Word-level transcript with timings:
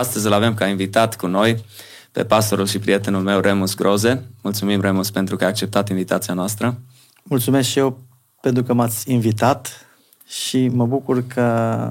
Astăzi 0.00 0.26
îl 0.26 0.32
avem 0.32 0.54
ca 0.54 0.66
invitat 0.66 1.16
cu 1.16 1.26
noi 1.26 1.64
pe 2.12 2.24
pastorul 2.24 2.66
și 2.66 2.78
prietenul 2.78 3.22
meu, 3.22 3.40
Remus 3.40 3.74
Groze. 3.74 4.24
Mulțumim, 4.42 4.80
Remus, 4.80 5.10
pentru 5.10 5.36
că 5.36 5.44
ai 5.44 5.50
acceptat 5.50 5.88
invitația 5.88 6.34
noastră. 6.34 6.80
Mulțumesc 7.22 7.68
și 7.68 7.78
eu 7.78 7.98
pentru 8.40 8.62
că 8.62 8.72
m-ați 8.72 9.10
invitat 9.10 9.86
și 10.26 10.68
mă 10.68 10.86
bucur 10.86 11.26
că 11.26 11.90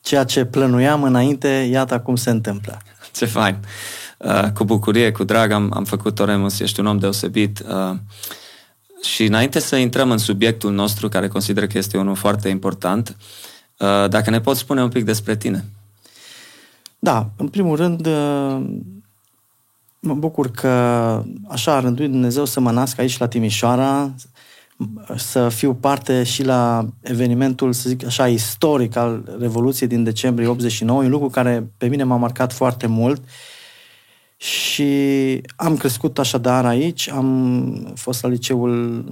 ceea 0.00 0.24
ce 0.24 0.44
plănuiam 0.44 1.02
înainte, 1.02 1.48
iată 1.48 1.94
acum 1.94 2.16
se 2.16 2.30
întâmplă. 2.30 2.78
Ce 3.16 3.24
fain! 3.24 3.58
Uh, 4.18 4.50
cu 4.54 4.64
bucurie, 4.64 5.12
cu 5.12 5.24
drag 5.24 5.50
am, 5.50 5.70
am 5.74 5.84
făcut-o, 5.84 6.24
Remus, 6.24 6.60
ești 6.60 6.80
un 6.80 6.86
om 6.86 6.98
deosebit. 6.98 7.64
Uh, 7.68 7.96
și 9.02 9.24
înainte 9.24 9.58
să 9.58 9.76
intrăm 9.76 10.10
în 10.10 10.18
subiectul 10.18 10.72
nostru, 10.72 11.08
care 11.08 11.28
consider 11.28 11.66
că 11.66 11.78
este 11.78 11.98
unul 11.98 12.14
foarte 12.14 12.48
important, 12.48 13.16
uh, 13.78 14.08
dacă 14.08 14.30
ne 14.30 14.40
poți 14.40 14.60
spune 14.60 14.82
un 14.82 14.88
pic 14.88 15.04
despre 15.04 15.36
tine. 15.36 15.64
Da, 17.02 17.30
în 17.36 17.48
primul 17.48 17.76
rând, 17.76 18.06
mă 20.00 20.14
bucur 20.14 20.50
că 20.50 20.68
așa 21.48 21.74
a 21.74 21.80
rânduit 21.80 22.10
Dumnezeu 22.10 22.44
să 22.44 22.60
mă 22.60 22.70
nasc 22.70 22.98
aici 22.98 23.18
la 23.18 23.28
Timișoara, 23.28 24.14
să 25.16 25.48
fiu 25.48 25.74
parte 25.74 26.22
și 26.22 26.44
la 26.44 26.86
evenimentul, 27.00 27.72
să 27.72 27.88
zic 27.88 28.06
așa, 28.06 28.28
istoric 28.28 28.96
al 28.96 29.36
Revoluției 29.38 29.88
din 29.88 30.04
decembrie 30.04 30.46
89, 30.46 31.02
un 31.02 31.10
lucru 31.10 31.28
care 31.28 31.70
pe 31.76 31.86
mine 31.86 32.02
m-a 32.02 32.16
marcat 32.16 32.52
foarte 32.52 32.86
mult. 32.86 33.22
Și 34.36 35.42
am 35.56 35.76
crescut 35.76 36.18
așadar 36.18 36.64
aici, 36.64 37.08
am 37.08 37.92
fost 37.94 38.22
la 38.22 38.28
liceul 38.28 39.04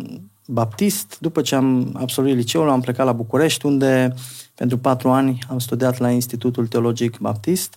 baptist, 0.47 1.17
după 1.21 1.41
ce 1.41 1.55
am 1.55 1.91
absolvit 1.93 2.37
liceul 2.37 2.69
am 2.69 2.81
plecat 2.81 3.07
la 3.07 3.13
București, 3.13 3.67
unde 3.67 4.15
pentru 4.59 4.79
patru 4.79 5.11
ani 5.11 5.39
am 5.49 5.59
studiat 5.59 5.99
la 5.99 6.11
Institutul 6.11 6.67
Teologic 6.67 7.19
Baptist 7.19 7.75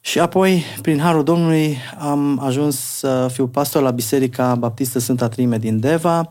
și 0.00 0.18
apoi, 0.18 0.64
prin 0.82 0.98
Harul 0.98 1.24
Domnului, 1.24 1.76
am 1.98 2.38
ajuns 2.38 2.78
să 2.78 3.28
fiu 3.32 3.46
pastor 3.46 3.82
la 3.82 3.90
Biserica 3.90 4.54
Baptistă 4.54 4.98
Sfânta 4.98 5.28
Trime 5.28 5.58
din 5.58 5.80
Deva, 5.80 6.28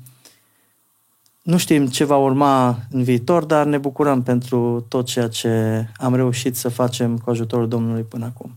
Nu 1.42 1.56
știm 1.56 1.86
ce 1.86 2.04
va 2.04 2.16
urma 2.16 2.78
în 2.90 3.02
viitor, 3.02 3.44
dar 3.44 3.66
ne 3.66 3.78
bucurăm 3.78 4.22
pentru 4.22 4.86
tot 4.88 5.06
ceea 5.06 5.28
ce 5.28 5.84
am 5.96 6.14
reușit 6.14 6.56
să 6.56 6.68
facem 6.68 7.18
cu 7.18 7.30
ajutorul 7.30 7.68
Domnului 7.68 8.02
până 8.02 8.24
acum. 8.24 8.56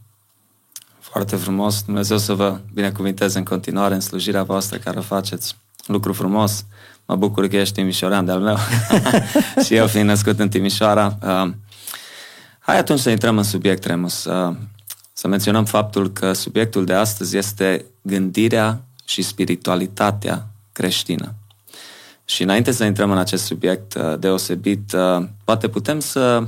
Foarte 1.00 1.36
frumos. 1.36 1.84
Dumnezeu 1.84 2.18
să 2.18 2.34
vă 2.34 2.60
binecuvinteze 2.74 3.38
în 3.38 3.44
continuare 3.44 3.94
în 3.94 4.00
slujirea 4.00 4.44
voastră 4.44 4.78
care 4.78 4.98
o 4.98 5.02
faceți. 5.02 5.58
Lucru 5.86 6.14
frumos. 6.14 6.66
Mă 7.12 7.18
bucur 7.18 7.48
că 7.48 7.58
ești 7.58 7.74
timișorean 7.74 8.26
de-al 8.26 8.40
meu. 8.40 8.58
și 9.66 9.76
eu 9.76 9.88
fiind 9.88 10.08
născut 10.08 10.40
în 10.40 10.50
Timișoara. 10.50 11.18
Uh, 11.24 11.52
hai 12.60 12.78
atunci 12.78 13.00
să 13.00 13.10
intrăm 13.10 13.38
în 13.38 13.44
subiect, 13.44 13.84
Remus. 13.84 14.26
Uh, 14.26 14.56
să 15.14 15.28
menționăm 15.28 15.66
faptul 15.66 16.12
că 16.12 16.34
subiectul 16.34 16.86
de 16.86 16.94
astăzi 16.94 17.38
este 17.38 17.86
gândirea 18.02 18.82
și 19.06 19.22
spiritualitatea 19.22 20.48
creștină. 20.72 21.34
Și 22.26 22.44
înainte 22.44 22.72
să 22.72 22.84
intrăm 22.84 23.12
în 23.12 23.18
acest 23.18 23.44
subiect 23.44 23.94
uh, 23.94 24.20
deosebit, 24.20 24.94
uh, 24.94 25.26
poate 25.44 25.68
putem 25.68 26.00
să 26.00 26.44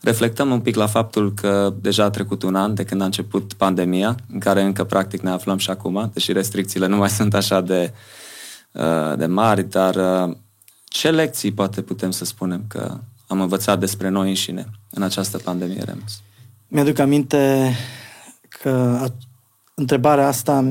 reflectăm 0.00 0.50
un 0.50 0.60
pic 0.60 0.74
la 0.74 0.86
faptul 0.86 1.32
că 1.34 1.74
deja 1.80 2.04
a 2.04 2.10
trecut 2.10 2.42
un 2.42 2.54
an 2.54 2.74
de 2.74 2.84
când 2.84 3.00
a 3.00 3.04
început 3.04 3.52
pandemia, 3.52 4.16
în 4.32 4.38
care 4.38 4.62
încă 4.62 4.84
practic 4.84 5.20
ne 5.20 5.30
aflăm 5.30 5.58
și 5.58 5.70
acum, 5.70 6.10
deși 6.12 6.32
restricțiile 6.32 6.86
nu 6.86 6.96
mai 6.96 7.10
sunt 7.18 7.34
așa 7.34 7.60
de, 7.60 7.92
uh, 7.92 8.22
de 9.16 9.26
mari, 9.26 9.62
dar 9.62 9.96
ce 10.84 11.10
lecții 11.10 11.52
poate 11.52 11.82
putem 11.82 12.10
să 12.10 12.24
spunem 12.24 12.64
că 12.68 12.98
am 13.26 13.40
învățat 13.40 13.78
despre 13.78 14.08
noi 14.08 14.28
înșine 14.28 14.66
în 14.90 15.02
această 15.02 15.38
pandemie, 15.38 15.82
Remus? 15.84 16.20
Mi-aduc 16.68 16.98
aminte 16.98 17.72
că 18.48 19.06
întrebarea 19.74 20.26
asta 20.26 20.64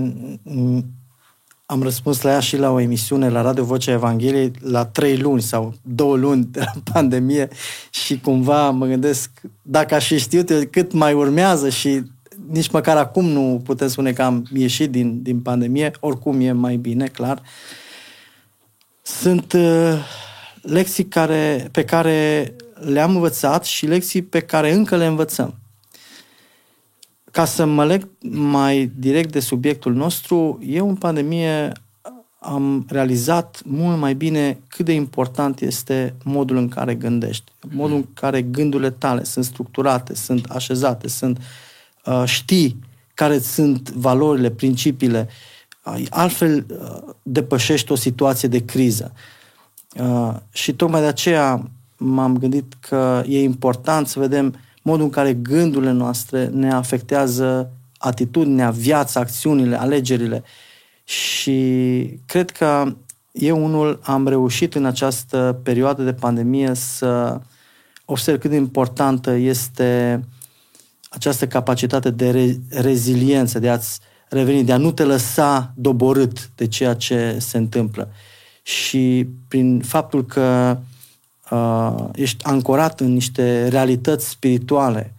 am 1.65 1.83
răspuns 1.83 2.21
la 2.21 2.31
ea 2.31 2.39
și 2.39 2.57
la 2.57 2.71
o 2.71 2.79
emisiune 2.79 3.29
la 3.29 3.41
Radio 3.41 3.63
Vocea 3.63 3.91
Evangheliei 3.91 4.51
la 4.59 4.85
trei 4.85 5.17
luni 5.17 5.41
sau 5.41 5.73
două 5.81 6.15
luni 6.15 6.45
de 6.51 6.59
la 6.59 6.91
pandemie 6.93 7.47
și 7.89 8.19
cumva 8.19 8.69
mă 8.69 8.85
gândesc 8.85 9.29
dacă 9.61 9.95
aș 9.95 10.07
fi 10.07 10.17
știut 10.17 10.49
eu 10.49 10.61
cât 10.71 10.91
mai 10.91 11.13
urmează 11.13 11.69
și 11.69 12.01
nici 12.49 12.71
măcar 12.71 12.97
acum 12.97 13.25
nu 13.25 13.61
putem 13.63 13.87
spune 13.87 14.11
că 14.11 14.21
am 14.21 14.45
ieșit 14.53 14.91
din, 14.91 15.21
din 15.21 15.39
pandemie, 15.39 15.91
oricum 15.99 16.41
e 16.41 16.51
mai 16.51 16.75
bine, 16.75 17.07
clar. 17.07 17.41
Sunt 19.05 19.53
uh, 19.53 19.93
lecții 20.61 21.05
care, 21.05 21.69
pe 21.71 21.85
care 21.85 22.53
le-am 22.73 23.15
învățat 23.15 23.65
și 23.65 23.85
lecții 23.85 24.21
pe 24.21 24.39
care 24.39 24.71
încă 24.71 24.95
le 24.95 25.05
învățăm. 25.05 25.55
Ca 27.31 27.45
să 27.45 27.65
mă 27.65 27.85
leg 27.85 28.07
mai 28.29 28.91
direct 28.95 29.31
de 29.31 29.39
subiectul 29.39 29.93
nostru, 29.93 30.59
eu 30.65 30.87
în 30.89 30.95
pandemie 30.95 31.71
am 32.39 32.85
realizat 32.89 33.61
mult 33.65 33.97
mai 33.97 34.13
bine 34.13 34.59
cât 34.67 34.85
de 34.85 34.93
important 34.93 35.61
este 35.61 36.15
modul 36.23 36.57
în 36.57 36.69
care 36.69 36.95
gândești, 36.95 37.51
modul 37.69 37.95
în 37.95 38.05
care 38.13 38.41
gândurile 38.41 38.89
tale 38.89 39.23
sunt 39.23 39.45
structurate, 39.45 40.15
sunt 40.15 40.45
așezate, 40.45 41.07
sunt 41.07 41.37
uh, 42.05 42.23
știi 42.25 42.79
care 43.13 43.39
sunt 43.39 43.91
valorile, 43.91 44.49
principiile. 44.49 45.27
Uh, 45.29 45.52
altfel 46.09 46.65
uh, 46.67 47.13
depășești 47.21 47.91
o 47.91 47.95
situație 47.95 48.47
de 48.47 48.65
criză. 48.65 49.13
Uh, 49.99 50.33
și 50.51 50.73
tocmai 50.73 51.01
de 51.01 51.07
aceea 51.07 51.69
m-am 51.97 52.37
gândit 52.37 52.73
că 52.79 53.23
e 53.27 53.41
important 53.41 54.07
să 54.07 54.19
vedem 54.19 54.55
modul 54.81 55.03
în 55.03 55.09
care 55.09 55.33
gândurile 55.33 55.91
noastre 55.91 56.45
ne 56.45 56.71
afectează 56.71 57.71
atitudinea, 57.97 58.69
viața, 58.69 59.19
acțiunile, 59.19 59.79
alegerile. 59.79 60.43
Și 61.03 62.19
cred 62.25 62.51
că 62.51 62.95
eu 63.31 63.63
unul 63.63 63.99
am 64.03 64.27
reușit 64.27 64.75
în 64.75 64.85
această 64.85 65.59
perioadă 65.63 66.03
de 66.03 66.13
pandemie 66.13 66.73
să 66.73 67.41
observ 68.05 68.39
cât 68.39 68.49
de 68.49 68.55
importantă 68.55 69.31
este 69.31 70.21
această 71.09 71.47
capacitate 71.47 72.09
de 72.09 72.29
re- 72.29 72.59
reziliență, 72.69 73.59
de 73.59 73.69
a-ți 73.69 73.99
reveni, 74.33 74.63
de 74.63 74.71
a 74.71 74.77
nu 74.77 74.91
te 74.91 75.03
lăsa 75.03 75.73
doborât 75.75 76.49
de 76.55 76.67
ceea 76.67 76.93
ce 76.93 77.35
se 77.39 77.57
întâmplă. 77.57 78.09
Și 78.63 79.27
prin 79.47 79.81
faptul 79.85 80.25
că 80.25 80.77
uh, 81.49 81.95
ești 82.13 82.45
ancorat 82.45 82.99
în 82.99 83.13
niște 83.13 83.67
realități 83.67 84.29
spirituale, 84.29 85.15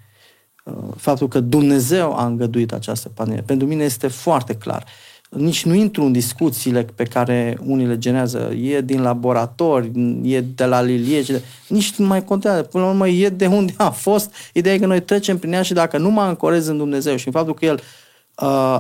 uh, 0.64 0.74
faptul 0.96 1.28
că 1.28 1.40
Dumnezeu 1.40 2.14
a 2.14 2.26
îngăduit 2.26 2.72
această 2.72 3.08
pandemie, 3.08 3.42
pentru 3.42 3.66
mine 3.66 3.84
este 3.84 4.08
foarte 4.08 4.54
clar. 4.54 4.84
Nici 5.30 5.64
nu 5.64 5.74
intru 5.74 6.02
în 6.02 6.12
discuțiile 6.12 6.86
pe 6.94 7.04
care 7.04 7.58
unii 7.66 7.86
le 7.86 7.98
generează. 7.98 8.52
E 8.60 8.80
din 8.80 9.02
laborator, 9.02 9.90
e 10.22 10.40
de 10.40 10.64
la 10.64 10.82
Lilie, 10.82 11.20
de... 11.20 11.42
nici 11.68 11.94
nu 11.94 12.06
mai 12.06 12.24
contează. 12.24 12.62
Până 12.62 12.84
la 12.84 12.90
urmă, 12.90 13.08
e 13.08 13.28
de 13.28 13.46
unde 13.46 13.74
a 13.76 13.90
fost. 13.90 14.34
Ideea 14.52 14.74
e 14.74 14.78
că 14.78 14.86
noi 14.86 15.02
trecem 15.02 15.38
prin 15.38 15.52
ea 15.52 15.62
și 15.62 15.72
dacă 15.72 15.98
nu 15.98 16.10
mă 16.10 16.20
ancorez 16.20 16.66
în 16.66 16.76
Dumnezeu 16.76 17.16
și 17.16 17.26
în 17.26 17.32
faptul 17.32 17.54
că 17.54 17.64
El 17.64 17.74
uh, 17.74 17.82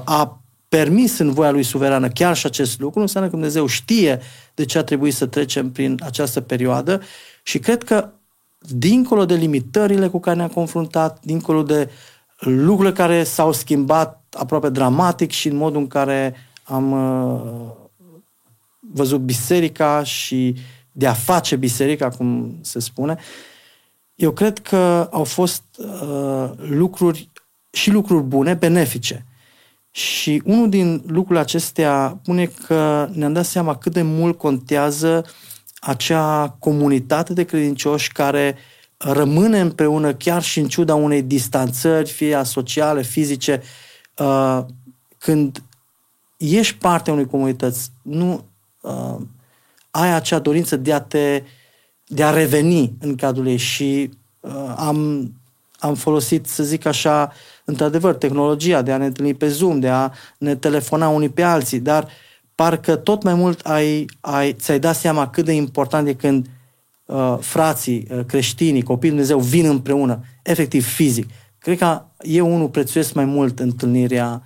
a 0.04 0.40
permis 0.68 1.18
în 1.18 1.32
voia 1.32 1.50
lui 1.50 1.62
suverană 1.62 2.08
chiar 2.08 2.36
și 2.36 2.46
acest 2.46 2.80
lucru, 2.80 3.00
înseamnă 3.00 3.30
că 3.30 3.36
Dumnezeu 3.36 3.66
știe 3.66 4.20
de 4.54 4.64
ce 4.64 4.78
a 4.78 4.84
trebuit 4.84 5.14
să 5.14 5.26
trecem 5.26 5.70
prin 5.72 6.00
această 6.04 6.40
perioadă 6.40 7.02
și 7.42 7.58
cred 7.58 7.82
că, 7.82 8.10
dincolo 8.58 9.24
de 9.24 9.34
limitările 9.34 10.08
cu 10.08 10.20
care 10.20 10.36
ne-am 10.36 10.48
confruntat, 10.48 11.20
dincolo 11.24 11.62
de 11.62 11.90
lucrurile 12.38 12.94
care 12.94 13.24
s-au 13.24 13.52
schimbat 13.52 14.24
aproape 14.38 14.68
dramatic 14.68 15.30
și 15.30 15.48
în 15.48 15.56
modul 15.56 15.80
în 15.80 15.86
care 15.86 16.34
am 16.64 16.92
uh, 16.92 17.70
văzut 18.92 19.20
biserica 19.20 20.02
și 20.02 20.56
de 20.92 21.06
a 21.06 21.12
face 21.12 21.56
biserica, 21.56 22.08
cum 22.08 22.58
se 22.60 22.78
spune, 22.78 23.16
eu 24.14 24.30
cred 24.30 24.58
că 24.58 25.08
au 25.12 25.24
fost 25.24 25.62
uh, 25.78 26.50
lucruri 26.56 27.30
și 27.70 27.90
lucruri 27.90 28.22
bune, 28.22 28.54
benefice. 28.54 29.24
Și 29.94 30.42
unul 30.44 30.68
din 30.68 31.02
lucrurile 31.06 31.40
acestea 31.40 32.20
pune 32.24 32.46
că 32.46 33.08
ne-am 33.12 33.32
dat 33.32 33.44
seama 33.44 33.76
cât 33.76 33.92
de 33.92 34.02
mult 34.02 34.38
contează 34.38 35.24
acea 35.80 36.56
comunitate 36.58 37.32
de 37.32 37.44
credincioși 37.44 38.12
care 38.12 38.56
rămâne 38.96 39.60
împreună 39.60 40.14
chiar 40.14 40.42
și 40.42 40.58
în 40.58 40.68
ciuda 40.68 40.94
unei 40.94 41.22
distanțări, 41.22 42.10
fie 42.10 42.40
sociale, 42.44 43.02
fizice, 43.02 43.62
uh, 44.18 44.60
când 45.18 45.62
ești 46.36 46.74
parte 46.74 47.10
a 47.10 47.12
unei 47.12 47.26
comunități, 47.26 47.90
nu 48.02 48.44
uh, 48.80 49.16
ai 49.90 50.14
acea 50.14 50.38
dorință 50.38 50.76
de 50.76 50.92
a 50.92 51.00
te 51.00 51.42
de 52.06 52.24
a 52.24 52.30
reveni 52.30 52.94
în 53.00 53.14
cadrul 53.14 53.46
ei. 53.46 53.56
Și 53.56 54.10
uh, 54.40 54.74
am, 54.76 55.32
am 55.78 55.94
folosit, 55.94 56.46
să 56.46 56.62
zic 56.62 56.86
așa, 56.86 57.32
într-adevăr, 57.64 58.14
tehnologia 58.14 58.82
de 58.82 58.92
a 58.92 58.96
ne 58.96 59.06
întâlni 59.06 59.34
pe 59.34 59.48
Zoom, 59.48 59.80
de 59.80 59.88
a 59.88 60.10
ne 60.38 60.54
telefona 60.54 61.08
unii 61.08 61.28
pe 61.28 61.42
alții, 61.42 61.80
dar 61.80 62.08
parcă 62.54 62.96
tot 62.96 63.22
mai 63.22 63.34
mult 63.34 63.60
ai, 63.60 64.06
ai, 64.20 64.52
ți-ai 64.52 64.78
dat 64.78 64.96
seama 64.96 65.28
cât 65.28 65.44
de 65.44 65.52
important 65.52 66.08
e 66.08 66.12
când 66.12 66.46
uh, 67.06 67.36
frații, 67.40 68.06
uh, 68.10 68.24
creștinii, 68.26 68.82
copiii 68.82 69.10
Dumnezeu 69.10 69.38
vin 69.38 69.66
împreună, 69.66 70.24
efectiv 70.42 70.86
fizic. 70.86 71.30
Cred 71.58 71.78
că 71.78 72.02
eu 72.18 72.54
unul 72.54 72.68
prețuiesc 72.68 73.14
mai 73.14 73.24
mult 73.24 73.58
întâlnirea 73.58 74.42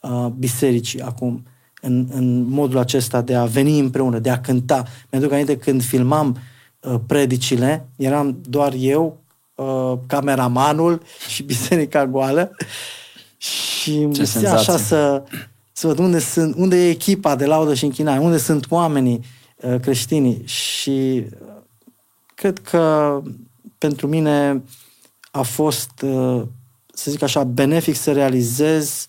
uh, 0.00 0.26
bisericii 0.38 1.00
acum, 1.00 1.42
în, 1.80 2.08
în 2.12 2.48
modul 2.48 2.78
acesta 2.78 3.20
de 3.20 3.34
a 3.34 3.44
veni 3.44 3.78
împreună, 3.78 4.18
de 4.18 4.30
a 4.30 4.40
cânta. 4.40 4.84
Mi-aduc 5.10 5.32
aminte 5.32 5.56
când 5.56 5.82
filmam 5.82 6.38
uh, 6.80 6.94
predicile, 7.06 7.88
eram 7.96 8.40
doar 8.48 8.72
eu, 8.78 9.19
uh, 9.60 9.98
cameramanul 10.06 11.02
și 11.28 11.42
biserica 11.42 12.06
goală. 12.06 12.56
Și 13.36 14.08
Ce 14.12 14.46
așa 14.48 14.76
să, 14.76 15.22
să 15.72 15.86
văd 15.86 15.98
unde, 15.98 16.18
sunt, 16.18 16.54
unde 16.56 16.76
e 16.76 16.90
echipa 16.90 17.36
de 17.36 17.46
laudă 17.46 17.74
și 17.74 17.84
închinare, 17.84 18.20
unde 18.20 18.38
sunt 18.38 18.66
oamenii 18.68 19.24
uh, 19.56 19.80
creștinii. 19.80 20.42
Și 20.46 21.24
uh, 21.40 21.62
cred 22.34 22.58
că 22.58 23.22
pentru 23.78 24.06
mine 24.06 24.62
a 25.30 25.42
fost, 25.42 25.90
uh, 26.02 26.42
să 26.94 27.10
zic 27.10 27.22
așa, 27.22 27.44
benefic 27.44 27.96
să 27.96 28.12
realizez 28.12 29.08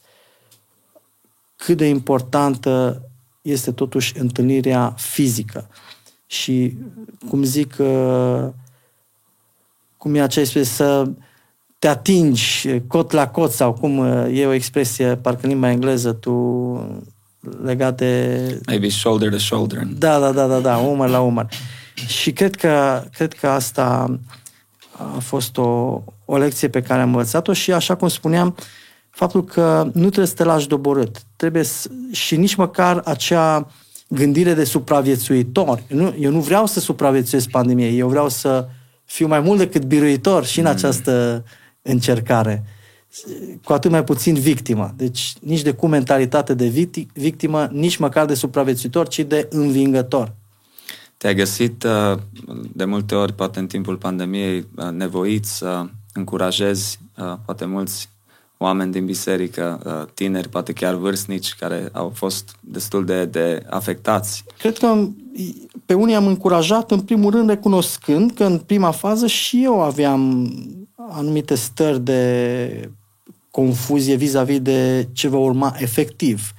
cât 1.56 1.78
de 1.78 1.88
importantă 1.88 3.02
este 3.42 3.72
totuși 3.72 4.20
întâlnirea 4.20 4.94
fizică. 4.98 5.68
Și, 6.26 6.78
cum 7.30 7.44
zic, 7.44 7.76
uh, 7.80 8.48
cum 10.02 10.16
e 10.16 10.22
acea 10.22 10.40
expresie, 10.42 10.74
să 10.74 11.10
te 11.80 11.88
atingi 11.88 12.80
cot 12.88 13.12
la 13.12 13.28
cot 13.28 13.52
sau 13.52 13.74
cum 13.74 13.98
uh, 13.98 14.38
e 14.38 14.46
o 14.46 14.52
expresie, 14.52 15.16
parcă 15.16 15.40
în 15.44 15.50
limba 15.50 15.70
engleză, 15.70 16.12
tu 16.12 16.32
legat 17.64 17.98
de... 17.98 18.62
Maybe 18.68 18.90
shoulder 18.90 19.30
to 19.30 19.38
shoulder. 19.38 19.84
Da, 19.98 20.20
da, 20.20 20.32
da, 20.32 20.48
da, 20.48 20.60
da, 20.60 20.78
umăr 20.78 21.10
la 21.10 21.20
umăr. 21.20 21.48
Și 22.08 22.32
cred 22.32 22.56
că, 22.56 23.04
cred 23.14 23.34
că 23.34 23.48
asta 23.48 24.20
a 24.92 25.20
fost 25.20 25.58
o, 25.58 26.02
o 26.26 26.38
lecție 26.38 26.68
pe 26.68 26.82
care 26.82 27.02
am 27.02 27.08
învățat-o 27.08 27.54
și, 27.54 27.72
așa 27.72 27.96
cum 27.96 28.08
spuneam, 28.08 28.48
uh, 28.48 28.64
faptul 29.12 29.44
că 29.44 29.84
nu 29.94 30.06
trebuie 30.06 30.26
să 30.26 30.34
te 30.34 30.44
lași 30.44 30.68
doborât. 30.68 31.22
Trebuie 31.36 31.64
să, 31.64 31.90
și 32.12 32.36
nici 32.36 32.56
măcar 32.56 33.02
acea 33.06 33.68
gândire 34.08 34.54
de 34.54 34.64
supraviețuitor. 34.64 35.84
Eu 35.88 35.98
nu, 35.98 36.16
eu 36.20 36.32
nu 36.32 36.40
vreau 36.40 36.66
să 36.66 36.80
supraviețuiesc 36.80 37.50
pandemiei, 37.50 37.98
eu 37.98 38.08
vreau 38.08 38.30
să 38.30 38.68
fiu 39.12 39.28
mai 39.28 39.40
mult 39.40 39.58
decât 39.58 39.84
biruitor 39.84 40.46
și 40.46 40.60
în 40.60 40.66
mm. 40.66 40.72
această 40.72 41.44
încercare. 41.82 42.64
Cu 43.64 43.74
atât 43.74 43.92
mai 43.92 44.04
puțin 44.04 44.34
victimă. 44.34 44.94
Deci 44.98 45.34
nici 45.40 45.62
de 45.62 45.72
cu 45.72 45.88
mentalitate 45.88 46.54
de 46.54 46.90
victimă, 47.14 47.70
nici 47.72 47.98
măcar 47.98 48.26
de 48.26 48.34
supraviețuitor, 48.34 49.08
ci 49.08 49.20
de 49.20 49.48
învingător. 49.50 50.34
Te-ai 51.18 51.36
găsit 51.36 51.84
uh, 51.84 52.18
de 52.74 52.86
multe 52.86 53.16
ori, 53.16 53.34
poate 53.34 53.60
în 53.60 53.68
timpul 53.68 53.98
pandemiei, 53.98 54.68
uh, 54.76 54.90
nevoit 54.92 55.46
să 55.46 55.86
încurajezi 56.14 57.00
uh, 57.18 57.34
poate 57.46 57.66
mulți 57.66 58.10
oameni 58.62 58.92
din 58.92 59.06
biserică, 59.06 59.82
uh, 59.86 60.12
tineri, 60.14 60.50
poate 60.50 60.74
chiar 60.74 60.94
vârstnici, 60.94 61.54
care 61.54 61.90
au 61.92 62.12
fost 62.16 62.56
destul 62.60 63.06
de, 63.06 63.26
de 63.26 63.64
afectați. 63.70 64.44
Cred 64.58 64.78
că 64.78 65.08
pe 65.86 65.94
unii 65.94 66.16
am 66.16 66.28
încurajat, 66.28 66.92
în 66.92 67.00
primul 67.00 67.32
rând, 67.32 67.50
recunoscând 67.50 68.32
că 68.32 68.44
în 68.44 68.58
prima 68.58 68.92
fază 68.92 69.28
și 69.28 69.64
eu 69.64 69.82
aveam 69.82 70.52
anumite 71.10 71.56
stări 71.56 72.00
de 72.00 72.90
confuzie 73.52 74.16
vis-a-vis 74.16 74.60
de 74.60 75.08
ce 75.12 75.28
va 75.28 75.38
urma 75.38 75.76
efectiv 75.78 76.52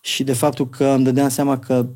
și 0.00 0.24
de 0.24 0.32
faptul 0.32 0.68
că 0.68 0.84
îmi 0.84 1.04
dădeam 1.04 1.28
seama 1.28 1.58
că 1.58 1.86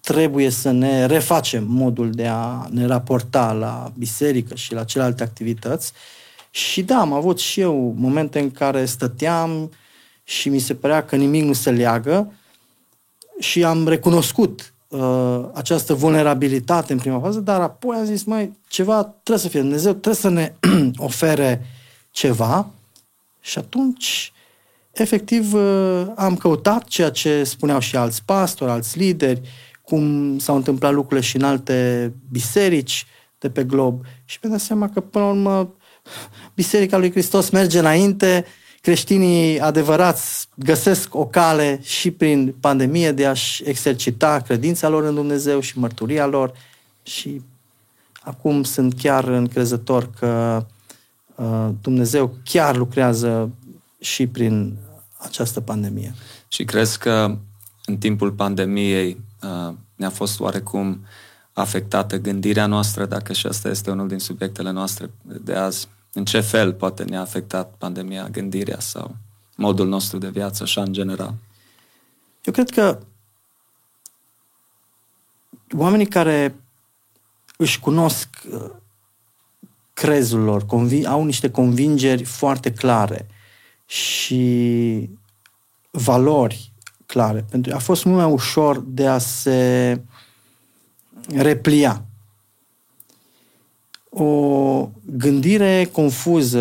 trebuie 0.00 0.50
să 0.50 0.70
ne 0.70 1.06
refacem 1.06 1.64
modul 1.68 2.10
de 2.10 2.26
a 2.26 2.66
ne 2.70 2.86
raporta 2.86 3.52
la 3.52 3.92
biserică 3.96 4.54
și 4.54 4.72
la 4.72 4.84
celelalte 4.84 5.22
activități 5.22 5.92
și 6.54 6.82
da, 6.82 7.00
am 7.00 7.12
avut 7.12 7.38
și 7.38 7.60
eu 7.60 7.94
momente 7.96 8.38
în 8.40 8.50
care 8.50 8.84
stăteam 8.84 9.70
și 10.22 10.48
mi 10.48 10.58
se 10.58 10.74
părea 10.74 11.04
că 11.04 11.16
nimic 11.16 11.44
nu 11.44 11.52
se 11.52 11.70
leagă 11.70 12.32
și 13.38 13.64
am 13.64 13.88
recunoscut 13.88 14.74
uh, 14.88 15.40
această 15.52 15.94
vulnerabilitate 15.94 16.92
în 16.92 16.98
prima 16.98 17.20
fază, 17.20 17.40
dar 17.40 17.60
apoi 17.60 17.96
am 17.96 18.04
zis, 18.04 18.24
mai 18.24 18.58
ceva 18.68 19.02
trebuie 19.02 19.44
să 19.44 19.48
fie 19.48 19.60
Dumnezeu, 19.60 19.92
trebuie 19.92 20.14
să 20.14 20.28
ne 20.28 20.52
ofere 20.96 21.66
ceva. 22.10 22.70
Și 23.40 23.58
atunci 23.58 24.32
efectiv 24.90 25.54
uh, 25.54 26.06
am 26.16 26.36
căutat 26.36 26.84
ceea 26.84 27.10
ce 27.10 27.44
spuneau 27.44 27.78
și 27.78 27.96
alți 27.96 28.22
pastori, 28.24 28.70
alți 28.70 28.98
lideri, 28.98 29.40
cum 29.82 30.38
s-au 30.38 30.56
întâmplat 30.56 30.92
lucrurile 30.92 31.26
și 31.26 31.36
în 31.36 31.42
alte 31.42 32.12
biserici 32.30 33.06
de 33.38 33.50
pe 33.50 33.64
glob. 33.64 34.04
Și 34.24 34.38
mi-am 34.42 34.56
dat 34.56 34.64
seama 34.66 34.88
că 34.88 35.00
până 35.00 35.24
la 35.24 35.30
urmă 35.30 35.74
Biserica 36.54 36.96
lui 36.96 37.10
Hristos 37.10 37.50
merge 37.50 37.78
înainte, 37.78 38.44
creștinii 38.80 39.60
adevărați 39.60 40.48
găsesc 40.54 41.14
o 41.14 41.26
cale 41.26 41.80
și 41.82 42.10
prin 42.10 42.54
pandemie 42.60 43.12
de 43.12 43.26
a-și 43.26 43.62
exercita 43.68 44.40
credința 44.40 44.88
lor 44.88 45.04
în 45.04 45.14
Dumnezeu 45.14 45.60
și 45.60 45.78
mărturia 45.78 46.26
lor 46.26 46.52
și 47.02 47.42
acum 48.22 48.62
sunt 48.62 48.94
chiar 48.94 49.24
încrezător 49.24 50.10
că 50.18 50.64
uh, 51.34 51.68
Dumnezeu 51.80 52.36
chiar 52.44 52.76
lucrează 52.76 53.50
și 54.00 54.26
prin 54.26 54.76
această 55.18 55.60
pandemie. 55.60 56.14
Și 56.48 56.64
crezi 56.64 56.98
că 56.98 57.36
în 57.84 57.96
timpul 57.96 58.32
pandemiei 58.32 59.20
uh, 59.42 59.74
ne-a 59.94 60.10
fost 60.10 60.40
oarecum 60.40 61.04
afectată 61.52 62.16
gândirea 62.16 62.66
noastră, 62.66 63.06
dacă 63.06 63.32
și 63.32 63.46
asta 63.46 63.68
este 63.68 63.90
unul 63.90 64.08
din 64.08 64.18
subiectele 64.18 64.70
noastre 64.70 65.10
de 65.22 65.54
azi? 65.54 65.88
În 66.12 66.24
ce 66.24 66.40
fel 66.40 66.72
poate 66.72 67.04
ne-a 67.04 67.20
afectat 67.20 67.74
pandemia 67.78 68.28
gândirea 68.28 68.80
sau 68.80 69.16
modul 69.56 69.88
nostru 69.88 70.18
de 70.18 70.28
viață, 70.28 70.62
așa 70.62 70.82
în 70.82 70.92
general? 70.92 71.34
Eu 72.44 72.52
cred 72.52 72.70
că 72.70 72.98
oamenii 75.76 76.06
care 76.06 76.54
își 77.56 77.80
cunosc 77.80 78.28
uh, 78.52 78.70
crezul 79.92 80.40
lor, 80.40 80.64
convi- 80.64 81.06
au 81.06 81.24
niște 81.24 81.50
convingeri 81.50 82.24
foarte 82.24 82.72
clare 82.72 83.26
și 83.86 85.10
valori 85.90 86.72
clare. 87.06 87.44
Pentru 87.50 87.74
a 87.74 87.78
fost 87.78 88.04
mult 88.04 88.16
mai 88.16 88.32
ușor 88.32 88.80
de 88.86 89.06
a 89.06 89.18
se 89.18 90.00
replia 91.28 92.04
o 94.14 94.88
gândire 95.04 95.88
confuză, 95.92 96.60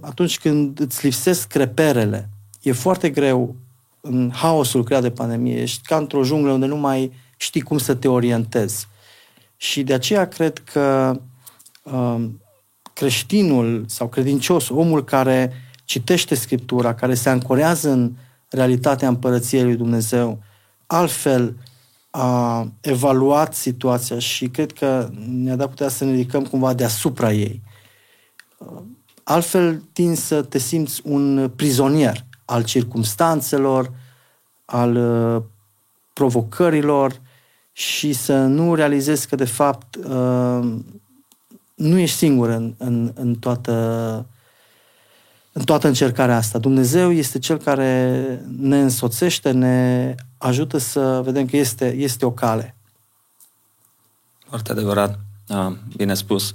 atunci 0.00 0.38
când 0.38 0.80
îți 0.80 1.04
lipsesc 1.04 1.48
creperele, 1.48 2.28
e 2.62 2.72
foarte 2.72 3.10
greu 3.10 3.56
în 4.00 4.30
haosul 4.34 4.84
creat 4.84 5.02
de 5.02 5.10
pandemie. 5.10 5.60
Ești 5.60 5.86
ca 5.86 5.96
într-o 5.96 6.24
junglă 6.24 6.52
unde 6.52 6.66
nu 6.66 6.76
mai 6.76 7.12
știi 7.36 7.60
cum 7.60 7.78
să 7.78 7.94
te 7.94 8.08
orientezi. 8.08 8.88
Și 9.56 9.82
de 9.82 9.94
aceea 9.94 10.28
cred 10.28 10.58
că 10.58 11.18
uh, 11.82 12.24
creștinul 12.92 13.84
sau 13.88 14.08
credincios, 14.08 14.68
omul 14.68 15.04
care 15.04 15.52
citește 15.84 16.34
Scriptura, 16.34 16.94
care 16.94 17.14
se 17.14 17.28
ancorează 17.28 17.90
în 17.90 18.12
realitatea 18.48 19.08
împărăției 19.08 19.62
lui 19.62 19.76
Dumnezeu, 19.76 20.42
altfel 20.86 21.56
a 22.14 22.68
evaluat 22.80 23.54
situația 23.54 24.18
și 24.18 24.48
cred 24.48 24.72
că 24.72 25.10
ne-a 25.26 25.56
dat 25.56 25.68
putea 25.68 25.88
să 25.88 26.04
ne 26.04 26.10
ridicăm 26.10 26.44
cumva 26.44 26.74
deasupra 26.74 27.32
ei. 27.32 27.62
Altfel 29.22 29.82
tin 29.92 30.14
să 30.14 30.42
te 30.42 30.58
simți 30.58 31.00
un 31.04 31.50
prizonier 31.56 32.24
al 32.44 32.64
circumstanțelor, 32.64 33.92
al 34.64 34.96
uh, 34.96 35.42
provocărilor 36.12 37.20
și 37.72 38.12
să 38.12 38.44
nu 38.46 38.74
realizezi 38.74 39.28
că, 39.28 39.36
de 39.36 39.44
fapt, 39.44 39.94
uh, 39.94 40.74
nu 41.74 41.98
ești 41.98 42.16
singur 42.16 42.48
în, 42.48 42.74
în, 42.78 43.12
în, 43.14 43.34
toată, 43.34 44.26
în 45.52 45.64
toată 45.64 45.86
încercarea 45.86 46.36
asta. 46.36 46.58
Dumnezeu 46.58 47.12
este 47.12 47.38
Cel 47.38 47.56
care 47.56 48.40
ne 48.58 48.80
însoțește, 48.80 49.50
ne 49.50 50.14
ajută 50.38 50.78
să 50.78 51.20
vedem 51.24 51.46
că 51.46 51.56
este, 51.56 51.94
este 51.94 52.24
o 52.24 52.30
cale. 52.30 52.76
Foarte 54.48 54.72
adevărat. 54.72 55.18
Bine 55.96 56.14
spus. 56.14 56.54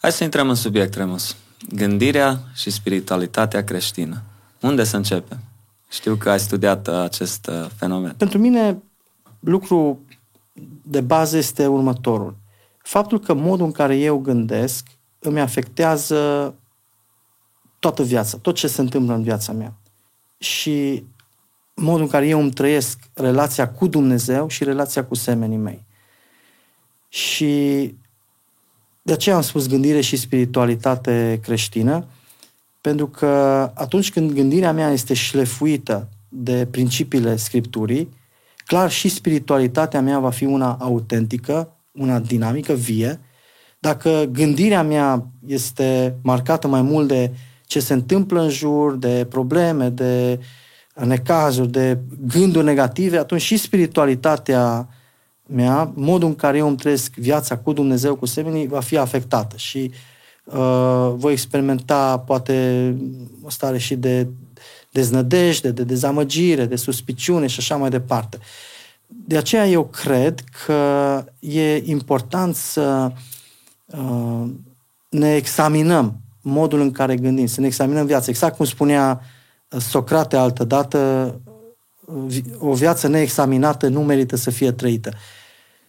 Hai 0.00 0.12
să 0.12 0.24
intrăm 0.24 0.48
în 0.48 0.54
subiect, 0.54 0.94
Remus. 0.94 1.36
Gândirea 1.74 2.40
și 2.54 2.70
spiritualitatea 2.70 3.64
creștină. 3.64 4.22
Unde 4.60 4.84
să 4.84 4.96
începe? 4.96 5.38
Știu 5.88 6.14
că 6.14 6.30
ai 6.30 6.40
studiat 6.40 6.88
acest 6.88 7.46
uh, 7.46 7.66
fenomen. 7.76 8.14
Pentru 8.16 8.38
mine, 8.38 8.82
lucru 9.40 10.00
de 10.82 11.00
bază 11.00 11.36
este 11.36 11.66
următorul. 11.66 12.36
Faptul 12.82 13.20
că 13.20 13.34
modul 13.34 13.66
în 13.66 13.72
care 13.72 13.96
eu 13.96 14.18
gândesc 14.18 14.86
îmi 15.18 15.40
afectează 15.40 16.54
toată 17.78 18.02
viața, 18.02 18.38
tot 18.38 18.54
ce 18.54 18.66
se 18.66 18.80
întâmplă 18.80 19.14
în 19.14 19.22
viața 19.22 19.52
mea. 19.52 19.74
Și 20.38 21.04
modul 21.74 22.02
în 22.02 22.08
care 22.08 22.26
eu 22.26 22.40
îmi 22.40 22.52
trăiesc 22.52 22.98
relația 23.14 23.70
cu 23.70 23.86
Dumnezeu 23.86 24.48
și 24.48 24.64
relația 24.64 25.04
cu 25.04 25.14
semenii 25.14 25.56
mei. 25.56 25.84
Și 27.08 27.94
de 29.02 29.12
aceea 29.12 29.36
am 29.36 29.42
spus 29.42 29.68
gândire 29.68 30.00
și 30.00 30.16
spiritualitate 30.16 31.40
creștină, 31.42 32.04
pentru 32.80 33.08
că 33.08 33.26
atunci 33.74 34.10
când 34.10 34.32
gândirea 34.32 34.72
mea 34.72 34.90
este 34.90 35.14
șlefuită 35.14 36.08
de 36.28 36.66
principiile 36.70 37.36
Scripturii, 37.36 38.08
clar 38.66 38.90
și 38.90 39.08
spiritualitatea 39.08 40.00
mea 40.00 40.18
va 40.18 40.30
fi 40.30 40.44
una 40.44 40.76
autentică, 40.80 41.72
una 41.92 42.18
dinamică, 42.18 42.72
vie. 42.72 43.20
Dacă 43.78 44.28
gândirea 44.32 44.82
mea 44.82 45.26
este 45.46 46.16
marcată 46.22 46.68
mai 46.68 46.82
mult 46.82 47.08
de 47.08 47.30
ce 47.68 47.80
se 47.80 47.92
întâmplă 47.92 48.40
în 48.40 48.48
jur, 48.48 48.94
de 48.94 49.26
probleme, 49.28 49.88
de 49.88 50.40
necazuri, 50.94 51.70
de 51.70 51.98
gânduri 52.26 52.64
negative, 52.64 53.18
atunci 53.18 53.40
și 53.40 53.56
spiritualitatea 53.56 54.88
mea, 55.46 55.92
modul 55.94 56.28
în 56.28 56.34
care 56.34 56.56
eu 56.56 56.68
îmi 56.68 56.76
trăiesc 56.76 57.14
viața 57.14 57.56
cu 57.58 57.72
Dumnezeu, 57.72 58.16
cu 58.16 58.26
semenii, 58.26 58.66
va 58.66 58.80
fi 58.80 58.96
afectată 58.96 59.56
și 59.56 59.90
uh, 60.44 61.12
voi 61.14 61.32
experimenta 61.32 62.18
poate 62.18 62.96
o 63.42 63.50
stare 63.50 63.78
și 63.78 63.96
de 63.96 64.28
deznădejde, 64.90 65.70
de 65.70 65.84
dezamăgire, 65.84 66.64
de 66.64 66.76
suspiciune 66.76 67.46
și 67.46 67.58
așa 67.58 67.76
mai 67.76 67.90
departe. 67.90 68.38
De 69.06 69.36
aceea 69.36 69.66
eu 69.66 69.84
cred 69.84 70.44
că 70.64 71.24
e 71.38 71.76
important 71.76 72.56
să 72.56 73.12
uh, 73.86 74.44
ne 75.08 75.34
examinăm 75.34 76.20
modul 76.42 76.80
în 76.80 76.90
care 76.90 77.16
gândim, 77.16 77.46
să 77.46 77.60
ne 77.60 77.66
examinăm 77.66 78.06
viața. 78.06 78.26
Exact 78.28 78.56
cum 78.56 78.64
spunea 78.64 79.20
Socrate 79.68 80.36
altădată, 80.36 81.34
o 82.58 82.72
viață 82.74 83.08
neexaminată 83.08 83.88
nu 83.88 84.02
merită 84.02 84.36
să 84.36 84.50
fie 84.50 84.72
trăită. 84.72 85.10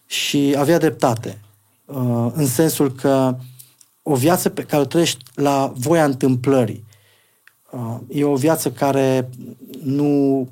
Și 0.06 0.54
avea 0.58 0.78
dreptate, 0.78 1.40
uh, 1.84 2.26
în 2.32 2.46
sensul 2.46 2.92
că 2.92 3.36
o 4.02 4.14
viață 4.14 4.48
pe 4.48 4.62
care 4.62 4.82
o 4.82 4.86
trăiești 4.86 5.24
la 5.34 5.72
voia 5.76 6.04
întâmplării, 6.04 6.84
uh, 7.70 7.96
e 8.08 8.24
o 8.24 8.34
viață 8.34 8.70
care 8.70 9.28
nu, 9.82 10.48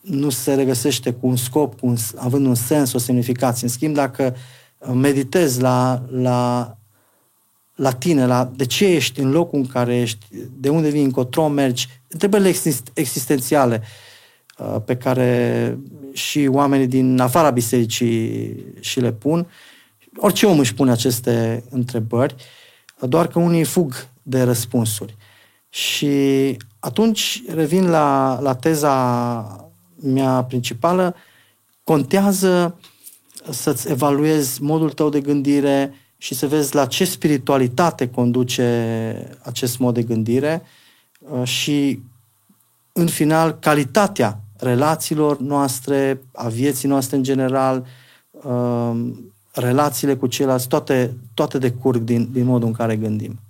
nu 0.00 0.30
se 0.30 0.54
regăsește 0.54 1.12
cu 1.12 1.26
un 1.26 1.36
scop, 1.36 1.80
cu 1.80 1.86
un, 1.86 1.96
având 2.16 2.46
un 2.46 2.54
sens, 2.54 2.92
o 2.92 2.98
semnificație. 2.98 3.66
În 3.66 3.72
schimb, 3.72 3.94
dacă 3.94 4.34
meditezi 4.92 5.60
la, 5.60 6.02
la, 6.10 6.76
la 7.82 7.92
tine, 7.92 8.26
la 8.26 8.50
de 8.56 8.66
ce 8.66 8.86
ești 8.86 9.20
în 9.20 9.30
locul 9.30 9.58
în 9.58 9.66
care 9.66 10.00
ești, 10.00 10.26
de 10.56 10.68
unde 10.68 10.88
vii, 10.88 11.02
încotro 11.02 11.48
mergi, 11.48 11.88
întrebările 12.08 12.54
existențiale 12.94 13.82
uh, 14.58 14.76
pe 14.84 14.96
care 14.96 15.78
și 16.12 16.48
oamenii 16.50 16.86
din 16.86 17.20
afara 17.20 17.50
bisericii 17.50 18.56
și 18.80 19.00
le 19.00 19.12
pun. 19.12 19.46
Orice 20.16 20.46
om 20.46 20.58
își 20.58 20.74
pune 20.74 20.90
aceste 20.90 21.64
întrebări, 21.70 22.34
doar 23.00 23.26
că 23.26 23.38
unii 23.38 23.64
fug 23.64 24.08
de 24.22 24.42
răspunsuri. 24.42 25.16
Și 25.68 26.56
atunci 26.78 27.42
revin 27.54 27.88
la, 27.88 28.38
la 28.42 28.54
teza 28.54 29.70
mea 30.02 30.42
principală, 30.42 31.14
contează 31.84 32.78
să-ți 33.50 33.90
evaluezi 33.90 34.62
modul 34.62 34.90
tău 34.90 35.08
de 35.08 35.20
gândire 35.20 35.94
și 36.22 36.34
să 36.34 36.46
vezi 36.46 36.74
la 36.74 36.86
ce 36.86 37.04
spiritualitate 37.04 38.08
conduce 38.08 39.38
acest 39.42 39.78
mod 39.78 39.94
de 39.94 40.02
gândire 40.02 40.62
uh, 41.18 41.44
și, 41.44 42.02
în 42.92 43.06
final, 43.06 43.58
calitatea 43.58 44.40
relațiilor 44.56 45.38
noastre, 45.38 46.22
a 46.32 46.48
vieții 46.48 46.88
noastre 46.88 47.16
în 47.16 47.22
general, 47.22 47.86
um, 48.30 49.32
relațiile 49.52 50.16
cu 50.16 50.26
ceilalți, 50.26 50.68
toate, 50.68 51.16
toate 51.34 51.58
decurg 51.58 52.02
din, 52.02 52.28
din 52.32 52.44
modul 52.44 52.66
în 52.66 52.74
care 52.74 52.96
gândim. 52.96 53.40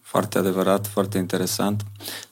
Foarte 0.00 0.38
adevărat, 0.38 0.86
foarte 0.86 1.18
interesant. 1.18 1.84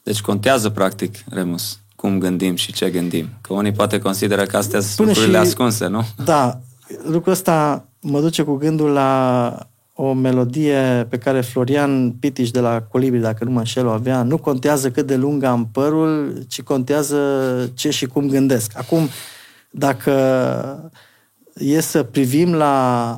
Deci 0.03 0.21
contează, 0.21 0.71
practic, 0.71 1.25
Remus, 1.29 1.79
cum 1.97 2.19
gândim 2.19 2.55
și 2.55 2.73
ce 2.73 2.91
gândim. 2.91 3.29
Că 3.41 3.53
unii 3.53 3.73
poate 3.73 3.99
consideră 3.99 4.45
că 4.45 4.57
astea 4.57 4.81
sunt 4.81 5.07
lucrurile 5.07 5.39
și, 5.39 5.45
ascunse, 5.45 5.87
nu? 5.87 6.07
Da, 6.25 6.61
lucrul 7.05 7.33
ăsta 7.33 7.89
mă 8.05 8.21
duce 8.21 8.43
cu 8.43 8.55
gândul 8.55 8.91
la 8.91 9.59
o 9.95 10.13
melodie 10.13 11.07
pe 11.09 11.19
care 11.19 11.41
Florian 11.41 12.11
Pitiș 12.11 12.51
de 12.51 12.61
la 12.61 12.83
Colibri, 12.83 13.21
dacă 13.21 13.45
nu 13.45 13.51
mă 13.51 13.59
înșel, 13.59 13.87
o 13.87 13.91
avea, 13.91 14.23
nu 14.23 14.39
contează 14.39 14.91
cât 14.91 15.07
de 15.07 15.17
lung 15.17 15.43
am 15.43 15.69
părul, 15.73 16.43
ci 16.49 16.63
contează 16.63 17.19
ce 17.75 17.91
și 17.91 18.07
cum 18.07 18.29
gândesc. 18.29 18.73
Acum, 18.79 19.09
dacă 19.71 20.13
e 21.55 21.81
să 21.81 22.03
privim 22.03 22.55
la 22.55 23.17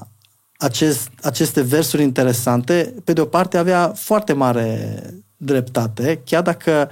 acest, 0.56 1.10
aceste 1.22 1.60
versuri 1.60 2.02
interesante, 2.02 2.94
pe 3.04 3.12
de 3.12 3.20
o 3.20 3.24
parte 3.24 3.56
avea 3.58 3.92
foarte 3.94 4.32
mare 4.32 5.02
dreptate, 5.36 6.20
chiar 6.24 6.42
dacă 6.42 6.90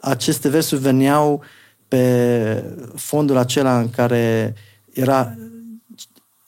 aceste 0.00 0.48
versuri 0.48 0.80
veneau 0.80 1.42
pe 1.88 2.64
fondul 2.94 3.36
acela 3.36 3.78
în 3.78 3.90
care 3.90 4.54
era 4.92 5.34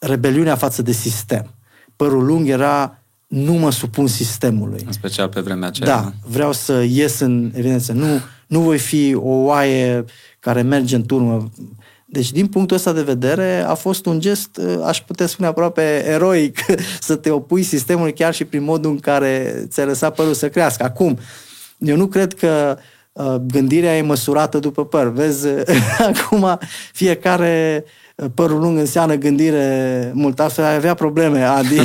rebeliunea 0.07 0.57
față 0.57 0.83
de 0.83 0.93
sistem 0.93 1.55
părul 1.97 2.25
lung 2.25 2.49
era 2.49 2.97
nu 3.27 3.53
mă 3.53 3.71
supun 3.71 4.07
sistemului. 4.07 4.83
În 4.87 4.93
special 4.93 5.29
pe 5.29 5.41
vremea 5.41 5.69
aceea. 5.69 5.89
Da, 5.89 6.13
vreau 6.27 6.53
să 6.53 6.85
ies 6.89 7.19
în 7.19 7.53
evidență. 7.55 7.93
Nu, 7.93 8.21
nu 8.47 8.61
voi 8.61 8.79
fi 8.79 9.15
o 9.15 9.29
oaie 9.29 10.05
care 10.41 10.63
merge 10.63 10.97
în 10.97 11.07
turmă. 11.07 11.51
Deci, 12.07 12.33
din 12.33 12.47
punctul 12.47 12.77
ăsta 12.77 12.93
de 12.93 13.03
vedere, 13.03 13.65
a 13.67 13.75
fost 13.75 14.07
un 14.07 14.21
gest, 14.21 14.61
aș 14.85 15.01
putea 15.01 15.27
spune 15.27 15.49
aproape 15.49 16.05
eroic, 16.07 16.59
să 17.01 17.17
te 17.17 17.31
opui 17.31 17.63
sistemului 17.63 18.13
chiar 18.13 18.35
și 18.35 18.45
prin 18.45 18.63
modul 18.63 18.91
în 18.91 18.99
care 18.99 19.65
ți-a 19.69 19.85
lăsat 19.85 20.15
părul 20.15 20.35
să 20.35 20.49
crească. 20.49 20.85
Acum, 20.85 21.19
eu 21.79 21.97
nu 21.97 22.07
cred 22.07 22.35
că 22.35 22.77
uh, 22.79 22.83
gândirea 23.47 23.97
e 23.97 24.03
măsurată 24.03 24.59
după 24.59 24.85
păr. 24.85 25.09
Vezi, 25.09 25.49
acum 26.15 26.59
fiecare 26.93 27.85
uh, 28.17 28.27
părul 28.35 28.61
lung 28.61 28.79
înseamnă 28.79 29.15
gândire 29.15 30.11
mult, 30.15 30.41
altfel 30.41 30.65
ai 30.65 30.75
avea 30.75 30.95
probleme, 30.95 31.43
Adi. 31.43 31.77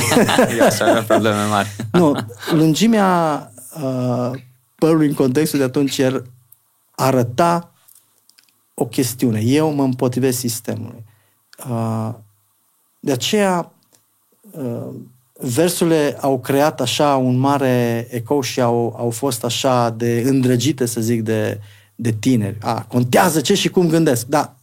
Eu 0.57 0.65
aș 0.65 0.79
avea 0.79 1.03
probleme 1.03 1.43
mari. 1.50 1.75
nu, 1.91 2.15
lungimea 2.51 3.51
uh, 3.84 4.31
părului 4.75 5.07
în 5.07 5.13
contextul 5.13 5.60
de 5.60 5.65
atunci 5.65 5.98
er 5.98 6.24
arăta 6.91 7.72
o 8.74 8.86
chestiune. 8.86 9.39
Eu 9.39 9.74
mă 9.74 9.84
împotrivesc 9.84 10.38
sistemului. 10.38 11.03
Uh, 11.69 12.10
de 13.00 13.12
aceea, 13.12 13.72
uh, 14.51 14.96
versurile 15.39 16.17
au 16.22 16.39
creat 16.39 16.82
așa 16.82 17.15
un 17.15 17.38
mare 17.38 18.08
ecou 18.10 18.41
și 18.41 18.62
au, 18.62 18.96
au 18.98 19.10
fost 19.10 19.44
așa 19.44 19.89
de 19.89 20.24
îndrăgite, 20.25 20.86
să 20.86 21.01
zic, 21.01 21.22
de, 21.22 21.60
de 21.96 22.12
tineri. 22.12 22.58
A, 22.62 22.86
contează 22.88 23.41
ce 23.41 23.53
și 23.53 23.70
cum 23.70 23.88
gândesc. 23.88 24.25
Da, 24.25 24.56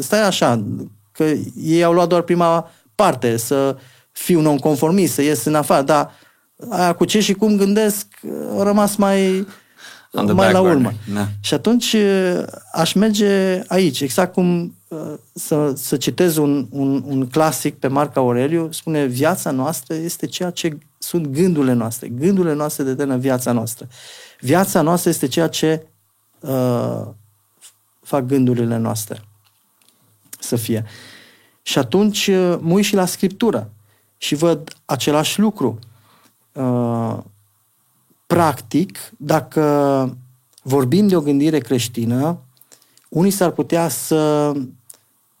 stai 0.00 0.26
așa, 0.26 0.64
că 1.12 1.24
ei 1.56 1.84
au 1.84 1.92
luat 1.92 2.08
doar 2.08 2.22
prima 2.22 2.70
parte, 2.94 3.36
să 3.36 3.76
fiu 4.12 4.40
nonconformist, 4.40 5.14
să 5.14 5.22
ies 5.22 5.44
în 5.44 5.54
afară, 5.54 5.82
dar 5.82 6.10
aia 6.68 6.92
cu 6.92 7.04
ce 7.04 7.20
și 7.20 7.32
cum 7.32 7.56
gândesc 7.56 8.06
a 8.58 8.62
rămas 8.62 8.96
mai, 8.96 9.46
mai 10.12 10.52
la 10.52 10.60
urmă. 10.60 10.92
Da. 11.14 11.28
Și 11.40 11.54
atunci 11.54 11.96
aș 12.72 12.92
merge 12.92 13.62
aici, 13.66 14.00
exact 14.00 14.32
cum 14.32 14.75
să, 15.32 15.72
să 15.76 15.96
citez 15.96 16.36
un, 16.36 16.66
un, 16.70 17.02
un 17.06 17.28
clasic 17.28 17.78
pe 17.78 17.88
Marca 17.88 18.20
Aureliu, 18.20 18.72
spune 18.72 19.04
viața 19.04 19.50
noastră 19.50 19.94
este 19.94 20.26
ceea 20.26 20.50
ce 20.50 20.78
sunt 20.98 21.26
gândurile 21.26 21.72
noastre. 21.72 22.08
Gândurile 22.08 22.54
noastre 22.54 22.84
determină 22.84 23.18
viața 23.18 23.52
noastră. 23.52 23.88
Viața 24.40 24.82
noastră 24.82 25.10
este 25.10 25.26
ceea 25.28 25.48
ce 25.48 25.86
uh, 26.40 27.06
fac 28.00 28.26
gândurile 28.26 28.76
noastre 28.76 29.22
să 30.38 30.56
fie. 30.56 30.84
Și 31.62 31.78
atunci 31.78 32.26
uh, 32.26 32.58
mă 32.60 32.72
uit 32.72 32.84
și 32.84 32.94
la 32.94 33.06
Scriptură 33.06 33.70
și 34.16 34.34
văd 34.34 34.72
același 34.84 35.40
lucru. 35.40 35.78
Uh, 36.52 37.18
practic, 38.26 38.98
dacă 39.16 40.16
vorbim 40.62 41.08
de 41.08 41.16
o 41.16 41.20
gândire 41.20 41.58
creștină, 41.58 42.38
unii 43.16 43.30
s-ar 43.30 43.50
putea 43.50 43.88
să, 43.88 44.52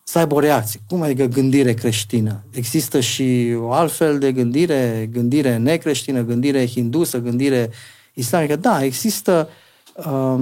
să 0.02 0.18
aibă 0.18 0.34
o 0.34 0.40
reacție. 0.40 0.80
Cum 0.88 1.02
adică 1.02 1.24
gândire 1.24 1.74
creștină? 1.74 2.44
Există 2.50 3.00
și 3.00 3.56
o 3.58 3.72
altfel 3.72 4.18
de 4.18 4.32
gândire, 4.32 5.08
gândire 5.12 5.56
necreștină, 5.56 6.22
gândire 6.22 6.66
hindusă, 6.66 7.18
gândire 7.18 7.70
islamică. 8.14 8.56
Da, 8.56 8.84
există 8.84 9.48
uh, 9.94 10.40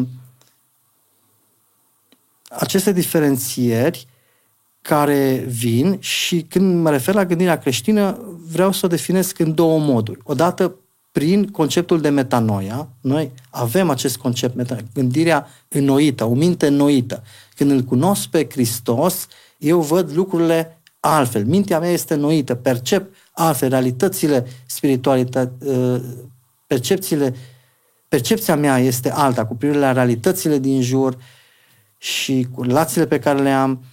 aceste 2.49 2.93
diferențieri 2.93 4.07
care 4.83 5.45
vin 5.49 5.97
și 6.01 6.43
când 6.43 6.83
mă 6.83 6.91
refer 6.91 7.15
la 7.15 7.25
gândirea 7.25 7.59
creștină, 7.59 8.19
vreau 8.51 8.73
să 8.73 8.87
o 8.87 8.89
definesc 8.89 9.39
în 9.39 9.55
două 9.55 9.79
moduri. 9.79 10.21
Odată 10.23 10.79
prin 11.15 11.47
conceptul 11.47 12.01
de 12.01 12.09
metanoia, 12.09 12.89
noi 13.01 13.33
avem 13.51 13.91
acest 13.91 14.17
concept, 14.17 14.55
metanoia, 14.55 14.87
gândirea 14.95 15.47
înnoită, 15.69 16.25
o 16.25 16.35
minte 16.35 16.67
înnoită. 16.67 17.23
Când 17.57 17.71
îl 17.71 17.81
cunosc 17.81 18.29
pe 18.29 18.47
Hristos, 18.51 19.27
eu 19.59 19.81
văd 19.81 20.11
lucrurile 20.15 20.81
altfel. 21.01 21.45
Mintea 21.45 21.79
mea 21.79 21.91
este 21.91 22.15
înnoită, 22.15 22.55
percep 22.55 23.15
altfel 23.33 23.69
realitățile 23.69 24.47
spirituale, 24.67 25.29
ă, 25.69 26.01
percepțiile, 26.67 27.35
percepția 28.09 28.57
mea 28.57 28.79
este 28.79 29.11
alta 29.11 29.47
cu 29.47 29.55
privire 29.55 29.79
la 29.79 29.93
realitățile 29.93 30.59
din 30.59 30.83
jur 30.83 31.17
și 31.99 32.47
cu 32.55 32.63
relațiile 32.63 33.07
pe 33.07 33.19
care 33.19 33.43
le 33.43 33.51
am. 33.51 33.85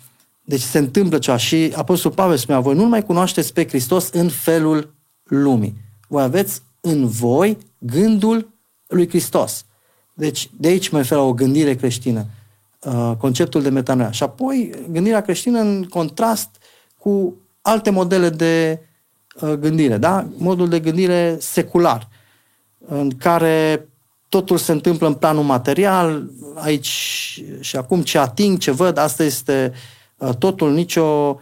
Deci 0.42 0.62
se 0.62 0.78
întâmplă 0.78 1.18
ceva. 1.18 1.38
Și 1.38 1.74
Apostolul 1.76 2.18
Pavel 2.18 2.38
spunea, 2.38 2.60
voi 2.60 2.76
nu 2.76 2.86
mai 2.86 3.04
cunoașteți 3.04 3.54
pe 3.54 3.68
Hristos 3.68 4.10
în 4.10 4.30
felul 4.30 4.94
lumii. 5.24 5.76
Voi 6.08 6.24
aveți 6.24 6.62
în 6.82 7.08
voi 7.08 7.58
gândul 7.78 8.50
lui 8.88 9.10
Hristos. 9.10 9.66
Deci 10.14 10.50
de 10.58 10.68
aici 10.68 10.90
mă 10.90 10.98
refer 10.98 11.18
la 11.18 11.24
o 11.24 11.34
gândire 11.34 11.76
creștină, 11.76 12.26
uh, 12.84 13.12
conceptul 13.18 13.62
de 13.62 13.70
metanoia. 13.70 14.12
Și 14.12 14.24
apoi 14.24 14.72
gândirea 14.90 15.22
creștină 15.22 15.60
în 15.60 15.84
contrast 15.90 16.50
cu 16.98 17.36
alte 17.62 17.90
modele 17.90 18.30
de 18.30 18.80
uh, 19.42 19.54
gândire, 19.54 19.98
da? 19.98 20.28
Modul 20.38 20.70
de 20.70 20.80
gândire 20.80 21.38
secular, 21.40 22.10
în 22.86 23.10
care 23.18 23.88
totul 24.30 24.58
se 24.58 24.72
întâmplă 24.72 25.08
în 25.08 25.14
planul 25.14 25.44
material, 25.44 26.30
aici 26.56 26.88
și 27.60 27.76
acum 27.78 28.02
ce 28.02 28.18
ating, 28.18 28.58
ce 28.58 28.72
văd, 28.72 28.98
asta 28.98 29.24
este 29.24 29.74
uh, 30.18 30.36
totul, 30.36 30.74
nicio 30.74 31.40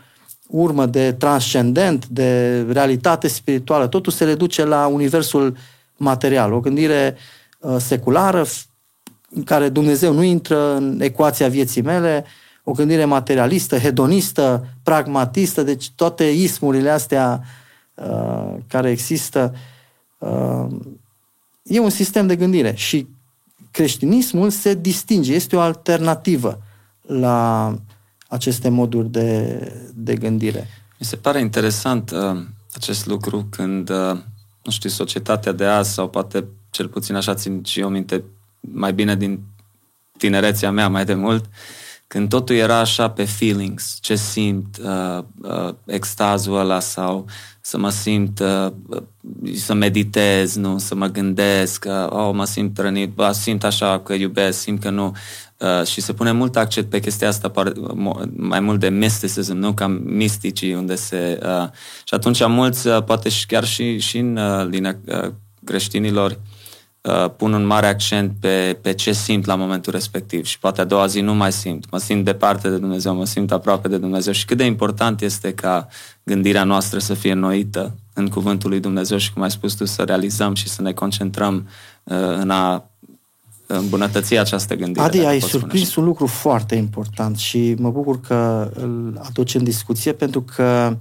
urmă 0.50 0.86
de 0.86 1.14
transcendent, 1.14 2.08
de 2.08 2.62
realitate 2.62 3.28
spirituală, 3.28 3.88
totul 3.88 4.12
se 4.12 4.24
reduce 4.24 4.66
la 4.66 4.88
universul 4.88 5.58
material, 5.98 6.54
o 6.54 6.60
gândire 6.60 7.16
uh, 7.60 7.76
seculară 7.80 8.46
în 9.30 9.44
care 9.44 9.70
Dumnezeu 9.70 10.14
nu 10.14 10.24
intră 10.24 10.76
în 10.76 11.00
ecuația 11.02 11.48
vieții 11.48 11.82
mele, 11.82 12.26
o 12.64 12.72
gândire 12.72 13.06
materialistă, 13.06 13.78
hedonistă, 13.78 14.66
pragmatistă, 14.84 15.64
deci 15.64 15.90
toate 15.90 16.24
ismurile 16.24 16.90
astea 16.90 17.44
uh, 17.94 18.56
care 18.68 18.90
există, 18.90 19.56
uh, 20.18 20.68
e 21.64 21.80
un 21.80 21.90
sistem 21.90 22.28
de 22.28 22.36
gândire. 22.36 22.74
Și 22.76 23.08
creștinismul 23.72 24.50
se 24.50 24.74
distinge, 24.74 25.34
este 25.34 25.56
o 25.56 25.60
alternativă 25.60 26.62
la 27.02 27.74
aceste 28.30 28.70
moduri 28.70 29.10
de, 29.10 29.58
de 29.96 30.16
gândire. 30.16 30.68
Mi 31.00 31.06
se 31.06 31.16
pare 31.16 31.40
interesant 31.40 32.12
uh, 32.12 32.42
acest 32.74 33.06
lucru 33.06 33.48
când, 33.50 33.90
uh, 33.90 34.18
nu 34.64 34.72
știu, 34.72 34.90
societatea 34.90 35.52
de 35.52 35.66
azi 35.66 35.94
sau 35.94 36.10
poate 36.10 36.46
cel 36.70 36.88
puțin 36.88 37.16
așa 37.16 37.34
țin 37.34 37.64
și 37.64 37.80
eu 37.80 37.90
minte 37.90 38.24
mai 38.60 38.94
bine 38.94 39.16
din 39.16 39.40
tinerețea 40.18 40.72
mea 40.72 40.90
mai 40.90 41.06
de 41.06 41.14
mult, 41.14 41.46
când 42.08 42.30
totul 42.30 42.56
era 42.56 42.78
așa 42.80 43.10
pe 43.10 43.24
feelings, 43.24 43.98
ce 44.02 44.16
simt, 44.16 44.78
uh, 44.84 45.24
uh, 45.42 45.74
extazul 45.86 46.58
ăla 46.58 46.80
sau 46.80 47.26
să 47.62 47.78
mă 47.78 47.90
simt, 47.90 48.40
uh, 48.40 48.72
să 49.56 49.74
meditez, 49.74 50.56
nu, 50.56 50.78
să 50.78 50.96
mă 50.96 51.08
gândesc, 51.08 51.86
uh, 51.88 52.10
oh, 52.10 52.34
mă 52.34 52.46
simt 52.46 52.78
rănit, 52.78 53.14
bă, 53.14 53.32
simt 53.32 53.64
așa 53.64 54.00
că 54.00 54.14
iubesc, 54.14 54.60
simt 54.60 54.82
că 54.82 54.90
nu. 54.90 55.16
Uh, 55.60 55.86
și 55.86 56.02
se 56.02 56.14
pune 56.14 56.32
mult 56.32 56.56
accent 56.56 56.90
pe 56.90 57.00
chestia 57.00 57.28
asta, 57.28 57.52
mai 58.36 58.60
mult 58.60 58.80
de 58.80 58.90
mysticism, 58.90 59.56
nu? 59.56 59.74
Ca 59.74 59.88
misticii, 60.04 60.74
unde 60.74 60.96
se... 60.96 61.40
Uh, 61.44 61.70
și 62.04 62.14
atunci 62.14 62.48
mulți, 62.48 62.88
uh, 62.88 63.04
poate 63.04 63.30
și 63.30 63.46
chiar 63.46 63.64
și, 63.64 64.00
și 64.00 64.18
în 64.18 64.38
uh, 64.38 64.68
linia 64.70 65.00
uh, 65.06 65.32
creștinilor, 65.64 66.40
uh, 67.02 67.30
pun 67.38 67.54
un 67.54 67.66
mare 67.66 67.88
accent 67.88 68.32
pe, 68.40 68.78
pe 68.82 68.94
ce 68.94 69.12
simt 69.12 69.46
la 69.46 69.56
momentul 69.56 69.94
respectiv 69.94 70.46
și 70.46 70.60
poate 70.60 70.82
a 70.82 70.86
doua 70.86 71.06
zi 71.06 71.20
nu 71.20 71.34
mai 71.34 71.52
simt. 71.52 71.92
Mă 71.92 71.98
simt 71.98 72.26
departe 72.26 72.70
de 72.70 72.78
Dumnezeu, 72.78 73.16
mă 73.16 73.26
simt 73.26 73.52
aproape 73.52 73.88
de 73.88 73.98
Dumnezeu 73.98 74.34
și 74.34 74.46
cât 74.46 74.58
de 74.58 74.66
important 74.66 75.22
este 75.22 75.54
ca 75.54 75.88
gândirea 76.24 76.64
noastră 76.64 77.00
să 77.00 77.14
fie 77.14 77.34
noită 77.34 77.96
în 78.14 78.28
cuvântul 78.28 78.70
lui 78.70 78.80
Dumnezeu 78.80 79.18
și, 79.18 79.34
cum 79.34 79.42
ai 79.42 79.52
spus 79.52 79.74
tu, 79.74 79.86
să 79.86 80.04
realizăm 80.04 80.54
și 80.54 80.68
să 80.70 80.82
ne 80.82 80.92
concentrăm 80.92 81.70
uh, 82.04 82.18
în 82.18 82.50
a 82.50 82.89
îmbunătăți 83.78 84.38
această 84.38 84.76
gândire. 84.76 85.06
Adi, 85.06 85.20
ai 85.20 85.40
surprins 85.40 85.96
un 85.96 86.04
lucru 86.04 86.26
foarte 86.26 86.76
important 86.76 87.38
și 87.38 87.76
mă 87.78 87.92
bucur 87.92 88.20
că 88.22 88.72
îl 88.74 89.22
aduci 89.24 89.56
în 89.56 89.64
discuție 89.64 90.14
pentru 90.14 90.42
că 90.42 90.98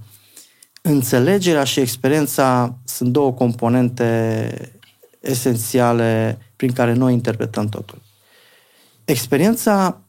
înțelegerea 0.81 1.63
și 1.63 1.79
experiența 1.79 2.77
sunt 2.83 3.11
două 3.11 3.33
componente 3.33 4.51
esențiale 5.19 6.37
prin 6.55 6.71
care 6.71 6.93
noi 6.93 7.13
interpretăm 7.13 7.69
totul. 7.69 8.01
Experiența, 9.05 10.01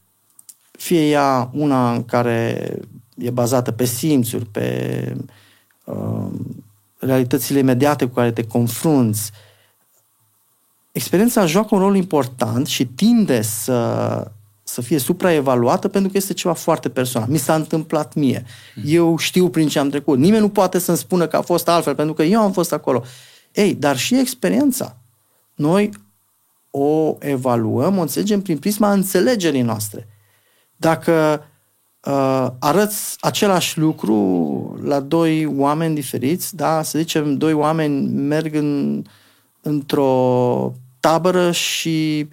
fie 0.71 1.09
ea 1.09 1.49
una 1.53 1.93
în 1.93 2.05
care 2.05 2.71
e 3.17 3.29
bazată 3.29 3.71
pe 3.71 3.85
simțuri, 3.85 4.45
pe 4.45 5.15
uh, 5.83 6.27
realitățile 6.97 7.59
imediate 7.59 8.05
cu 8.05 8.13
care 8.13 8.31
te 8.31 8.43
confrunți, 8.47 9.31
experiența 10.91 11.45
joacă 11.45 11.75
un 11.75 11.81
rol 11.81 11.95
important 11.95 12.67
și 12.67 12.85
tinde 12.85 13.41
să, 13.41 14.31
să 14.63 14.81
fie 14.81 14.97
supraevaluată 14.97 15.87
pentru 15.87 16.11
că 16.11 16.17
este 16.17 16.33
ceva 16.33 16.53
foarte 16.53 16.89
personal. 16.89 17.29
Mi 17.29 17.37
s-a 17.37 17.55
întâmplat 17.55 18.13
mie. 18.13 18.45
Eu 18.85 19.17
știu 19.17 19.49
prin 19.49 19.67
ce 19.67 19.79
am 19.79 19.89
trecut. 19.89 20.17
Nimeni 20.17 20.41
nu 20.41 20.49
poate 20.49 20.79
să-mi 20.79 20.97
spună 20.97 21.27
că 21.27 21.37
a 21.37 21.41
fost 21.41 21.67
altfel 21.67 21.95
pentru 21.95 22.13
că 22.13 22.23
eu 22.23 22.41
am 22.41 22.51
fost 22.51 22.73
acolo. 22.73 23.03
Ei, 23.51 23.75
dar 23.75 23.97
și 23.97 24.19
experiența. 24.19 24.97
Noi 25.55 25.89
o 26.71 27.15
evaluăm, 27.19 27.97
o 27.97 28.01
înțelegem 28.01 28.41
prin 28.41 28.57
prisma 28.57 28.91
înțelegerii 28.91 29.61
noastre. 29.61 30.07
Dacă 30.75 31.45
uh, 32.03 32.47
arăți 32.59 33.15
același 33.19 33.79
lucru 33.79 34.79
la 34.83 34.99
doi 34.99 35.45
oameni 35.45 35.95
diferiți, 35.95 36.55
da, 36.55 36.83
să 36.83 36.97
zicem, 36.97 37.37
doi 37.37 37.53
oameni 37.53 38.07
merg 38.07 38.55
în, 38.55 39.03
într-o 39.61 40.73
tabără 40.99 41.51
și 41.51 42.27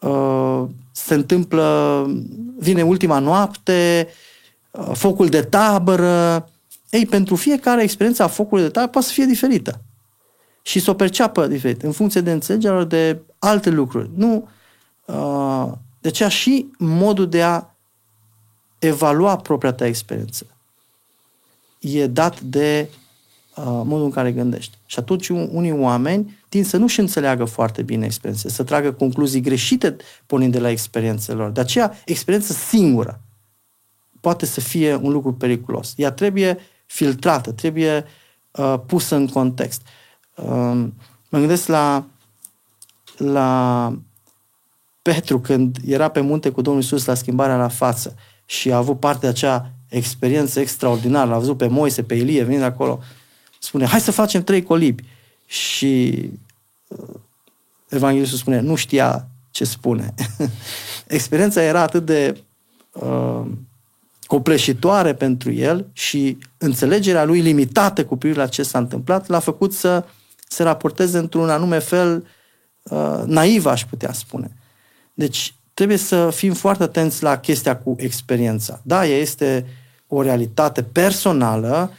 uh, 0.00 0.64
se 0.92 1.14
întâmplă, 1.14 2.06
vine 2.58 2.82
ultima 2.82 3.18
noapte, 3.18 4.08
uh, 4.70 4.90
focul 4.92 5.28
de 5.28 5.42
tabără. 5.42 6.48
Ei, 6.90 7.06
pentru 7.06 7.36
fiecare 7.36 7.82
experiență 7.82 8.22
a 8.22 8.26
focului 8.26 8.62
de 8.62 8.70
tabără 8.70 8.90
poate 8.90 9.06
să 9.06 9.12
fie 9.12 9.24
diferită. 9.24 9.80
Și 10.62 10.80
să 10.80 10.90
o 10.90 10.94
perceapă 10.94 11.46
diferit, 11.46 11.82
în 11.82 11.92
funcție 11.92 12.20
de 12.20 12.32
înțelegerea 12.32 12.84
de 12.84 13.20
alte 13.38 13.70
lucruri. 13.70 14.10
Nu, 14.14 14.48
uh, 15.04 15.72
de 16.00 16.08
aceea 16.08 16.28
și 16.28 16.70
modul 16.78 17.28
de 17.28 17.42
a 17.42 17.64
evalua 18.78 19.36
propria 19.36 19.72
ta 19.72 19.86
experiență 19.86 20.46
e 21.78 22.06
dat 22.06 22.40
de 22.40 22.88
uh, 23.56 23.64
modul 23.64 24.04
în 24.04 24.10
care 24.10 24.32
gândești. 24.32 24.75
Și 24.86 24.98
atunci 24.98 25.28
unii 25.28 25.72
oameni 25.72 26.38
tind 26.48 26.64
să 26.66 26.76
nu-și 26.76 27.00
înțeleagă 27.00 27.44
foarte 27.44 27.82
bine 27.82 28.04
experiențe, 28.04 28.48
să 28.48 28.62
tragă 28.62 28.92
concluzii 28.92 29.40
greșite 29.40 29.96
pornind 30.26 30.52
de 30.52 30.58
la 30.58 30.70
experiențele 30.70 31.36
lor. 31.38 31.50
De 31.50 31.60
aceea, 31.60 31.94
experiență 32.04 32.52
singură 32.52 33.20
poate 34.20 34.46
să 34.46 34.60
fie 34.60 34.94
un 34.94 35.10
lucru 35.12 35.32
periculos. 35.32 35.92
Ea 35.96 36.10
trebuie 36.10 36.58
filtrată, 36.86 37.52
trebuie 37.52 38.04
uh, 38.50 38.74
pusă 38.86 39.14
în 39.14 39.28
context. 39.28 39.82
Uh, 40.34 40.84
mă 41.28 41.38
gândesc 41.38 41.66
la, 41.66 42.04
la 43.16 43.92
Petru 45.02 45.40
când 45.40 45.76
era 45.84 46.08
pe 46.08 46.20
munte 46.20 46.50
cu 46.50 46.60
Domnul 46.60 46.82
Isus 46.82 47.04
la 47.04 47.14
schimbarea 47.14 47.56
la 47.56 47.68
față 47.68 48.14
și 48.44 48.72
a 48.72 48.76
avut 48.76 49.00
parte 49.00 49.20
de 49.20 49.26
acea 49.26 49.70
experiență 49.88 50.60
extraordinară. 50.60 51.30
L-a 51.30 51.38
văzut 51.38 51.56
pe 51.56 51.66
Moise, 51.66 52.02
pe 52.02 52.14
Ilie, 52.14 52.42
venind 52.42 52.62
acolo. 52.62 53.00
Spune, 53.58 53.86
hai 53.86 54.00
să 54.00 54.10
facem 54.10 54.42
trei 54.42 54.62
colibi. 54.62 55.04
Și 55.46 56.30
uh, 56.86 57.14
Evanghelistul 57.88 58.38
spune, 58.38 58.60
nu 58.60 58.74
știa 58.74 59.28
ce 59.50 59.64
spune. 59.64 60.14
Experiența 61.06 61.62
era 61.62 61.80
atât 61.80 62.04
de 62.04 62.40
uh, 62.92 63.42
copleșitoare 64.26 65.14
pentru 65.14 65.52
el 65.52 65.86
și 65.92 66.38
înțelegerea 66.58 67.24
lui 67.24 67.40
limitată 67.40 68.04
cu 68.04 68.16
privire 68.16 68.40
la 68.40 68.46
ce 68.46 68.62
s-a 68.62 68.78
întâmplat 68.78 69.28
l-a 69.28 69.38
făcut 69.38 69.72
să 69.72 70.04
se 70.48 70.62
raporteze 70.62 71.18
într-un 71.18 71.50
anume 71.50 71.78
fel 71.78 72.26
uh, 72.82 73.22
naiv, 73.26 73.66
aș 73.66 73.84
putea 73.84 74.12
spune. 74.12 74.50
Deci 75.14 75.54
trebuie 75.74 75.96
să 75.96 76.30
fim 76.30 76.52
foarte 76.52 76.82
atenți 76.82 77.22
la 77.22 77.38
chestia 77.38 77.76
cu 77.76 77.96
experiența. 77.98 78.80
Da, 78.82 79.06
ea 79.06 79.16
este 79.16 79.66
o 80.06 80.22
realitate 80.22 80.82
personală, 80.82 81.90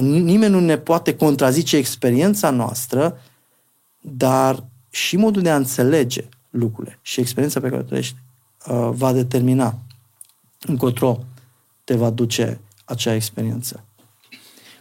nimeni 0.00 0.52
nu 0.52 0.60
ne 0.60 0.78
poate 0.78 1.16
contrazice 1.16 1.76
experiența 1.76 2.50
noastră, 2.50 3.18
dar 4.00 4.64
și 4.90 5.16
modul 5.16 5.42
de 5.42 5.50
a 5.50 5.56
înțelege 5.56 6.28
lucrurile 6.50 6.98
și 7.02 7.20
experiența 7.20 7.60
pe 7.60 7.68
care 7.68 7.80
o 7.80 7.84
trăiești 7.84 8.16
uh, 8.66 8.88
va 8.92 9.12
determina 9.12 9.78
încotro 10.66 11.24
te 11.84 11.94
va 11.94 12.10
duce 12.10 12.60
acea 12.84 13.14
experiență. 13.14 13.84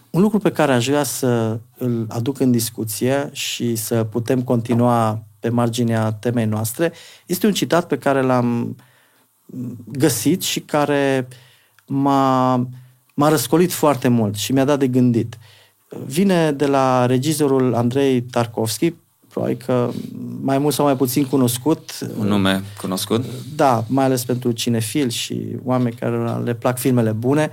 Un 0.10 0.22
lucru 0.22 0.38
pe 0.38 0.52
care 0.52 0.74
aș 0.74 0.88
vrea 0.88 1.04
să 1.04 1.60
îl 1.78 2.06
aduc 2.10 2.40
în 2.40 2.52
discuție 2.52 3.30
și 3.32 3.76
să 3.76 4.04
putem 4.04 4.44
continua 4.44 5.24
pe 5.40 5.50
marginea 5.50 6.12
temei 6.12 6.46
noastre 6.46 6.94
este 7.26 7.46
un 7.48 7.54
citat 7.54 7.88
pe 7.88 7.98
care 7.98 8.22
l-am 8.22 8.76
găsit 9.86 10.42
și 10.42 10.60
care 10.60 11.28
m-a, 11.86 12.68
m-a 13.14 13.30
răscolit 13.30 13.72
foarte 13.72 14.08
mult 14.08 14.36
și 14.36 14.54
mi-a 14.54 14.66
dat 14.66 14.80
de 14.80 14.88
gândit. 14.88 15.38
Vine 16.06 16.52
de 16.52 16.66
la 16.66 17.06
regizorul 17.06 17.74
Andrei 17.74 18.22
Tarkovski, 18.22 18.94
probabil 19.28 19.58
că 19.66 19.90
mai 20.42 20.58
mult 20.58 20.74
sau 20.74 20.86
mai 20.86 20.96
puțin 20.96 21.26
cunoscut. 21.26 21.98
Un 22.18 22.28
nume 22.28 22.64
cunoscut? 22.82 23.26
Da, 23.56 23.84
mai 23.88 24.06
ales 24.06 24.26
pentru 24.26 24.52
cinefil 24.52 25.10
și 25.10 25.42
oameni 25.64 25.96
care 25.96 26.42
le 26.44 26.54
plac 26.54 26.78
filmele 26.78 27.12
bune. 27.12 27.50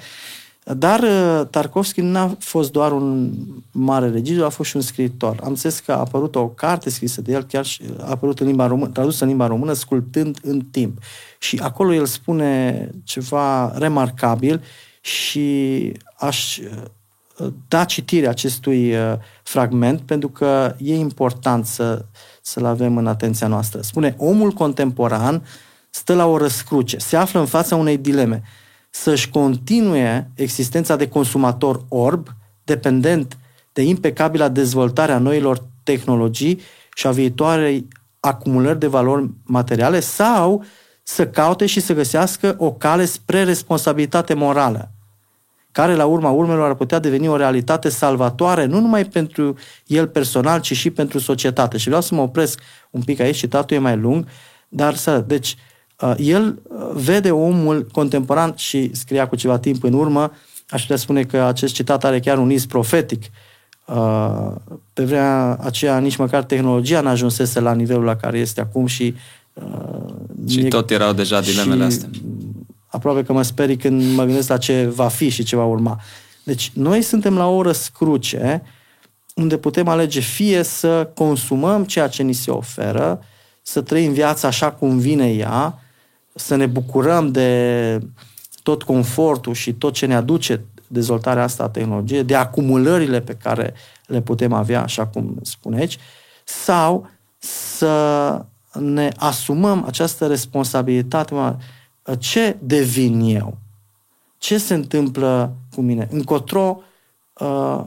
Dar 0.77 1.01
uh, 1.01 1.47
Tarkovski 1.51 2.01
n-a 2.01 2.37
fost 2.39 2.73
doar 2.73 2.93
un 2.93 3.33
mare 3.71 4.11
regizor, 4.11 4.45
a 4.45 4.49
fost 4.49 4.71
și 4.71 4.77
un 4.77 4.83
scriitor. 4.83 5.39
Am 5.43 5.49
înțeles 5.49 5.79
că 5.79 5.93
a 5.93 5.99
apărut 5.99 6.35
o 6.35 6.49
carte 6.49 6.91
scrisă 6.91 7.21
de 7.21 7.33
el, 7.33 7.43
chiar 7.43 7.65
și 7.65 7.83
a 8.01 8.11
apărut 8.11 8.41
în 8.41 8.47
limba 8.47 8.67
română, 8.67 8.91
tradusă 8.91 9.23
în 9.25 9.29
limba 9.29 9.47
română, 9.47 9.73
sculptând 9.73 10.39
în 10.43 10.61
timp. 10.71 10.99
Și 11.39 11.59
acolo 11.63 11.95
el 11.95 12.07
spune 12.07 12.91
ceva 13.05 13.73
remarcabil 13.79 14.63
și 15.01 15.93
aș 16.17 16.59
da 17.69 17.85
citire 17.85 18.29
acestui 18.29 18.95
uh, 18.95 19.15
fragment 19.43 20.01
pentru 20.01 20.29
că 20.29 20.75
e 20.79 20.95
important 20.95 21.67
să, 21.67 22.05
să-l 22.43 22.65
avem 22.65 22.97
în 22.97 23.07
atenția 23.07 23.47
noastră. 23.47 23.81
Spune, 23.81 24.15
omul 24.19 24.51
contemporan 24.51 25.47
stă 25.91 26.15
la 26.15 26.27
o 26.27 26.37
răscruce, 26.37 26.99
se 26.99 27.17
află 27.17 27.41
în 27.41 27.47
fața 27.47 27.77
unei 27.77 27.97
dileme. 27.99 28.43
Să-și 28.91 29.31
continue 29.31 30.31
existența 30.35 30.97
de 30.97 31.09
consumator 31.09 31.85
orb, 31.89 32.29
dependent 32.65 33.37
de 33.73 33.83
impecabila 33.83 34.49
dezvoltare 34.49 35.13
a 35.13 35.19
noilor 35.19 35.65
tehnologii 35.83 36.61
și 36.95 37.07
a 37.07 37.11
viitoarei 37.11 37.89
acumulări 38.21 38.79
de 38.79 38.87
valori 38.87 39.31
materiale 39.43 40.01
sau 40.01 40.65
să 41.11 41.27
caute 41.27 41.67
și 41.67 41.81
să 41.81 41.95
găsească 41.95 42.55
o 42.59 42.73
cale 42.73 43.05
spre 43.05 43.45
responsabilitate 43.45 44.35
morală 44.35 44.91
care 45.73 45.95
la 45.95 46.05
urma 46.05 46.31
urmelor 46.31 46.69
ar 46.69 46.75
putea 46.75 46.99
deveni 46.99 47.29
o 47.29 47.37
realitate 47.37 47.89
salvatoare, 47.89 48.65
nu 48.65 48.81
numai 48.81 49.05
pentru 49.05 49.57
el 49.87 50.07
personal, 50.07 50.61
ci 50.61 50.77
și 50.77 50.91
pentru 50.91 51.19
societate. 51.19 51.77
Și 51.77 51.87
vreau 51.87 52.01
să 52.01 52.15
mă 52.15 52.21
opresc 52.21 52.61
un 52.91 53.03
pic 53.03 53.21
aici, 53.21 53.37
citatul 53.37 53.77
e 53.77 53.81
mai 53.81 53.97
lung, 53.97 54.27
dar 54.69 54.95
să, 54.95 55.19
deci, 55.27 55.57
uh, 56.01 56.15
el 56.17 56.63
uh, 56.63 56.91
vede 56.93 57.31
omul 57.31 57.87
contemporan 57.93 58.53
și 58.57 58.91
scria 58.95 59.29
cu 59.29 59.37
ceva 59.37 59.59
timp 59.59 59.83
în 59.83 59.93
urmă, 59.93 60.33
aș 60.69 60.81
putea 60.81 60.97
spune 60.97 61.23
că 61.23 61.43
acest 61.43 61.75
citat 61.75 62.05
are 62.05 62.21
chiar 62.21 62.39
un 62.39 62.51
iz 62.51 62.67
profetic. 62.67 63.23
Uh, 63.85 64.51
pe 64.93 65.05
vremea 65.05 65.57
aceea 65.61 65.99
nici 65.99 66.17
măcar 66.17 66.43
tehnologia 66.43 67.01
n-a 67.01 67.11
ajunsese 67.11 67.61
la 67.61 67.75
nivelul 67.75 68.05
la 68.05 68.17
care 68.17 68.39
este 68.39 68.61
acum 68.61 68.87
și 68.87 69.15
și 70.49 70.63
tot 70.63 70.91
erau 70.91 71.13
deja 71.13 71.41
dilemele 71.41 71.85
astea 71.85 72.09
aproape 72.89 73.23
că 73.23 73.33
mă 73.33 73.43
sperii 73.43 73.77
când 73.77 74.15
mă 74.15 74.25
gândesc 74.25 74.49
la 74.49 74.57
ce 74.57 74.87
va 74.87 75.09
fi 75.09 75.29
și 75.29 75.43
ce 75.43 75.57
va 75.57 75.65
urma. 75.65 76.01
Deci 76.43 76.71
noi 76.75 77.03
suntem 77.03 77.37
la 77.37 77.47
o 77.47 77.55
oră 77.55 77.73
scruce 77.73 78.63
unde 79.35 79.57
putem 79.57 79.89
alege 79.89 80.21
fie 80.21 80.63
să 80.63 81.11
consumăm 81.15 81.85
ceea 81.85 82.09
ce 82.09 82.23
ni 82.23 82.33
se 82.33 82.51
oferă, 82.51 83.21
să 83.63 83.81
trăim 83.81 84.13
viața 84.13 84.49
așa 84.49 84.73
cum 84.73 84.99
vine 84.99 85.33
ea, 85.33 85.83
să 86.35 86.55
ne 86.55 86.67
bucurăm 86.67 87.33
de 87.33 88.01
tot 88.63 88.83
confortul 88.83 89.55
și 89.55 89.73
tot 89.73 89.93
ce 89.93 90.07
ne 90.07 90.15
aduce 90.15 90.65
dezvoltarea 90.87 91.43
asta 91.43 91.63
a 91.63 91.69
tehnologiei, 91.69 92.25
de 92.25 92.35
acumulările 92.35 93.21
pe 93.21 93.37
care 93.43 93.75
le 94.07 94.21
putem 94.21 94.53
avea, 94.53 94.83
așa 94.83 95.07
cum 95.07 95.39
spuneți, 95.43 95.99
sau 96.45 97.11
să 97.39 98.45
ne 98.81 99.11
asumăm 99.17 99.85
această 99.87 100.27
responsabilitate 100.27 101.57
ce 102.19 102.57
devin 102.61 103.21
eu? 103.21 103.59
Ce 104.39 104.59
se 104.59 104.75
întâmplă 104.75 105.53
cu 105.75 105.81
mine? 105.81 106.09
Încotro, 106.11 106.81
uh, 107.39 107.81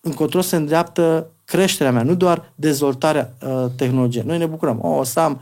încotro 0.00 0.40
se 0.40 0.56
îndreaptă 0.56 1.26
creșterea 1.44 1.92
mea, 1.92 2.02
nu 2.02 2.14
doar 2.14 2.52
dezvoltarea 2.54 3.34
uh, 3.46 3.64
tehnologiei. 3.76 4.24
Noi 4.26 4.38
ne 4.38 4.46
bucurăm. 4.46 4.78
Oh, 4.82 4.98
o 4.98 5.02
să 5.02 5.20
am 5.20 5.40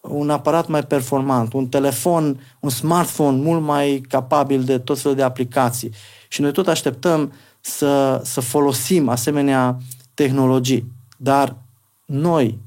un 0.00 0.30
aparat 0.30 0.68
mai 0.68 0.82
performant, 0.82 1.52
un 1.52 1.66
telefon, 1.66 2.40
un 2.60 2.70
smartphone 2.70 3.36
mult 3.36 3.62
mai 3.62 4.02
capabil 4.08 4.64
de 4.64 4.78
tot 4.78 4.98
felul 4.98 5.16
de 5.16 5.22
aplicații. 5.22 5.90
Și 6.28 6.40
noi 6.40 6.52
tot 6.52 6.68
așteptăm 6.68 7.32
să, 7.60 8.20
să 8.24 8.40
folosim 8.40 9.08
asemenea 9.08 9.78
tehnologii. 10.14 10.92
Dar 11.16 11.56
noi, 12.04 12.58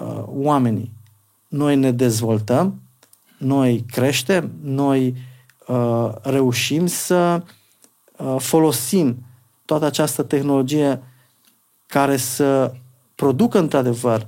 uh, 0.00 0.22
oamenii, 0.26 0.92
noi 1.48 1.76
ne 1.76 1.90
dezvoltăm 1.90 2.80
noi 3.40 3.84
creștem, 3.90 4.50
noi 4.62 5.16
uh, 5.66 6.12
reușim 6.22 6.86
să 6.86 7.42
uh, 8.16 8.36
folosim 8.38 9.24
toată 9.64 9.84
această 9.84 10.22
tehnologie 10.22 11.02
care 11.86 12.16
să 12.16 12.74
producă 13.14 13.58
într-adevăr 13.58 14.26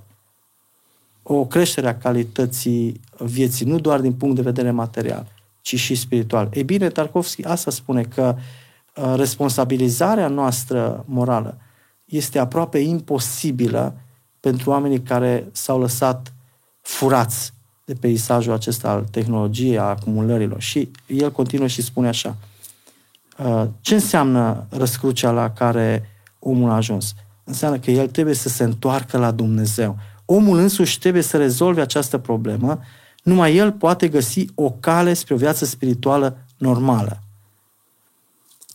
o 1.22 1.44
creștere 1.44 1.88
a 1.88 1.98
calității 1.98 3.00
vieții, 3.18 3.66
nu 3.66 3.78
doar 3.78 4.00
din 4.00 4.12
punct 4.12 4.37
de 4.37 4.42
vedere 4.42 4.70
material, 4.70 5.26
ci 5.61 5.78
și 5.78 5.94
spiritual. 5.94 6.48
Ei 6.52 6.64
bine, 6.64 6.88
Tarkovski 6.88 7.44
asta 7.44 7.70
spune 7.70 8.02
că 8.02 8.37
uh, 8.96 9.14
responsabilizarea 9.16 10.28
noastră 10.28 11.04
morală 11.08 11.58
este 12.04 12.38
aproape 12.38 12.78
imposibilă 12.78 13.94
pentru 14.42 14.70
oamenii 14.70 15.00
care 15.00 15.48
s-au 15.52 15.81
lăsat 15.81 16.33
furați 16.81 17.52
de 17.85 17.94
peisajul 17.94 18.52
acesta 18.52 18.90
al 18.90 19.05
tehnologiei, 19.11 19.78
a 19.78 19.83
acumulărilor. 19.83 20.61
Și 20.61 20.90
el 21.07 21.33
continuă 21.33 21.66
și 21.66 21.83
spune 21.83 22.09
așa. 22.09 22.37
Uh, 23.38 23.64
ce 23.81 23.94
înseamnă 23.94 24.66
răscrucea 24.68 25.31
la 25.31 25.50
care 25.50 26.09
omul 26.38 26.70
a 26.70 26.74
ajuns? 26.74 27.14
Înseamnă 27.44 27.78
că 27.78 27.90
el 27.90 28.09
trebuie 28.09 28.35
să 28.35 28.48
se 28.48 28.64
întoarcă 28.64 29.18
la 29.18 29.31
Dumnezeu. 29.31 29.96
Omul 30.24 30.59
însuși 30.59 30.98
trebuie 30.98 31.22
să 31.22 31.37
rezolve 31.37 31.81
această 31.81 32.18
problemă, 32.18 32.81
numai 33.22 33.57
el 33.57 33.72
poate 33.72 34.09
găsi 34.09 34.46
o 34.55 34.70
cale 34.70 35.14
spre 35.14 35.35
o 35.35 35.37
viață 35.37 35.64
spirituală 35.64 36.37
normală. 36.57 37.22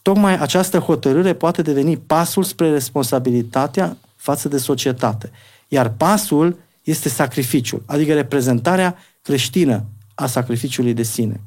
Tocmai 0.02 0.38
această 0.38 0.80
hotărâre 0.80 1.34
poate 1.34 1.62
deveni 1.62 1.98
pasul 1.98 2.44
spre 2.44 2.72
responsabilitatea 2.72 3.98
față 4.16 4.48
de 4.48 4.58
societate. 4.58 5.32
Iar 5.68 5.90
pasul 5.90 6.60
este 6.84 7.10
sacrificiul, 7.10 7.84
adică 7.86 8.14
reprezentarea 8.14 8.98
creștină 9.22 9.86
a 10.16 10.26
sacrificiului 10.26 10.94
de 10.94 11.04
sine. 11.04 11.42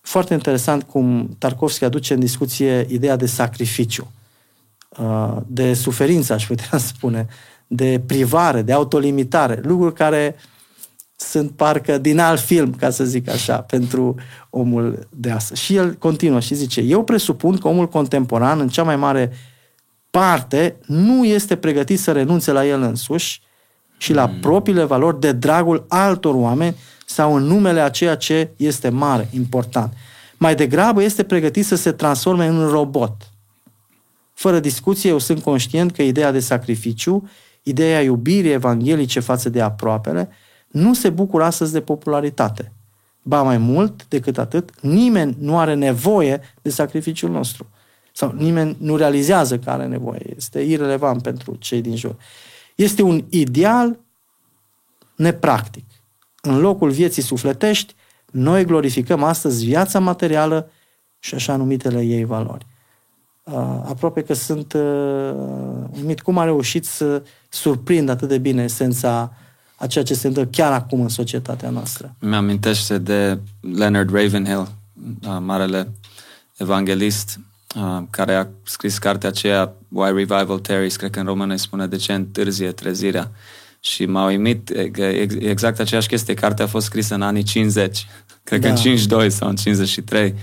Foarte 0.00 0.34
interesant 0.34 0.82
cum 0.82 1.36
Tarkovski 1.38 1.84
aduce 1.84 2.14
în 2.14 2.20
discuție 2.20 2.86
ideea 2.88 3.16
de 3.16 3.26
sacrificiu, 3.26 4.12
uh, 4.98 5.36
de 5.46 5.74
suferință, 5.74 6.32
aș 6.32 6.46
putea 6.46 6.78
spune, 6.92 7.26
de 7.66 8.02
privare, 8.06 8.62
de 8.62 8.72
autolimitare, 8.72 9.60
lucruri 9.62 9.94
care 9.94 10.34
sunt 11.16 11.50
parcă 11.50 11.98
din 11.98 12.18
alt 12.18 12.40
film, 12.40 12.74
ca 12.74 12.90
să 12.90 13.04
zic 13.04 13.28
așa, 13.28 13.60
pentru 13.60 14.14
omul 14.50 15.08
de 15.10 15.30
astăzi. 15.30 15.62
Și 15.62 15.76
el 15.76 15.94
continuă 15.94 16.40
și 16.40 16.54
zice, 16.54 16.80
eu 16.80 17.04
presupun 17.04 17.56
că 17.56 17.68
omul 17.68 17.88
contemporan, 17.88 18.60
în 18.60 18.68
cea 18.68 18.82
mai 18.82 18.96
mare 18.96 19.32
parte, 20.10 20.76
nu 20.86 21.24
este 21.24 21.56
pregătit 21.56 21.98
să 22.00 22.12
renunțe 22.12 22.52
la 22.52 22.66
el 22.66 22.82
însuși 22.82 23.42
și 23.96 24.12
la 24.12 24.26
mm. 24.26 24.40
propriile 24.40 24.84
valori 24.84 25.20
de 25.20 25.32
dragul 25.32 25.84
altor 25.88 26.34
oameni 26.34 26.76
sau 27.06 27.34
în 27.34 27.42
numele 27.42 27.80
a 27.80 27.90
ceea 27.90 28.16
ce 28.16 28.50
este 28.56 28.88
mare, 28.88 29.28
important. 29.32 29.92
Mai 30.36 30.54
degrabă 30.54 31.02
este 31.02 31.24
pregătit 31.24 31.66
să 31.66 31.74
se 31.74 31.92
transforme 31.92 32.46
în 32.46 32.68
robot. 32.68 33.30
Fără 34.32 34.60
discuție, 34.60 35.10
eu 35.10 35.18
sunt 35.18 35.42
conștient 35.42 35.92
că 35.92 36.02
ideea 36.02 36.32
de 36.32 36.40
sacrificiu, 36.40 37.28
ideea 37.62 38.02
iubirii 38.02 38.52
evanghelice 38.52 39.20
față 39.20 39.48
de 39.48 39.60
aproapele, 39.60 40.28
nu 40.68 40.94
se 40.94 41.10
bucură 41.10 41.44
astăzi 41.44 41.72
de 41.72 41.80
popularitate. 41.80 42.72
Ba 43.22 43.42
mai 43.42 43.58
mult 43.58 44.08
decât 44.08 44.38
atât, 44.38 44.70
nimeni 44.80 45.36
nu 45.40 45.58
are 45.58 45.74
nevoie 45.74 46.40
de 46.62 46.70
sacrificiul 46.70 47.30
nostru. 47.30 47.70
Sau 48.18 48.32
nimeni 48.36 48.76
nu 48.80 48.96
realizează 48.96 49.58
că 49.58 49.70
are 49.70 49.86
nevoie. 49.86 50.34
Este 50.36 50.60
irrelevant 50.60 51.22
pentru 51.22 51.56
cei 51.58 51.80
din 51.80 51.96
jur. 51.96 52.16
Este 52.74 53.02
un 53.02 53.24
ideal 53.28 53.98
nepractic. 55.16 55.84
În 56.42 56.60
locul 56.60 56.90
vieții 56.90 57.22
sufletești, 57.22 57.94
noi 58.30 58.64
glorificăm 58.64 59.22
astăzi 59.22 59.64
viața 59.64 59.98
materială 59.98 60.70
și 61.18 61.34
așa 61.34 61.56
numitele 61.56 62.02
ei 62.02 62.24
valori. 62.24 62.66
Uh, 63.42 63.54
aproape 63.84 64.22
că 64.22 64.34
sunt 64.34 64.72
uh, 64.72 65.32
uimit 65.96 66.20
cum 66.20 66.38
a 66.38 66.44
reușit 66.44 66.84
să 66.84 67.22
surprind 67.48 68.08
atât 68.08 68.28
de 68.28 68.38
bine 68.38 68.62
esența 68.62 69.32
a 69.76 69.86
ceea 69.86 70.04
ce 70.04 70.14
se 70.14 70.26
întâmplă 70.26 70.52
chiar 70.62 70.72
acum 70.72 71.00
în 71.00 71.08
societatea 71.08 71.70
noastră. 71.70 72.14
Mi-amintește 72.20 72.98
de 72.98 73.40
Leonard 73.60 74.10
Ravenhill, 74.14 74.68
uh, 75.22 75.36
marele 75.40 75.88
evanghelist, 76.56 77.38
care 78.10 78.34
a 78.34 78.46
scris 78.62 78.98
cartea 78.98 79.28
aceea 79.28 79.74
Why 79.88 80.12
Revival 80.12 80.58
Tarries, 80.58 80.96
cred 80.96 81.10
că 81.10 81.18
în 81.18 81.26
română 81.26 81.52
îi 81.52 81.58
spune 81.58 81.86
de 81.86 81.96
ce 81.96 82.12
întârzie 82.12 82.72
trezirea. 82.72 83.30
Și 83.80 84.06
m-a 84.06 84.26
uimit 84.26 84.72
exact 85.38 85.80
aceeași 85.80 86.08
chestie. 86.08 86.34
Cartea 86.34 86.64
a 86.64 86.68
fost 86.68 86.86
scrisă 86.86 87.14
în 87.14 87.22
anii 87.22 87.42
50, 87.42 88.06
cred 88.42 88.60
da. 88.60 88.66
că 88.66 88.72
în 88.72 88.80
52 88.80 89.30
sau 89.30 89.48
în 89.48 89.56
53 89.56 90.34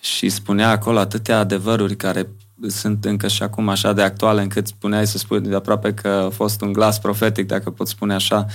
și 0.00 0.28
spunea 0.28 0.70
acolo 0.70 0.98
atâtea 0.98 1.38
adevăruri 1.38 1.96
care 1.96 2.28
sunt 2.68 3.04
încă 3.04 3.28
și 3.28 3.42
acum 3.42 3.68
așa 3.68 3.92
de 3.92 4.02
actuale 4.02 4.42
încât 4.42 4.66
spuneai 4.66 5.06
să 5.06 5.18
spui 5.18 5.40
de 5.40 5.54
aproape 5.54 5.94
că 5.94 6.08
a 6.08 6.30
fost 6.30 6.60
un 6.60 6.72
glas 6.72 6.98
profetic, 6.98 7.46
dacă 7.46 7.70
pot 7.70 7.88
spune 7.88 8.14
așa. 8.14 8.46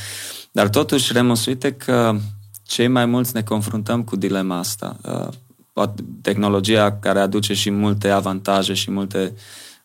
Dar 0.52 0.70
totuși, 0.70 1.14
Remus, 1.14 1.46
uite 1.46 1.72
că 1.72 2.16
cei 2.64 2.88
mai 2.88 3.06
mulți 3.06 3.36
ne 3.36 3.42
confruntăm 3.42 4.04
cu 4.04 4.16
dilema 4.16 4.58
asta. 4.58 4.98
Uh, 5.78 5.88
tehnologia 6.22 6.92
care 6.92 7.20
aduce 7.20 7.54
și 7.54 7.70
multe 7.70 8.10
avantaje 8.10 8.74
și 8.74 8.92
multe 8.92 9.34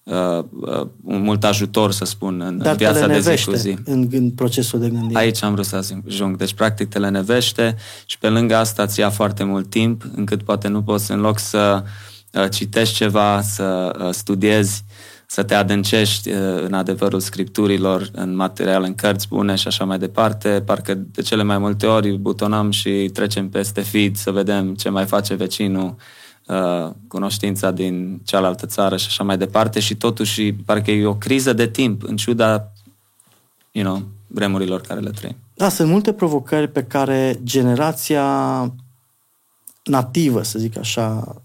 uh, 0.03 0.45
uh, 0.61 0.87
mult 1.01 1.45
ajutor, 1.45 1.93
să 1.93 2.05
spun, 2.05 2.41
în, 2.41 2.59
Dar 2.59 2.77
viața 2.77 3.07
de 3.07 3.21
zi 3.21 3.45
cu 3.45 3.55
zi. 3.55 3.77
În, 3.85 4.09
în 4.11 4.31
procesul 4.31 4.81
de 4.81 4.89
gândire. 4.89 5.19
Aici 5.19 5.43
am 5.43 5.53
vrut 5.53 5.65
să 5.65 5.77
ajung. 5.77 6.37
Deci, 6.37 6.55
practic, 6.55 6.89
te 6.89 6.99
lenevește 6.99 7.77
și 8.07 8.19
pe 8.19 8.29
lângă 8.29 8.57
asta 8.57 8.83
îți 8.83 9.01
ia 9.01 9.11
foarte 9.11 9.45
mult 9.45 9.71
timp, 9.71 10.05
încât 10.17 10.43
poate 10.43 10.69
nu 10.69 10.83
poți, 10.83 11.11
în 11.11 11.21
loc 11.21 11.39
să 11.39 11.83
uh, 12.33 12.51
citești 12.51 12.95
ceva, 12.95 13.43
să 13.43 13.97
uh, 13.99 14.09
studiezi, 14.11 14.85
să 15.33 15.43
te 15.43 15.55
adâncești 15.55 16.31
uh, 16.31 16.63
în 16.63 16.73
adevărul 16.73 17.21
scripturilor, 17.21 18.09
în 18.13 18.35
material, 18.35 18.83
în 18.83 18.95
cărți 18.95 19.29
bune 19.29 19.55
și 19.55 19.67
așa 19.67 19.85
mai 19.85 19.99
departe. 19.99 20.63
Parcă 20.67 20.95
de 20.95 21.23
cele 21.23 21.43
mai 21.43 21.59
multe 21.59 21.87
ori 21.87 22.17
butonăm 22.17 22.71
și 22.71 23.11
trecem 23.13 23.49
peste 23.49 23.81
feed 23.81 24.17
să 24.17 24.31
vedem 24.31 24.75
ce 24.75 24.89
mai 24.89 25.05
face 25.05 25.35
vecinul, 25.35 25.97
Uh, 26.47 26.91
cunoștința 27.09 27.71
din 27.71 28.21
cealaltă 28.25 28.67
țară 28.67 28.97
și 28.97 29.07
așa 29.07 29.25
mai 29.25 29.39
departe 29.39 29.81
și 29.81 29.95
totuși 29.95 30.53
parcă 30.53 30.91
e 30.91 31.07
o 31.07 31.15
criză 31.15 31.53
de 31.53 31.69
timp 31.69 32.03
în 32.03 32.17
ciuda 32.17 32.73
you 33.71 33.85
know, 33.85 34.03
vremurilor 34.27 34.81
care 34.81 35.01
le 35.01 35.11
trăim. 35.11 35.37
Da, 35.55 35.69
sunt 35.69 35.89
multe 35.89 36.13
provocări 36.13 36.69
pe 36.69 36.83
care 36.85 37.41
generația 37.43 38.27
nativă, 39.85 40.43
să 40.43 40.59
zic 40.59 40.79
așa, 40.79 41.37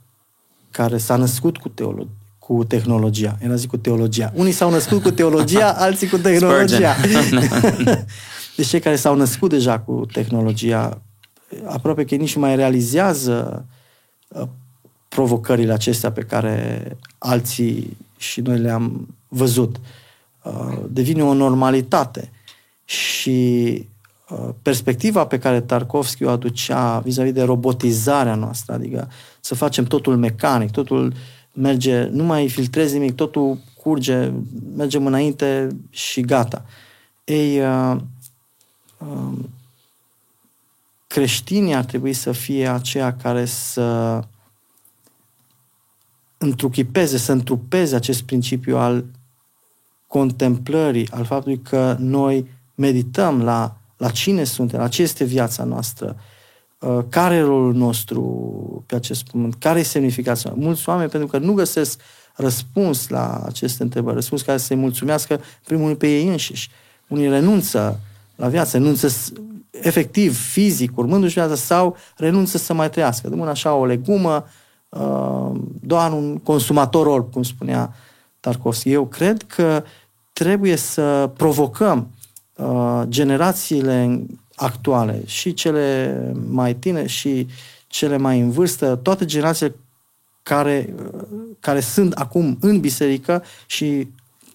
care 0.71 0.97
s-a 0.97 1.15
născut 1.15 1.57
cu, 1.57 1.69
teolo- 1.69 2.26
cu 2.47 2.63
tehnologia. 2.63 3.37
Era 3.41 3.55
zic 3.55 3.69
cu 3.69 3.77
teologia. 3.77 4.31
Unii 4.35 4.51
s-au 4.51 4.69
născut 4.71 5.01
cu 5.01 5.11
teologia, 5.11 5.73
alții 5.85 6.07
cu 6.07 6.17
tehnologia. 6.17 6.95
deci 8.55 8.67
cei 8.67 8.79
care 8.79 8.95
s-au 8.95 9.15
născut 9.15 9.49
deja 9.49 9.79
cu 9.79 10.05
tehnologia, 10.11 11.01
aproape 11.65 12.05
că 12.05 12.15
nici 12.15 12.35
nu 12.35 12.41
mai 12.41 12.55
realizează 12.55 13.65
uh, 14.27 14.47
provocările 15.07 15.73
acestea 15.73 16.11
pe 16.11 16.21
care 16.21 16.97
alții 17.17 17.97
și 18.17 18.41
noi 18.41 18.57
le-am 18.57 19.15
văzut. 19.27 19.75
Uh, 20.41 20.77
devine 20.89 21.23
o 21.23 21.33
normalitate 21.33 22.31
și 22.85 23.87
uh, 24.29 24.49
perspectiva 24.61 25.25
pe 25.25 25.39
care 25.39 25.61
Tarkovski 25.61 26.23
o 26.23 26.29
aducea 26.29 26.99
vis-a-vis 26.99 27.33
de 27.33 27.43
robotizarea 27.43 28.35
noastră, 28.35 28.73
adică 28.73 29.09
să 29.39 29.55
facem 29.55 29.83
totul 29.83 30.17
mecanic, 30.17 30.71
totul 30.71 31.13
merge, 31.59 32.03
nu 32.03 32.23
mai 32.23 32.49
filtrezi 32.49 32.93
nimic, 32.93 33.15
totul 33.15 33.57
curge, 33.83 34.31
mergem 34.75 35.05
înainte 35.05 35.67
și 35.89 36.21
gata. 36.21 36.65
Ei, 37.23 37.59
uh, 37.59 37.97
creștinii 41.07 41.73
ar 41.73 41.85
trebui 41.85 42.13
să 42.13 42.31
fie 42.31 42.67
aceia 42.67 43.15
care 43.15 43.45
să 43.45 44.23
întruchipeze, 46.37 47.17
să 47.17 47.31
întrupeze 47.31 47.95
acest 47.95 48.23
principiu 48.23 48.77
al 48.77 49.05
contemplării, 50.07 51.09
al 51.11 51.25
faptului 51.25 51.61
că 51.61 51.95
noi 51.99 52.49
medităm 52.75 53.41
la, 53.43 53.77
la 53.97 54.09
cine 54.09 54.43
suntem, 54.43 54.79
la 54.79 54.87
ce 54.87 55.01
este 55.01 55.23
viața 55.23 55.63
noastră, 55.63 56.15
uh, 56.17 56.35
care 57.09 57.35
e 57.35 57.41
rolul 57.41 57.73
nostru 57.73 58.23
pe 58.85 58.95
acest 58.95 59.29
pământ, 59.31 59.55
care 59.55 59.79
e 59.79 59.83
semnificația. 59.83 60.53
Mulți 60.55 60.89
oameni, 60.89 61.09
pentru 61.09 61.27
că 61.27 61.37
nu 61.37 61.53
găsesc 61.53 62.01
răspuns 62.35 63.07
la 63.07 63.41
aceste 63.45 63.83
întrebări, 63.83 64.15
răspuns 64.15 64.41
care 64.41 64.57
să-i 64.57 64.75
mulțumească, 64.75 65.41
primul 65.63 65.85
rând, 65.85 65.97
pe 65.97 66.07
ei 66.07 66.27
înșiși. 66.27 66.69
Unii 67.07 67.29
renunță 67.29 67.99
la 68.35 68.47
viață, 68.47 68.77
renunță 68.77 69.07
efectiv, 69.71 70.37
fizic, 70.37 70.97
urmându-și 70.97 71.33
viața, 71.33 71.55
sau 71.55 71.95
renunță 72.17 72.57
să 72.57 72.73
mai 72.73 72.89
trăiască. 72.89 73.29
Dăm 73.29 73.41
așa 73.41 73.73
o 73.73 73.85
legumă, 73.85 74.45
Uh, 74.89 75.51
doar 75.81 76.11
un 76.11 76.37
consumator 76.37 77.07
orb, 77.07 77.31
cum 77.31 77.43
spunea 77.43 77.93
Tarkovski. 78.39 78.91
Eu 78.91 79.05
cred 79.05 79.41
că 79.41 79.83
trebuie 80.33 80.75
să 80.75 81.31
provocăm 81.37 82.07
uh, 82.55 83.01
generațiile 83.07 84.25
actuale, 84.59 85.21
și 85.25 85.53
cele 85.53 86.17
mai 86.49 86.75
tinere 86.75 87.07
și 87.07 87.47
cele 87.87 88.17
mai 88.17 88.39
în 88.39 88.51
vârstă, 88.51 88.95
toate 88.95 89.25
generațiile 89.25 89.75
care, 90.43 90.93
uh, 91.13 91.21
care 91.59 91.79
sunt 91.79 92.13
acum 92.13 92.57
în 92.61 92.79
biserică 92.79 93.43
și 93.65 94.07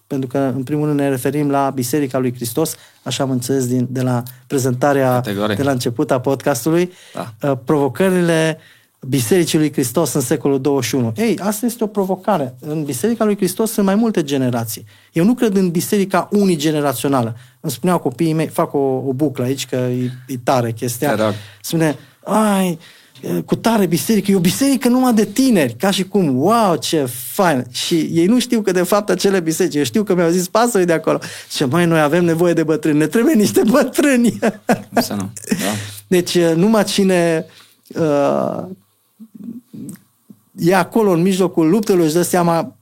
pentru 0.07 0.27
că 0.27 0.37
în 0.37 0.63
primul 0.63 0.85
rând 0.85 0.99
ne 0.99 1.09
referim 1.09 1.49
la 1.49 1.69
Biserica 1.69 2.17
lui 2.17 2.33
Hristos, 2.33 2.75
așa 3.03 3.23
am 3.23 3.29
înțeles 3.29 3.67
din, 3.67 3.87
de 3.89 4.01
la 4.01 4.23
prezentarea 4.47 5.11
Categorie. 5.11 5.55
de 5.55 5.63
la 5.63 5.71
început 5.71 6.11
a 6.11 6.19
podcastului, 6.19 6.91
da. 7.39 7.55
provocările 7.55 8.57
uh, 8.57 8.82
Bisericii 9.07 9.57
lui 9.57 9.71
Hristos 9.71 10.13
în 10.13 10.21
secolul 10.21 10.61
21. 10.61 11.13
Ei, 11.15 11.39
asta 11.41 11.65
este 11.65 11.83
o 11.83 11.87
provocare. 11.87 12.55
În 12.59 12.83
Biserica 12.83 13.25
lui 13.25 13.35
Hristos 13.35 13.71
sunt 13.71 13.85
mai 13.85 13.95
multe 13.95 14.23
generații. 14.23 14.85
Eu 15.11 15.25
nu 15.25 15.33
cred 15.33 15.55
în 15.55 15.69
biserica 15.69 16.29
unigenerațională. 16.31 17.35
Îmi 17.59 17.71
spuneau 17.71 17.99
copiii 17.99 18.33
mei, 18.33 18.47
fac 18.47 18.73
o, 18.73 18.77
o 18.77 19.13
buclă 19.13 19.43
aici, 19.43 19.65
că 19.65 19.75
e, 19.75 20.11
e 20.27 20.37
tare 20.43 20.71
chestia. 20.71 21.33
Spune, 21.61 21.97
ai, 22.23 22.79
cu 23.45 23.55
tare 23.55 23.85
biserică, 23.85 24.31
e 24.31 24.35
o 24.35 24.39
biserică 24.39 24.87
numai 24.87 25.13
de 25.13 25.25
tineri, 25.25 25.75
ca 25.75 25.91
și 25.91 26.03
cum, 26.03 26.37
wow, 26.37 26.75
ce 26.75 27.05
fain. 27.33 27.65
Și 27.71 27.95
ei 27.95 28.25
nu 28.25 28.39
știu 28.39 28.61
că 28.61 28.71
de 28.71 28.81
fapt 28.81 29.09
acele 29.09 29.39
biserici, 29.39 29.75
eu 29.75 29.83
știu 29.83 30.03
că 30.03 30.15
mi-au 30.15 30.29
zis 30.29 30.47
pasorii 30.47 30.85
de 30.85 30.93
acolo. 30.93 31.19
Și 31.49 31.63
mai 31.63 31.85
noi 31.85 32.01
avem 32.01 32.25
nevoie 32.25 32.53
de 32.53 32.63
bătrâni, 32.63 32.97
ne 32.97 33.07
trebuie 33.07 33.33
niște 33.33 33.61
bătrâni. 33.69 34.39
Să 34.95 35.13
nu. 35.13 35.29
Da. 35.49 35.71
Deci 36.07 36.37
numai 36.37 36.83
cine 36.83 37.45
uh, 37.87 38.63
e 40.55 40.75
acolo 40.75 41.11
în 41.11 41.21
mijlocul 41.21 41.69
luptelor 41.69 42.03
își 42.03 42.13
dă 42.13 42.21
seama 42.21 42.75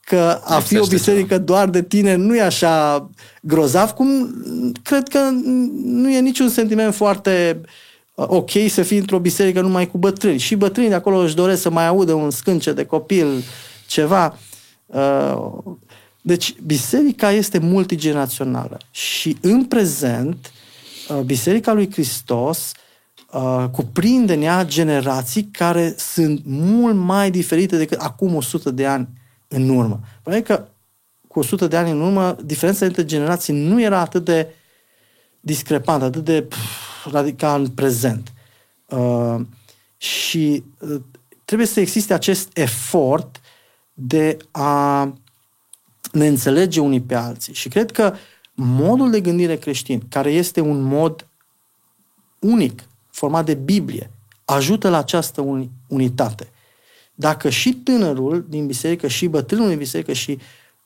că 0.00 0.40
a 0.44 0.60
fi 0.60 0.78
o 0.78 0.86
biserică 0.86 1.34
ceva. 1.34 1.44
doar 1.44 1.68
de 1.68 1.82
tine 1.82 2.14
nu 2.14 2.36
e 2.36 2.42
așa 2.42 3.10
grozav, 3.42 3.90
cum 3.90 4.34
cred 4.82 5.08
că 5.08 5.18
nu 5.84 6.10
e 6.10 6.20
niciun 6.20 6.48
sentiment 6.48 6.94
foarte 6.94 7.60
uh, 8.14 8.24
ok 8.28 8.50
să 8.68 8.82
fii 8.82 8.98
într-o 8.98 9.18
biserică 9.18 9.60
numai 9.60 9.90
cu 9.90 9.98
bătrâni. 9.98 10.38
Și 10.38 10.54
bătrânii 10.54 10.90
de 10.90 10.94
acolo 10.94 11.16
își 11.16 11.34
doresc 11.34 11.62
să 11.62 11.70
mai 11.70 11.86
audă 11.86 12.12
un 12.12 12.30
scânce 12.30 12.72
de 12.72 12.84
copil, 12.84 13.42
ceva. 13.86 14.38
Uh, 14.86 15.74
deci 16.22 16.54
biserica 16.66 17.30
este 17.30 17.58
multigenerațională 17.58 18.78
și 18.90 19.36
în 19.40 19.64
prezent 19.64 20.52
uh, 21.08 21.20
Biserica 21.20 21.72
lui 21.72 21.92
Hristos 21.92 22.72
uh, 22.74 22.89
cuprinde 23.70 24.34
în 24.34 24.42
ea 24.42 24.64
generații 24.64 25.44
care 25.44 25.94
sunt 25.98 26.40
mult 26.44 26.96
mai 26.96 27.30
diferite 27.30 27.76
decât 27.76 27.98
acum 28.00 28.34
100 28.34 28.70
de 28.70 28.86
ani 28.86 29.08
în 29.48 29.68
urmă. 29.68 30.00
Probabil 30.22 30.46
că 30.46 30.68
cu 31.28 31.38
100 31.38 31.66
de 31.66 31.76
ani 31.76 31.90
în 31.90 32.00
urmă, 32.00 32.36
diferența 32.44 32.86
între 32.86 33.04
generații 33.04 33.54
nu 33.54 33.80
era 33.80 33.98
atât 33.98 34.24
de 34.24 34.54
discrepantă, 35.40 36.04
atât 36.04 36.24
de 36.24 36.42
pf, 36.42 37.06
radical 37.10 37.60
în 37.60 37.68
prezent. 37.68 38.32
Uh, 38.86 39.40
și 39.96 40.64
uh, 40.78 41.00
trebuie 41.44 41.66
să 41.66 41.80
existe 41.80 42.14
acest 42.14 42.56
efort 42.56 43.40
de 43.92 44.36
a 44.50 45.02
ne 46.12 46.26
înțelege 46.26 46.80
unii 46.80 47.00
pe 47.00 47.14
alții. 47.14 47.54
Și 47.54 47.68
cred 47.68 47.90
că 47.90 48.14
modul 48.54 49.10
de 49.10 49.20
gândire 49.20 49.56
creștin, 49.56 50.02
care 50.08 50.30
este 50.30 50.60
un 50.60 50.80
mod 50.80 51.26
unic 52.38 52.82
format 53.20 53.44
de 53.44 53.54
Biblie, 53.54 54.10
ajută 54.44 54.88
la 54.88 54.98
această 54.98 55.68
unitate. 55.88 56.48
Dacă 57.14 57.48
și 57.48 57.74
tânărul 57.74 58.46
din 58.48 58.66
biserică, 58.66 59.06
și 59.06 59.26
bătrânul 59.26 59.68
din 59.68 59.78
biserică, 59.78 60.12
și 60.12 60.38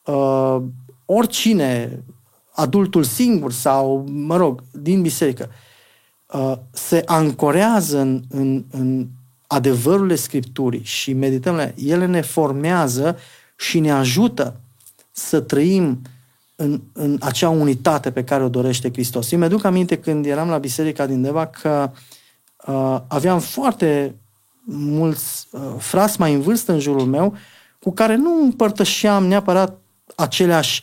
uh, 0.05 0.57
oricine, 1.05 2.03
adultul 2.51 3.03
singur 3.03 3.51
sau, 3.51 4.05
mă 4.09 4.35
rog, 4.35 4.63
din 4.71 5.01
biserică, 5.01 5.49
uh, 6.33 6.53
se 6.71 7.01
ancorează 7.05 7.99
în, 7.99 8.23
în, 8.29 8.63
în 8.71 9.07
adevărurile 9.47 10.15
Scripturii 10.15 10.83
și 10.83 11.13
medităm 11.13 11.55
la 11.55 11.71
ele, 11.75 12.05
ne 12.05 12.21
formează 12.21 13.17
și 13.57 13.79
ne 13.79 13.91
ajută 13.91 14.59
să 15.11 15.39
trăim 15.39 16.01
în, 16.55 16.81
în 16.93 17.17
acea 17.19 17.49
unitate 17.49 18.11
pe 18.11 18.23
care 18.23 18.43
o 18.43 18.49
dorește 18.49 18.91
Hristos. 18.91 19.31
Eu 19.31 19.39
mi-aduc 19.39 19.63
aminte 19.63 19.97
când 19.97 20.25
eram 20.25 20.49
la 20.49 20.57
biserica 20.57 21.05
din 21.05 21.21
Deva 21.21 21.47
că 21.47 21.91
uh, 21.91 22.13
aveam 23.07 23.39
foarte 23.39 24.15
mulți 24.65 25.47
uh, 25.51 25.61
frați 25.77 26.19
mai 26.19 26.33
în 26.33 26.41
vârstă 26.41 26.71
în 26.71 26.79
jurul 26.79 27.05
meu 27.05 27.35
cu 27.79 27.91
care 27.91 28.15
nu 28.15 28.41
împărtășeam 28.41 29.25
neapărat 29.25 29.77
aceleași 30.15 30.81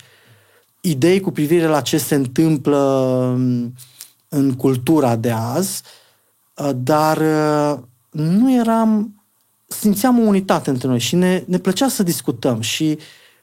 idei 0.80 1.20
cu 1.20 1.30
privire 1.30 1.66
la 1.66 1.80
ce 1.80 1.98
se 1.98 2.14
întâmplă 2.14 2.78
um, 2.78 3.74
în 4.28 4.54
cultura 4.56 5.16
de 5.16 5.30
azi, 5.30 5.82
uh, 6.54 6.70
dar 6.76 7.16
uh, 7.16 7.78
nu 8.10 8.52
eram, 8.52 9.22
simțeam 9.66 10.18
o 10.18 10.22
unitate 10.22 10.70
între 10.70 10.88
noi 10.88 10.98
și 10.98 11.14
ne, 11.14 11.44
ne 11.46 11.58
plăcea 11.58 11.88
să 11.88 12.02
discutăm 12.02 12.60
și 12.60 12.98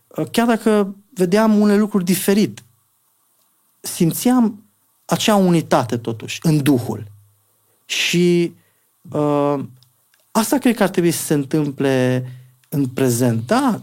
uh, 0.08 0.26
chiar 0.32 0.48
dacă 0.48 0.96
vedeam 1.14 1.60
unele 1.60 1.80
lucruri 1.80 2.04
diferit, 2.04 2.64
simțeam 3.80 4.64
acea 5.06 5.36
unitate 5.36 5.98
totuși, 5.98 6.40
în 6.44 6.64
Duhul. 6.64 7.19
Și 7.90 8.54
uh, 9.12 9.60
asta 10.32 10.58
cred 10.58 10.76
că 10.76 10.84
ar 10.84 10.90
trebui 10.90 11.12
să 11.12 11.26
se 11.26 11.34
întâmple 11.34 12.26
în 12.70 12.86
prezent. 12.86 13.48
Da, 13.48 13.82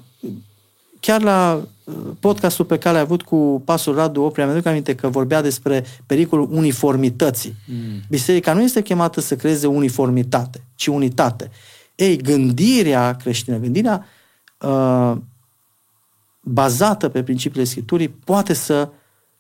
chiar 1.01 1.23
la 1.23 1.63
uh, 1.85 1.95
podcastul 2.21 2.65
pe 2.65 2.79
care 2.79 2.95
l-ai 2.95 3.03
avut 3.03 3.23
cu 3.23 3.63
Pasul 3.65 3.95
Radu 3.95 4.23
Oprea, 4.23 4.45
mi-aduc 4.45 4.67
aminte 4.67 4.95
că 4.95 5.09
vorbea 5.09 5.43
despre 5.43 5.85
pericolul 6.07 6.49
uniformității. 6.51 7.55
Mm. 7.67 8.01
Biserica 8.09 8.53
nu 8.53 8.63
este 8.63 8.83
chemată 8.83 9.21
să 9.21 9.37
creeze 9.37 9.67
uniformitate, 9.67 10.65
ci 10.75 10.87
unitate. 10.87 11.51
Ei, 11.95 12.17
gândirea 12.17 13.17
creștină, 13.17 13.57
gândirea 13.57 14.07
uh, 14.61 15.17
bazată 16.41 17.09
pe 17.09 17.23
principiile 17.23 17.65
Scripturii 17.65 18.09
poate 18.09 18.53
să 18.53 18.89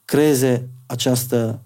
creeze 0.04 0.68
această 0.86 1.60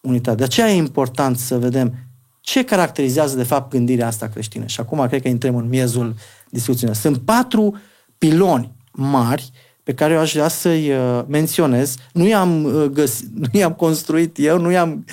unitate. 0.00 0.36
De 0.36 0.44
aceea 0.44 0.70
e 0.70 0.76
important 0.76 1.38
să 1.38 1.58
vedem 1.58 2.07
ce 2.48 2.64
caracterizează 2.64 3.36
de 3.36 3.42
fapt 3.42 3.70
gândirea 3.70 4.06
asta 4.06 4.28
creștină. 4.28 4.66
Și 4.66 4.80
acum 4.80 5.06
cred 5.08 5.22
că 5.22 5.28
intrăm 5.28 5.56
în 5.56 5.68
miezul 5.68 6.14
discuției. 6.50 6.94
Sunt 6.94 7.18
patru 7.18 7.76
piloni 8.18 8.72
mari 8.92 9.50
pe 9.82 9.94
care 9.94 10.12
eu 10.12 10.20
aș 10.20 10.32
vrea 10.32 10.48
să-i 10.48 10.90
uh, 10.90 11.24
menționez. 11.26 11.96
Nu 12.12 12.26
i-am, 12.26 12.64
uh, 12.64 12.84
găsit, 12.84 13.26
nu 13.52 13.58
i-am 13.58 13.72
construit 13.72 14.36
eu, 14.38 14.58
nu 14.58 14.70
i-am 14.70 15.04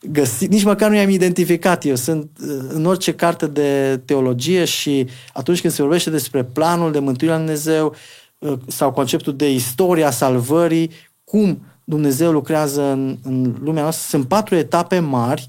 găsit, 0.00 0.50
nici 0.50 0.64
măcar 0.64 0.90
nu 0.90 0.96
i-am 0.96 1.08
identificat 1.08 1.84
eu. 1.84 1.94
Sunt 1.94 2.30
uh, 2.40 2.48
în 2.68 2.84
orice 2.84 3.14
carte 3.14 3.46
de 3.46 4.00
teologie 4.04 4.64
și 4.64 5.06
atunci 5.32 5.60
când 5.60 5.72
se 5.72 5.82
vorbește 5.82 6.10
despre 6.10 6.44
planul 6.44 6.92
de 6.92 6.98
mântuire 6.98 7.32
la 7.32 7.38
Dumnezeu 7.38 7.94
sau 8.66 8.92
conceptul 8.92 9.36
de 9.36 9.52
istoria 9.52 10.10
salvării, 10.10 10.90
cum 11.24 11.62
Dumnezeu 11.84 12.32
lucrează 12.32 12.82
în, 12.82 13.16
în 13.22 13.56
lumea 13.62 13.82
noastră, 13.82 14.06
sunt 14.08 14.28
patru 14.28 14.54
etape 14.54 14.98
mari, 14.98 15.46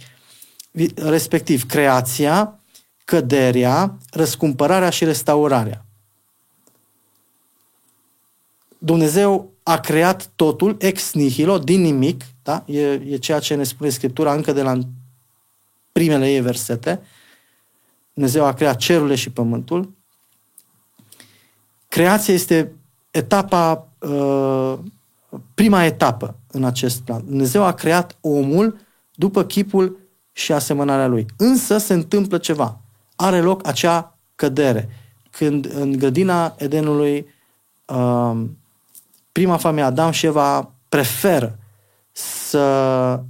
respectiv 0.95 1.65
creația, 1.65 2.59
căderea, 3.05 3.97
răscumpărarea 4.11 4.89
și 4.89 5.03
restaurarea. 5.03 5.85
Dumnezeu 8.77 9.53
a 9.63 9.79
creat 9.79 10.31
totul 10.35 10.75
ex 10.79 11.13
nihilo, 11.13 11.57
din 11.57 11.81
nimic, 11.81 12.23
da? 12.43 12.63
e, 12.67 12.91
e 12.91 13.17
ceea 13.17 13.39
ce 13.39 13.55
ne 13.55 13.63
spune 13.63 13.89
Scriptura 13.89 14.33
încă 14.33 14.51
de 14.51 14.61
la 14.61 14.79
primele 15.91 16.31
ei 16.31 16.41
versete. 16.41 17.01
Dumnezeu 18.13 18.45
a 18.45 18.53
creat 18.53 18.77
cerurile 18.77 19.15
și 19.15 19.29
pământul. 19.29 19.93
Creația 21.87 22.33
este 22.33 22.71
etapa, 23.11 23.87
uh, 23.99 24.77
prima 25.53 25.83
etapă 25.83 26.35
în 26.51 26.63
acest 26.63 27.01
plan. 27.01 27.25
Dumnezeu 27.25 27.63
a 27.63 27.73
creat 27.73 28.17
omul 28.21 28.79
după 29.15 29.43
chipul 29.43 29.97
și 30.39 30.51
asemănarea 30.51 31.07
lui. 31.07 31.25
Însă 31.37 31.77
se 31.77 31.93
întâmplă 31.93 32.37
ceva. 32.37 32.79
Are 33.15 33.41
loc 33.41 33.67
acea 33.67 34.17
cădere. 34.35 34.89
Când 35.29 35.73
în 35.73 35.91
grădina 35.91 36.55
Edenului 36.57 37.27
uh, 37.85 38.41
prima 39.31 39.57
familie, 39.57 39.85
Adam 39.85 40.11
și 40.11 40.25
Eva, 40.25 40.71
preferă 40.89 41.59
să 42.11 43.23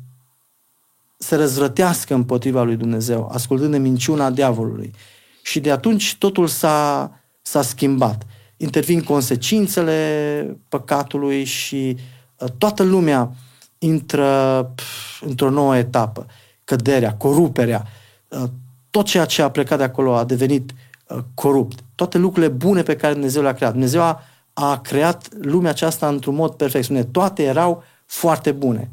se 1.18 1.36
răzvrătească 1.36 2.14
împotriva 2.14 2.64
lui 2.64 2.76
Dumnezeu, 2.76 3.30
ascultând 3.34 3.72
de 3.72 3.78
minciuna 3.78 4.30
diavolului. 4.30 4.94
Și 5.42 5.60
de 5.60 5.72
atunci 5.72 6.16
totul 6.16 6.48
s-a, 6.48 7.12
s-a 7.42 7.62
schimbat. 7.62 8.26
Intervin 8.58 9.02
consecințele 9.02 10.58
păcatului 10.68 11.44
și 11.44 11.98
uh, 12.38 12.48
toată 12.58 12.84
lumea 12.84 13.32
intră 13.78 14.64
pf, 14.76 15.22
într-o 15.22 15.50
nouă 15.50 15.78
etapă. 15.78 16.26
Căderea, 16.70 17.14
coruperea, 17.14 17.86
uh, 18.28 18.44
tot 18.90 19.06
ceea 19.06 19.26
ce 19.26 19.42
a 19.42 19.50
plecat 19.50 19.78
de 19.78 19.84
acolo 19.84 20.16
a 20.16 20.24
devenit 20.24 20.72
uh, 21.08 21.18
corupt. 21.34 21.80
Toate 21.96 22.18
lucrurile 22.18 22.52
bune 22.52 22.82
pe 22.82 22.96
care 22.96 23.14
Dumnezeu 23.14 23.42
le-a 23.42 23.54
creat. 23.54 23.72
Dumnezeu 23.72 24.02
a 24.02 24.22
a 24.60 24.80
creat 24.80 25.28
lumea 25.42 25.72
aceasta 25.72 26.08
într-un 26.08 26.36
mod 26.36 26.54
perfect. 26.54 26.84
Spune, 26.84 27.04
toate 27.04 27.44
erau 27.44 27.84
foarte 28.06 28.52
bune. 28.52 28.90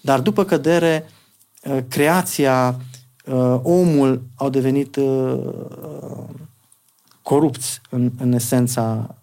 Dar 0.00 0.20
după 0.20 0.44
cădere, 0.44 1.10
uh, 1.62 1.78
creația, 1.88 2.76
uh, 3.24 3.58
omul 3.62 4.22
au 4.34 4.50
devenit 4.50 4.96
uh, 4.96 5.38
corupți 7.22 7.80
în, 7.90 8.10
în 8.18 8.32
esența 8.32 9.14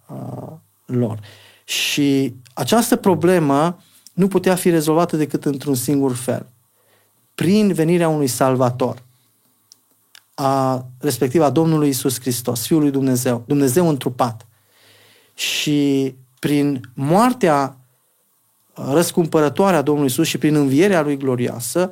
lor. 0.85 1.19
Și 1.63 2.35
această 2.53 2.95
problemă 2.95 3.79
nu 4.13 4.27
putea 4.27 4.55
fi 4.55 4.69
rezolvată 4.69 5.17
decât 5.17 5.45
într-un 5.45 5.75
singur 5.75 6.15
fel. 6.15 6.45
Prin 7.35 7.73
venirea 7.73 8.07
unui 8.07 8.27
salvator, 8.27 9.03
a, 10.33 10.85
respectiv 10.99 11.41
a 11.41 11.49
Domnului 11.49 11.89
Isus 11.89 12.19
Hristos, 12.19 12.65
Fiul 12.65 12.81
lui 12.81 12.91
Dumnezeu, 12.91 13.43
Dumnezeu 13.47 13.89
întrupat, 13.89 14.47
și 15.33 16.15
prin 16.39 16.81
moartea 16.93 17.77
răscumpărătoare 18.73 19.75
a 19.75 19.81
Domnului 19.81 20.09
Isus 20.09 20.27
și 20.27 20.37
prin 20.37 20.55
învierea 20.55 21.01
lui 21.01 21.17
glorioasă, 21.17 21.91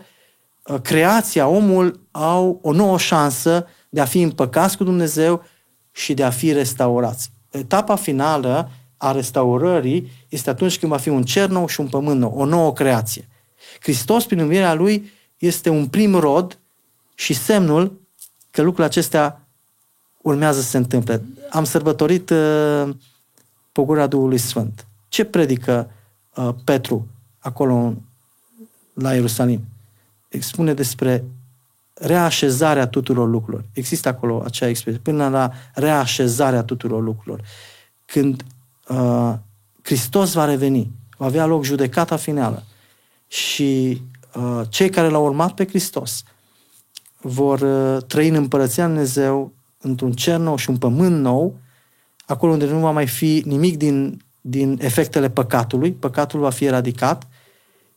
creația, 0.82 1.48
omul 1.48 2.00
au 2.12 2.60
o 2.62 2.72
nouă 2.72 2.98
șansă 2.98 3.68
de 3.90 4.02
a 4.02 4.06
fi 4.06 4.22
împăcați 4.22 4.78
cu 4.78 4.84
Dumnezeu 4.84 5.44
și 5.92 6.14
de 6.14 6.24
a 6.24 6.30
fi 6.30 6.52
restaurați. 6.52 7.32
Etapa 7.52 7.96
finală 7.96 8.70
a 8.98 9.12
restaurării 9.12 10.12
este 10.30 10.50
atunci 10.50 10.80
când 10.80 10.92
va 10.92 10.98
fi 10.98 11.10
un 11.10 11.24
cer 11.24 11.50
nou 11.50 11.68
și 11.68 11.80
un 11.80 11.88
pământ 11.88 12.20
nou, 12.20 12.34
o 12.36 12.46
nouă 12.46 12.74
creație. 12.74 13.28
Hristos, 13.82 14.26
prin 14.26 14.40
învierea 14.40 14.74
Lui, 14.74 15.12
este 15.38 15.69
un 15.69 15.88
prim 15.88 16.15
rod 16.15 16.58
și 17.15 17.34
semnul 17.34 18.02
că 18.52 18.62
lucrurile 18.62 18.86
acestea 18.86 19.48
urmează 20.22 20.62
să 20.62 20.70
se 20.70 20.78
întâmple. 20.78 21.24
Am 21.49 21.64
sărbătorit 21.64 22.30
uh, 22.30 22.89
pogorârea 23.72 24.08
Duhului 24.08 24.38
Sfânt. 24.38 24.86
Ce 25.08 25.26
predică 25.26 25.89
uh, 26.36 26.49
Petru 26.64 27.08
acolo 27.39 27.93
la 28.93 29.14
Ierusalim? 29.14 29.66
Expune 30.28 30.74
despre 30.74 31.24
reașezarea 31.93 32.88
tuturor 32.88 33.30
lucrurilor. 33.30 33.66
Există 33.74 34.08
acolo 34.10 34.41
acea 34.45 34.68
expresie, 34.68 34.99
până 34.99 35.30
la 35.30 35.51
reașezarea 35.74 36.64
tuturor 36.64 37.03
lucrurilor. 37.03 37.41
Când 38.05 38.43
uh, 38.88 39.34
Hristos 39.82 40.34
va 40.34 40.45
reveni, 40.45 40.91
va 41.18 41.26
avea 41.26 41.45
loc 41.45 41.64
judecata 41.64 42.16
finală 42.16 42.64
și 43.28 44.01
uh, 44.01 44.12
cei 44.70 44.90
care 44.90 45.08
l-au 45.08 45.26
urmat 45.26 45.54
pe 45.54 45.68
Hristos 45.68 46.24
vor 47.22 47.60
uh, 47.60 48.04
trăi 48.08 48.28
în 48.28 48.36
împărăția 48.36 48.86
Dumnezeu 48.86 49.54
într-un 49.78 50.12
cer 50.12 50.38
nou 50.38 50.56
și 50.56 50.70
un 50.70 50.78
pământ 50.78 51.22
nou 51.22 51.56
acolo 52.26 52.52
unde 52.52 52.66
nu 52.66 52.80
va 52.80 52.92
mai 52.92 53.08
fi 53.08 53.44
nimic 53.46 53.78
din, 53.78 54.22
din 54.42 54.80
efectele 54.82 55.30
păcatului, 55.30 55.92
păcatul 55.92 56.40
va 56.40 56.50
fi 56.50 56.66
eradicat, 56.66 57.28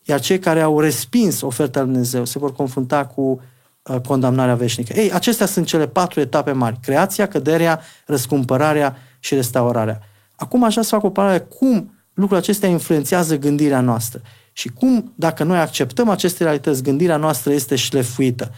iar 0.02 0.20
cei 0.20 0.38
care 0.38 0.60
au 0.60 0.80
respins 0.80 1.40
oferta 1.40 1.80
lui 1.80 1.88
Dumnezeu 1.88 2.24
se 2.24 2.38
vor 2.38 2.52
confrunta 2.52 3.06
cu 3.06 3.40
uh, 3.82 4.00
condamnarea 4.00 4.54
veșnică. 4.54 4.92
Ei, 4.92 5.12
acestea 5.12 5.46
sunt 5.46 5.66
cele 5.66 5.86
patru 5.86 6.20
etape 6.20 6.52
mari. 6.52 6.78
Creația, 6.82 7.28
căderea, 7.28 7.80
răscumpărarea 8.06 8.96
și 9.18 9.34
restaurarea. 9.34 10.00
Acum 10.36 10.64
așa 10.64 10.82
să 10.82 10.88
fac 10.88 11.04
o 11.04 11.10
paralelă 11.10 11.40
cum 11.40 11.94
lucrurile 12.14 12.38
acestea 12.38 12.68
influențează 12.68 13.36
gândirea 13.36 13.80
noastră. 13.80 14.20
Și 14.58 14.68
cum, 14.68 15.12
dacă 15.14 15.44
noi 15.44 15.58
acceptăm 15.58 16.08
aceste 16.08 16.42
realități, 16.42 16.82
gândirea 16.82 17.16
noastră 17.16 17.52
este 17.52 17.76
șlefuită. 17.76 18.50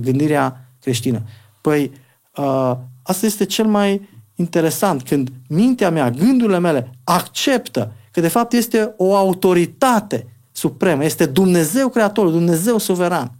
gândirea 0.00 0.70
creștină. 0.80 1.22
Păi, 1.60 1.92
uh, 2.36 2.72
asta 3.02 3.26
este 3.26 3.44
cel 3.44 3.66
mai 3.66 4.08
interesant, 4.34 5.02
când 5.02 5.30
mintea 5.48 5.90
mea, 5.90 6.10
gândurile 6.10 6.58
mele 6.58 6.90
acceptă 7.04 7.92
că 8.10 8.20
de 8.20 8.28
fapt 8.28 8.52
este 8.52 8.94
o 8.96 9.16
autoritate 9.16 10.26
supremă, 10.52 11.04
este 11.04 11.26
Dumnezeu 11.26 11.88
Creatorul, 11.88 12.32
Dumnezeu 12.32 12.78
suveran. 12.78 13.32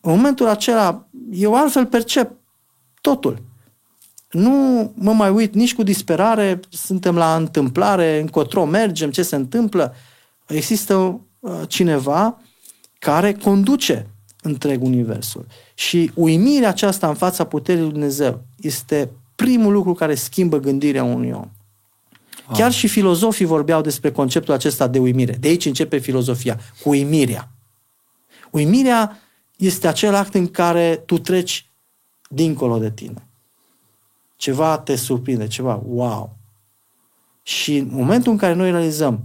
În 0.00 0.10
momentul 0.10 0.46
acela, 0.46 1.06
eu 1.32 1.54
altfel 1.54 1.86
percep 1.86 2.30
totul. 3.00 3.42
Nu 4.30 4.92
mă 4.94 5.12
mai 5.12 5.30
uit 5.30 5.54
nici 5.54 5.74
cu 5.74 5.82
disperare, 5.82 6.60
suntem 6.68 7.16
la 7.16 7.36
întâmplare, 7.36 8.20
încotro 8.20 8.64
mergem, 8.64 9.10
ce 9.10 9.22
se 9.22 9.36
întâmplă. 9.36 9.94
Există 10.46 11.20
uh, 11.40 11.60
cineva 11.68 12.40
care 12.98 13.32
conduce 13.32 14.06
întreg 14.42 14.82
universul. 14.82 15.46
Și 15.74 16.10
uimirea 16.14 16.68
aceasta 16.68 17.08
în 17.08 17.14
fața 17.14 17.44
puterii 17.44 17.82
lui 17.82 17.90
Dumnezeu 17.90 18.44
este 18.56 19.10
primul 19.34 19.72
lucru 19.72 19.94
care 19.94 20.14
schimbă 20.14 20.58
gândirea 20.58 21.04
unui 21.04 21.30
om. 21.30 21.50
Wow. 22.46 22.56
Chiar 22.56 22.72
și 22.72 22.88
filozofii 22.88 23.44
vorbeau 23.44 23.80
despre 23.80 24.10
conceptul 24.10 24.54
acesta 24.54 24.86
de 24.86 24.98
uimire. 24.98 25.32
De 25.32 25.48
aici 25.48 25.64
începe 25.64 25.98
filozofia, 25.98 26.60
cu 26.82 26.88
uimirea. 26.88 27.48
Uimirea 28.50 29.18
este 29.56 29.88
acel 29.88 30.14
act 30.14 30.34
în 30.34 30.46
care 30.46 31.02
tu 31.06 31.18
treci 31.18 31.70
dincolo 32.28 32.78
de 32.78 32.90
tine. 32.90 33.28
Ceva 34.36 34.78
te 34.78 34.96
surprinde, 34.96 35.46
ceva, 35.46 35.82
wow. 35.86 36.36
Și 37.42 37.76
în 37.76 37.88
momentul 37.90 38.32
în 38.32 38.38
care 38.38 38.52
noi 38.52 38.70
realizăm, 38.70 39.24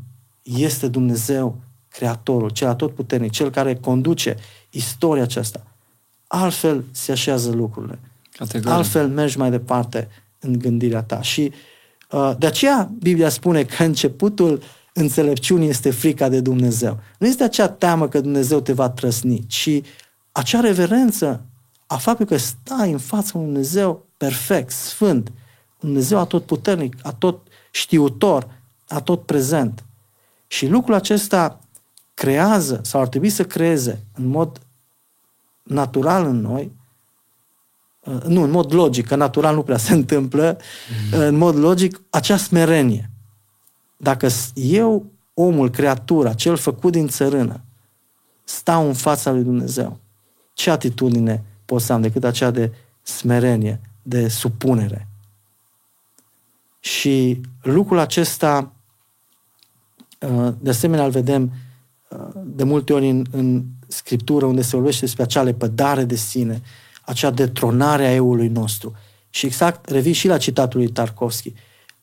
este 0.55 0.87
Dumnezeu 0.87 1.57
Creatorul, 1.89 2.49
cel 2.49 2.67
atotputernic, 2.67 3.31
cel 3.31 3.49
care 3.49 3.75
conduce 3.75 4.35
istoria 4.69 5.23
aceasta, 5.23 5.63
altfel 6.27 6.83
se 6.91 7.11
așează 7.11 7.51
lucrurile. 7.51 7.99
Categoric. 8.31 8.77
Altfel 8.77 9.07
mergi 9.07 9.37
mai 9.37 9.49
departe 9.49 10.07
în 10.39 10.59
gândirea 10.59 11.03
ta. 11.03 11.21
Și 11.21 11.51
uh, 12.11 12.31
de 12.37 12.45
aceea 12.45 12.91
Biblia 12.99 13.29
spune 13.29 13.63
că 13.63 13.83
începutul 13.83 14.61
înțelepciunii 14.93 15.69
este 15.69 15.91
frica 15.91 16.29
de 16.29 16.41
Dumnezeu. 16.41 16.99
Nu 17.17 17.27
este 17.27 17.43
acea 17.43 17.69
teamă 17.69 18.07
că 18.07 18.21
Dumnezeu 18.21 18.59
te 18.59 18.73
va 18.73 18.89
trăsni, 18.89 19.45
ci 19.47 19.81
acea 20.31 20.59
reverență 20.59 21.43
a 21.87 21.97
faptului 21.97 22.31
că 22.31 22.37
stai 22.37 22.91
în 22.91 22.97
fața 22.97 23.31
unui 23.33 23.47
Dumnezeu 23.47 24.05
perfect, 24.17 24.71
sfânt, 24.71 25.27
un 25.27 25.89
Dumnezeu 25.89 26.19
atotputernic, 26.19 26.95
atot 27.01 27.47
știutor, 27.71 28.47
atot 28.87 29.25
prezent. 29.25 29.83
Și 30.51 30.67
lucrul 30.67 30.93
acesta 30.93 31.59
creează, 32.13 32.79
sau 32.83 33.01
ar 33.01 33.07
trebui 33.07 33.29
să 33.29 33.43
creeze 33.45 34.05
în 34.15 34.25
mod 34.25 34.61
natural 35.63 36.25
în 36.25 36.41
noi, 36.41 36.71
uh, 37.99 38.21
nu, 38.23 38.41
în 38.41 38.49
mod 38.49 38.73
logic, 38.73 39.07
că 39.07 39.15
natural 39.15 39.55
nu 39.55 39.63
prea 39.63 39.77
se 39.77 39.93
întâmplă, 40.01 40.57
mm. 41.11 41.19
în 41.19 41.35
mod 41.35 41.55
logic, 41.55 42.01
acea 42.09 42.37
smerenie. 42.37 43.09
Dacă 43.97 44.27
eu, 44.53 45.05
omul, 45.33 45.69
creatura, 45.69 46.33
cel 46.33 46.55
făcut 46.55 46.91
din 46.91 47.07
țărână, 47.07 47.61
stau 48.43 48.87
în 48.87 48.93
fața 48.93 49.31
lui 49.31 49.43
Dumnezeu, 49.43 49.99
ce 50.53 50.69
atitudine 50.69 51.43
pot 51.65 51.81
să 51.81 51.93
am 51.93 52.01
decât 52.01 52.23
aceea 52.23 52.51
de 52.51 52.71
smerenie, 53.01 53.81
de 54.01 54.27
supunere? 54.27 55.07
Și 56.79 57.41
lucrul 57.61 57.97
acesta, 57.97 58.57
uh, 58.57 58.78
de 60.59 60.69
asemenea, 60.69 61.05
îl 61.05 61.11
vedem 61.11 61.51
de 62.43 62.63
multe 62.63 62.93
ori 62.93 63.09
în, 63.09 63.25
în 63.31 63.63
Scriptură, 63.87 64.45
unde 64.45 64.61
se 64.61 64.75
vorbește 64.75 65.05
despre 65.05 65.23
acea 65.23 65.41
lepădare 65.41 66.03
de 66.03 66.15
sine, 66.15 66.61
acea 67.05 67.31
detronare 67.31 68.05
a 68.05 68.13
eului 68.13 68.47
nostru. 68.47 68.95
Și 69.29 69.45
exact, 69.45 69.89
revin 69.89 70.13
și 70.13 70.27
la 70.27 70.37
citatul 70.37 70.79
lui 70.79 70.89
Tarkovski, 70.89 71.53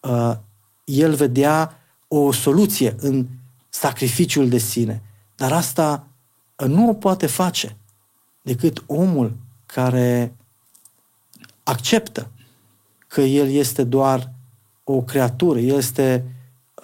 uh, 0.00 0.36
el 0.84 1.14
vedea 1.14 1.80
o 2.08 2.32
soluție 2.32 2.94
în 2.98 3.26
sacrificiul 3.68 4.48
de 4.48 4.58
sine, 4.58 5.02
dar 5.36 5.52
asta 5.52 6.06
uh, 6.56 6.68
nu 6.68 6.88
o 6.88 6.92
poate 6.92 7.26
face 7.26 7.76
decât 8.42 8.82
omul 8.86 9.36
care 9.66 10.34
acceptă 11.62 12.30
că 13.06 13.20
el 13.20 13.48
este 13.48 13.84
doar 13.84 14.32
o 14.84 15.02
creatură, 15.02 15.58
el 15.58 15.76
este 15.76 16.24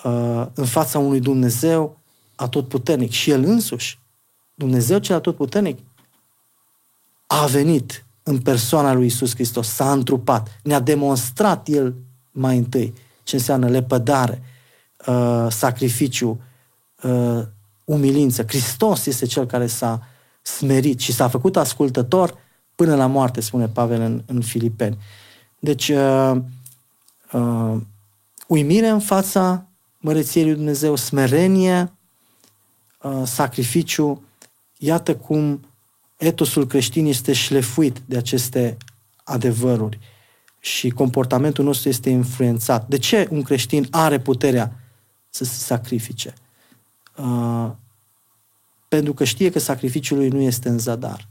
uh, 0.05 0.47
în 0.55 0.65
fața 0.65 0.99
unui 0.99 1.21
Dumnezeu 1.21 1.99
atotputernic 2.35 3.11
și 3.11 3.31
El 3.31 3.45
însuși, 3.45 3.99
Dumnezeu 4.55 4.99
cel 4.99 5.17
atotputernic, 5.17 5.79
a 7.27 7.47
venit 7.47 8.05
în 8.23 8.39
persoana 8.39 8.93
lui 8.93 9.07
Isus 9.07 9.35
Hristos, 9.35 9.69
s-a 9.69 9.93
întrupat, 9.93 10.61
ne-a 10.63 10.81
demonstrat 10.81 11.69
El 11.69 11.95
mai 12.31 12.57
întâi 12.57 12.95
ce 13.23 13.37
înseamnă 13.37 13.69
lepădare, 13.69 14.43
uh, 15.07 15.47
sacrificiu, 15.51 16.41
uh, 17.03 17.43
umilință. 17.85 18.43
Hristos 18.43 19.07
este 19.07 19.27
Cel 19.27 19.47
care 19.47 19.67
s-a 19.67 20.07
smerit 20.43 21.01
și 21.01 21.13
s-a 21.13 21.29
făcut 21.29 21.57
ascultător 21.57 22.35
până 22.75 22.97
la 22.97 23.07
moarte, 23.07 23.41
spune 23.41 23.69
Pavel 23.69 24.01
în, 24.01 24.23
în 24.27 24.41
Filipeni. 24.41 24.99
Deci, 25.59 25.89
uh, 25.89 26.37
uh, 27.33 27.77
uimire 28.49 28.89
în 28.89 29.01
fața 29.01 29.67
măreției 30.03 30.45
lui 30.45 30.55
Dumnezeu, 30.55 30.97
smerenie, 30.97 31.93
Uh, 33.03 33.23
sacrificiu, 33.25 34.23
iată 34.79 35.17
cum 35.17 35.61
etosul 36.17 36.67
creștin 36.67 37.07
este 37.07 37.33
șlefuit 37.33 38.03
de 38.07 38.17
aceste 38.17 38.77
adevăruri 39.25 39.99
și 40.59 40.91
comportamentul 40.91 41.65
nostru 41.65 41.89
este 41.89 42.11
influențat. 42.11 42.89
De 42.89 42.99
ce 42.99 43.29
un 43.31 43.43
creștin 43.43 43.87
are 43.91 44.21
puterea 44.21 44.81
să 45.29 45.45
se 45.45 45.55
sacrifice? 45.55 46.35
Uh, 47.17 47.71
pentru 48.89 49.15
că 49.15 49.25
știe 49.25 49.51
că 49.51 49.59
sacrificiul 49.59 50.19
lui 50.19 50.29
nu 50.29 50.41
este 50.41 50.69
în 50.69 50.79
zadar. 50.79 51.29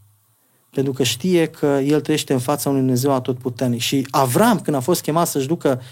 Pentru 0.70 0.94
că 0.94 1.04
știe 1.04 1.46
că 1.48 1.66
el 1.66 2.02
trăiește 2.02 2.34
în 2.34 2.40
fața 2.40 2.70
unui 2.70 2.82
Dumnezeu 2.82 3.14
atotputernic. 3.14 3.82
Și 3.82 4.08
Avram, 4.10 4.60
când 4.60 4.76
a 4.76 4.80
fost 4.80 5.02
chemat 5.02 5.28
să-și 5.28 5.48
ducă 5.48 5.80
uh, 5.80 5.86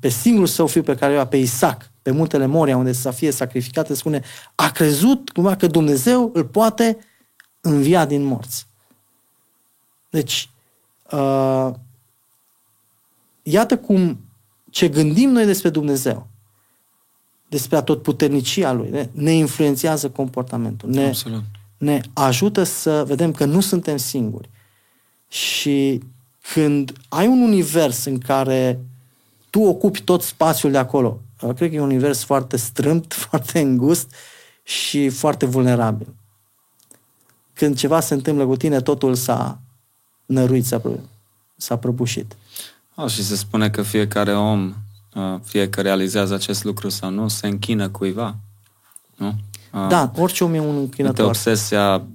pe 0.00 0.08
singurul 0.08 0.46
său 0.46 0.66
fiu 0.66 0.82
pe 0.82 0.94
care 0.94 1.20
o 1.20 1.24
pe 1.24 1.36
Isaac, 1.36 1.90
pe 2.02 2.10
muntele 2.10 2.46
Moria, 2.46 2.76
unde 2.76 2.92
să 2.92 3.10
fie 3.10 3.30
sacrificat, 3.30 3.88
spune, 3.88 4.22
a 4.54 4.70
crezut 4.70 5.30
cumva 5.30 5.56
că 5.56 5.66
Dumnezeu 5.66 6.30
îl 6.34 6.44
poate 6.44 6.98
învia 7.60 8.04
din 8.04 8.22
morți. 8.22 8.66
Deci, 10.10 10.48
uh, 11.10 11.70
iată 13.42 13.78
cum 13.78 14.20
ce 14.70 14.88
gândim 14.88 15.30
noi 15.30 15.44
despre 15.44 15.70
Dumnezeu, 15.70 16.26
despre 17.48 17.76
atotputernicia 17.76 18.72
Lui, 18.72 18.90
ne, 18.90 19.08
ne 19.12 19.32
influențează 19.32 20.10
comportamentul, 20.10 20.90
ne, 20.90 21.06
Absolut. 21.06 21.42
ne 21.78 22.00
ajută 22.12 22.62
să 22.62 23.04
vedem 23.06 23.32
că 23.32 23.44
nu 23.44 23.60
suntem 23.60 23.96
singuri. 23.96 24.50
Și 25.28 26.02
când 26.52 26.92
ai 27.08 27.26
un 27.26 27.40
univers 27.40 28.04
în 28.04 28.18
care 28.18 28.80
tu 29.52 29.60
ocupi 29.60 30.02
tot 30.02 30.22
spațiul 30.22 30.72
de 30.72 30.78
acolo, 30.78 31.20
Cred 31.36 31.68
că 31.70 31.74
e 31.74 31.80
un 31.80 31.86
univers 31.86 32.22
foarte 32.22 32.56
strâmt, 32.56 33.12
foarte 33.28 33.60
îngust 33.60 34.14
și 34.62 35.08
foarte 35.08 35.46
vulnerabil. 35.46 36.14
Când 37.52 37.76
ceva 37.76 38.00
se 38.00 38.14
întâmplă 38.14 38.46
cu 38.46 38.56
tine, 38.56 38.80
totul 38.80 39.14
s-a 39.14 39.60
năruit, 40.26 40.66
s-a, 40.66 40.82
s-a 41.56 41.76
prăbușit. 41.76 42.36
Oh, 42.94 43.08
și 43.08 43.24
se 43.24 43.36
spune 43.36 43.70
că 43.70 43.82
fiecare 43.82 44.34
om, 44.34 44.74
fie 45.42 45.68
că 45.68 45.80
realizează 45.80 46.34
acest 46.34 46.64
lucru 46.64 46.88
sau 46.88 47.10
nu, 47.10 47.28
se 47.28 47.46
închină 47.46 47.88
cuiva. 47.88 48.36
Nu? 49.16 49.34
Da, 49.88 50.12
orice 50.16 50.44
om 50.44 50.54
e 50.54 50.60
un 50.60 50.76
închinător. 50.76 51.26
obsesia 51.26 52.06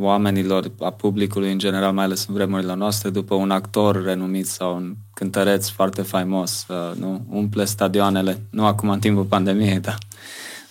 oamenilor, 0.00 0.70
a 0.80 0.90
publicului 0.90 1.52
în 1.52 1.58
general, 1.58 1.92
mai 1.92 2.04
ales 2.04 2.26
în 2.26 2.34
vremurile 2.34 2.74
noastre, 2.74 3.10
după 3.10 3.34
un 3.34 3.50
actor 3.50 4.04
renumit 4.04 4.46
sau 4.46 4.76
un 4.76 4.94
cântăreț 5.14 5.68
foarte 5.68 6.02
faimos, 6.02 6.66
uh, 6.68 6.96
nu? 6.98 7.20
umple 7.30 7.64
stadioanele, 7.64 8.40
nu 8.50 8.66
acum 8.66 8.88
în 8.88 8.98
timpul 8.98 9.24
pandemiei, 9.24 9.80
dar 9.88 9.98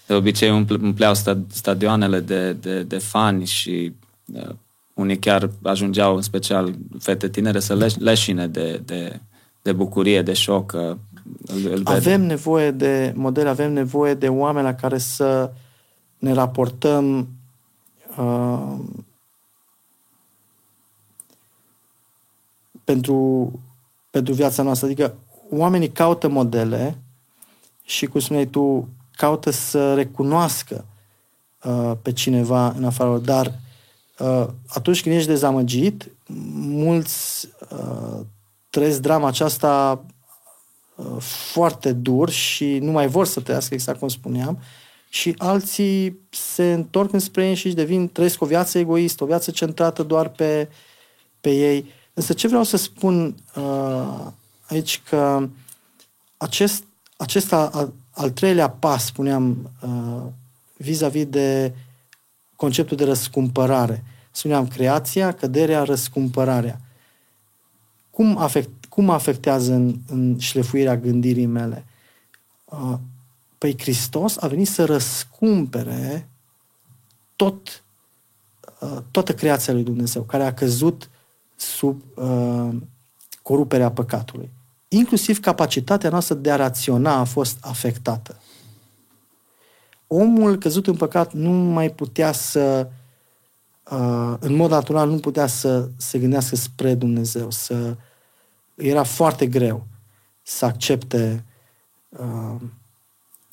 de 0.05 0.13
obicei 0.13 0.51
umple, 0.51 0.77
umpleau 0.81 1.13
stadioanele 1.47 2.19
de, 2.19 2.53
de, 2.53 2.83
de 2.83 2.97
fani 2.97 3.45
și 3.45 3.93
uh, 4.33 4.49
unii 4.93 5.19
chiar 5.19 5.49
ajungeau, 5.63 6.15
în 6.15 6.21
special 6.21 6.75
fete 6.99 7.29
tinere, 7.29 7.59
să 7.59 7.75
leș, 7.75 7.95
leșine 7.95 8.47
de, 8.47 8.81
de, 8.85 9.19
de 9.61 9.71
bucurie, 9.71 10.21
de 10.21 10.33
șoc. 10.33 10.71
Uh, 10.75 10.95
îl, 11.45 11.71
îl 11.71 11.81
avem 11.83 12.21
nevoie 12.21 12.71
de 12.71 13.13
modele, 13.15 13.49
avem 13.49 13.73
nevoie 13.73 14.13
de 14.13 14.27
oameni 14.27 14.65
la 14.65 14.75
care 14.75 14.97
să 14.97 15.51
ne 16.17 16.33
raportăm 16.33 17.27
uh, 18.17 18.75
pentru, 22.87 23.51
pentru 24.09 24.33
viața 24.33 24.63
noastră. 24.63 24.87
Adică 24.87 25.15
oamenii 25.49 25.89
caută 25.89 26.27
modele 26.27 26.97
și, 27.83 28.05
cum 28.05 28.19
spuneai 28.19 28.45
tu, 28.45 28.89
caută 29.11 29.49
să 29.49 29.93
recunoască 29.93 30.85
uh, 31.63 31.91
pe 32.01 32.11
cineva 32.11 32.69
în 32.69 32.83
afară, 32.83 33.17
dar 33.17 33.53
uh, 34.19 34.47
atunci 34.67 35.01
când 35.01 35.15
ești 35.15 35.27
dezamăgit, 35.27 36.11
mulți 36.57 37.49
uh, 37.69 38.19
trăiesc 38.69 39.01
drama 39.01 39.27
aceasta 39.27 40.03
uh, 40.95 41.05
foarte 41.51 41.93
dur 41.93 42.29
și 42.29 42.77
nu 42.77 42.91
mai 42.91 43.07
vor 43.07 43.25
să 43.25 43.39
trăiască 43.39 43.73
exact 43.73 43.99
cum 43.99 44.07
spuneam 44.07 44.59
și 45.09 45.35
alții 45.37 46.19
se 46.29 46.73
întorc 46.73 47.13
înspre 47.13 47.47
ei 47.47 47.55
și 47.55 47.73
devin, 47.73 48.09
trăiesc 48.11 48.41
o 48.41 48.45
viață 48.45 48.77
egoistă, 48.77 49.23
o 49.23 49.27
viață 49.27 49.51
centrată 49.51 50.03
doar 50.03 50.29
pe, 50.29 50.69
pe 51.39 51.49
ei. 51.49 51.95
Însă 52.17 52.33
ce 52.33 52.47
vreau 52.47 52.63
să 52.63 52.77
spun 52.77 53.35
uh, 53.55 54.27
aici 54.67 55.01
că 55.09 55.49
acest, 56.37 56.83
acest 57.17 57.53
al, 57.53 57.93
al 58.11 58.29
treilea 58.29 58.69
pas, 58.69 59.05
spuneam, 59.05 59.71
uh, 59.81 60.23
vis-a-vis 60.77 61.25
de 61.25 61.73
conceptul 62.55 62.97
de 62.97 63.03
răscumpărare. 63.03 64.03
Spuneam 64.31 64.67
creația, 64.67 65.31
căderea, 65.31 65.83
răscumpărarea. 65.83 66.81
Cum, 68.09 68.37
afect, 68.37 68.85
cum 68.85 69.09
afectează 69.09 69.73
în, 69.73 69.95
în 70.07 70.39
șlefuirea 70.39 70.97
gândirii 70.97 71.45
mele? 71.45 71.85
Uh, 72.65 72.97
păi 73.57 73.75
Hristos 73.77 74.37
a 74.37 74.47
venit 74.47 74.67
să 74.67 74.85
răscumpere 74.85 76.29
tot, 77.35 77.83
uh, 78.79 78.97
toată 79.11 79.33
creația 79.33 79.73
lui 79.73 79.83
Dumnezeu, 79.83 80.21
care 80.23 80.43
a 80.43 80.53
căzut 80.53 81.09
sub 81.57 82.01
uh, 82.15 82.69
coruperea 83.41 83.91
păcatului. 83.91 84.51
Inclusiv 84.87 85.39
capacitatea 85.39 86.09
noastră 86.09 86.35
de 86.35 86.51
a 86.51 86.55
raționa 86.55 87.13
a 87.13 87.23
fost 87.23 87.57
afectată. 87.61 88.39
Omul 90.07 90.57
căzut 90.57 90.87
în 90.87 90.95
păcat 90.95 91.33
nu 91.33 91.51
mai 91.51 91.89
putea 91.89 92.31
să, 92.31 92.89
uh, 93.91 94.33
în 94.39 94.55
mod 94.55 94.69
natural, 94.69 95.09
nu 95.09 95.17
putea 95.17 95.47
să 95.47 95.89
se 95.97 96.19
gândească 96.19 96.55
spre 96.55 96.95
Dumnezeu, 96.95 97.51
să 97.51 97.95
era 98.75 99.03
foarte 99.03 99.47
greu 99.47 99.85
să 100.41 100.65
accepte 100.65 101.45
uh, 102.09 102.61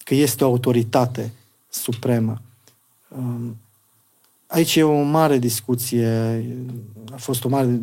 că 0.05 0.15
este 0.15 0.45
o 0.45 0.47
autoritate 0.47 1.33
supremă. 1.69 2.43
Uh, 3.09 3.51
aici 4.55 4.77
e 4.77 4.83
o 4.83 5.03
mare 5.03 5.39
discuție, 5.39 6.09
a 7.13 7.17
fost 7.17 7.45
o 7.45 7.49
mare 7.49 7.81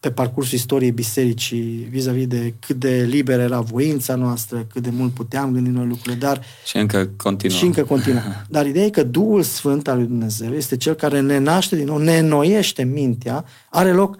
pe 0.00 0.10
parcursul 0.10 0.58
istoriei 0.58 0.92
bisericii 0.92 1.86
vis-a-vis 1.90 2.26
de 2.26 2.54
cât 2.66 2.76
de 2.76 3.04
liberă 3.08 3.42
era 3.42 3.60
voința 3.60 4.14
noastră, 4.14 4.66
cât 4.72 4.82
de 4.82 4.90
mult 4.90 5.12
puteam 5.12 5.52
gândi 5.52 5.70
noi 5.70 5.86
lucrurile, 5.86 6.14
dar... 6.14 6.42
Și 6.64 6.76
încă 6.76 7.10
continuă. 7.16 7.56
Și 7.56 7.64
încă 7.64 7.84
continuă. 7.84 8.20
Dar 8.48 8.66
ideea 8.66 8.84
e 8.84 8.90
că 8.90 9.02
Duhul 9.02 9.42
Sfânt 9.42 9.88
al 9.88 9.96
lui 9.96 10.06
Dumnezeu 10.06 10.54
este 10.54 10.76
cel 10.76 10.94
care 10.94 11.20
ne 11.20 11.38
naște 11.38 11.76
din 11.76 11.84
nou, 11.84 11.98
ne 11.98 12.18
înnoiește 12.18 12.84
mintea, 12.84 13.44
are 13.70 13.92
loc 13.92 14.18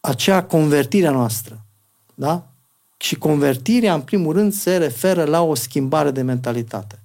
acea 0.00 0.42
convertire 0.42 1.06
a 1.06 1.10
noastră. 1.10 1.64
Da? 2.14 2.48
Și 2.96 3.14
convertirea, 3.14 3.94
în 3.94 4.00
primul 4.00 4.32
rând, 4.32 4.52
se 4.52 4.76
referă 4.76 5.24
la 5.24 5.42
o 5.42 5.54
schimbare 5.54 6.10
de 6.10 6.22
mentalitate. 6.22 7.00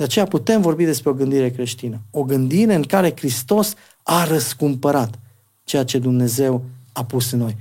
De 0.00 0.06
aceea 0.06 0.24
putem 0.24 0.60
vorbi 0.60 0.84
despre 0.84 1.10
o 1.10 1.12
gândire 1.12 1.50
creștină. 1.50 2.00
O 2.10 2.22
gândire 2.22 2.74
în 2.74 2.82
care 2.82 3.12
Hristos 3.16 3.74
a 4.02 4.24
răscumpărat 4.24 5.18
ceea 5.64 5.84
ce 5.84 5.98
Dumnezeu 5.98 6.64
a 6.92 7.04
pus 7.04 7.30
în 7.30 7.38
noi. 7.38 7.56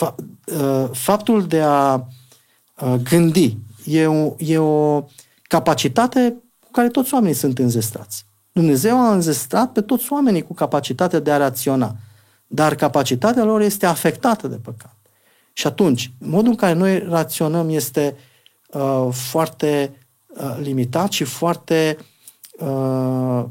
Uh, 0.00 0.88
faptul 0.92 1.46
de 1.46 1.60
a 1.60 1.94
uh, 1.94 2.94
gândi 3.02 3.56
e 3.84 4.06
o, 4.06 4.34
e 4.38 4.58
o 4.58 5.04
capacitate 5.42 6.36
cu 6.60 6.70
care 6.70 6.88
toți 6.88 7.14
oamenii 7.14 7.36
sunt 7.36 7.58
înzestrați. 7.58 8.26
Dumnezeu 8.52 8.98
a 8.98 9.12
înzestrat 9.12 9.72
pe 9.72 9.80
toți 9.80 10.12
oamenii 10.12 10.42
cu 10.42 10.54
capacitatea 10.54 11.18
de 11.18 11.32
a 11.32 11.36
raționa, 11.36 11.96
dar 12.46 12.74
capacitatea 12.74 13.44
lor 13.44 13.60
este 13.60 13.86
afectată 13.86 14.48
de 14.48 14.56
păcat. 14.56 14.96
Și 15.52 15.66
atunci, 15.66 16.12
modul 16.18 16.50
în 16.50 16.56
care 16.56 16.72
noi 16.72 16.98
raționăm 16.98 17.68
este 17.68 18.16
uh, 18.72 19.08
foarte 19.10 19.90
uh, 20.36 20.56
limitat 20.60 21.12
și 21.12 21.24
foarte 21.24 21.96
uh, 22.58 23.44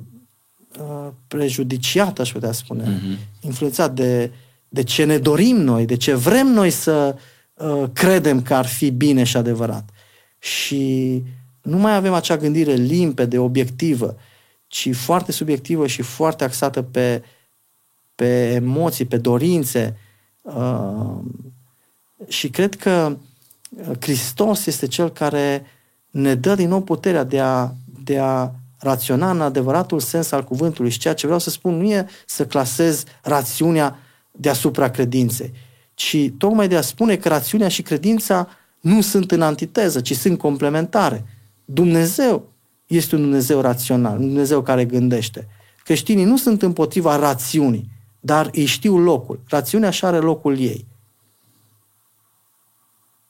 Uh, 0.79 1.07
prejudiciat, 1.27 2.19
aș 2.19 2.31
putea 2.31 2.51
spune, 2.51 2.83
uh-huh. 2.83 3.41
influențat 3.41 3.93
de, 3.93 4.31
de 4.69 4.83
ce 4.83 5.03
ne 5.03 5.17
dorim 5.17 5.55
noi, 5.55 5.85
de 5.85 5.95
ce 5.95 6.13
vrem 6.13 6.47
noi 6.47 6.69
să 6.69 7.15
uh, 7.53 7.83
credem 7.93 8.41
că 8.41 8.53
ar 8.53 8.65
fi 8.65 8.89
bine 8.91 9.23
și 9.23 9.37
adevărat. 9.37 9.89
Și 10.39 11.23
nu 11.61 11.77
mai 11.77 11.95
avem 11.95 12.13
acea 12.13 12.37
gândire 12.37 12.73
limpede, 12.73 13.37
obiectivă, 13.37 14.17
ci 14.67 14.95
foarte 14.95 15.31
subiectivă 15.31 15.87
și 15.87 16.01
foarte 16.01 16.43
axată 16.43 16.81
pe, 16.81 17.23
pe 18.15 18.53
emoții, 18.53 19.05
pe 19.05 19.17
dorințe. 19.17 19.97
Uh, 20.41 21.19
și 22.27 22.49
cred 22.49 22.75
că 22.75 23.17
Hristos 23.99 24.65
este 24.65 24.87
cel 24.87 25.09
care 25.09 25.65
ne 26.15 26.35
dă 26.35 26.55
din 26.55 26.67
nou 26.67 26.81
puterea 26.81 27.23
de 27.23 27.39
a, 27.39 27.71
de 28.03 28.19
a 28.19 28.51
raționa 28.77 29.31
în 29.31 29.41
adevăratul 29.41 29.99
sens 29.99 30.31
al 30.31 30.43
cuvântului. 30.43 30.91
Și 30.91 30.99
ceea 30.99 31.13
ce 31.13 31.25
vreau 31.25 31.39
să 31.39 31.49
spun 31.49 31.77
nu 31.77 31.83
e 31.83 32.07
să 32.25 32.45
clasez 32.45 33.03
rațiunea 33.21 33.99
deasupra 34.31 34.89
credinței, 34.89 35.53
ci 35.93 36.17
tocmai 36.37 36.67
de 36.67 36.77
a 36.77 36.81
spune 36.81 37.15
că 37.15 37.27
rațiunea 37.27 37.67
și 37.67 37.81
credința 37.81 38.47
nu 38.79 39.01
sunt 39.01 39.31
în 39.31 39.41
antiteză, 39.41 40.01
ci 40.01 40.15
sunt 40.15 40.37
complementare. 40.37 41.25
Dumnezeu 41.65 42.51
este 42.85 43.15
un 43.15 43.21
Dumnezeu 43.21 43.61
rațional, 43.61 44.17
un 44.17 44.27
Dumnezeu 44.27 44.61
care 44.61 44.85
gândește. 44.85 45.47
Creștinii 45.83 46.25
nu 46.25 46.37
sunt 46.37 46.61
împotriva 46.61 47.15
rațiunii, 47.15 47.89
dar 48.19 48.49
îi 48.53 48.65
știu 48.65 48.97
locul. 48.97 49.39
Rațiunea 49.47 49.87
așa 49.87 50.07
are 50.07 50.17
locul 50.17 50.59
ei. 50.59 50.85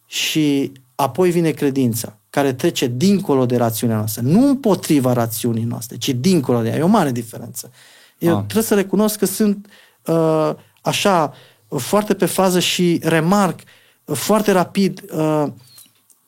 Și 0.05 0.71
apoi 0.95 1.31
vine 1.31 1.51
credința 1.51 2.19
care 2.35 2.53
trece 2.53 2.87
dincolo 2.87 3.45
de 3.45 3.57
rațiunea 3.57 3.95
noastră. 3.95 4.21
Nu 4.21 4.47
împotriva 4.47 5.13
rațiunii 5.13 5.63
noastre, 5.63 5.97
ci 5.97 6.09
dincolo 6.09 6.61
de 6.61 6.69
ea. 6.69 6.75
E 6.75 6.81
o 6.81 6.87
mare 6.87 7.11
diferență. 7.11 7.71
Eu 8.17 8.35
ah. 8.35 8.43
trebuie 8.43 8.63
să 8.63 8.75
recunosc 8.75 9.17
că 9.17 9.25
sunt 9.25 9.67
uh, 10.05 10.51
așa 10.81 11.33
foarte 11.77 12.13
pe 12.13 12.25
fază 12.25 12.59
și 12.59 12.99
remarc 13.03 13.59
uh, 14.05 14.15
foarte 14.15 14.51
rapid 14.51 15.03
uh, 15.11 15.45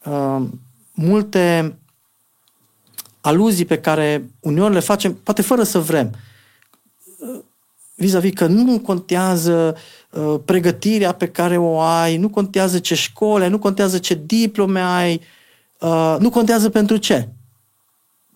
uh, 0.05 0.41
multe 0.91 1.77
aluzii 3.21 3.65
pe 3.65 3.79
care 3.79 4.29
uneori 4.39 4.73
le 4.73 4.79
facem, 4.79 5.13
poate 5.13 5.41
fără 5.41 5.63
să 5.63 5.79
vrem. 5.79 6.11
Uh, 7.17 7.39
vis-a-vis 7.95 8.33
că 8.33 8.45
nu 8.45 8.79
contează 8.79 9.75
uh, 10.11 10.35
pregătirea 10.45 11.11
pe 11.11 11.27
care 11.27 11.57
o 11.57 11.79
ai, 11.79 12.17
nu 12.17 12.29
contează 12.29 12.79
ce 12.79 12.95
școli 12.95 13.43
ai, 13.43 13.49
nu 13.49 13.59
contează 13.59 13.97
ce 13.97 14.21
diplome 14.25 14.81
ai, 14.81 15.13
Uh, 15.13 15.35
nu 16.19 16.29
contează 16.29 16.69
pentru 16.69 16.97
ce. 16.97 17.29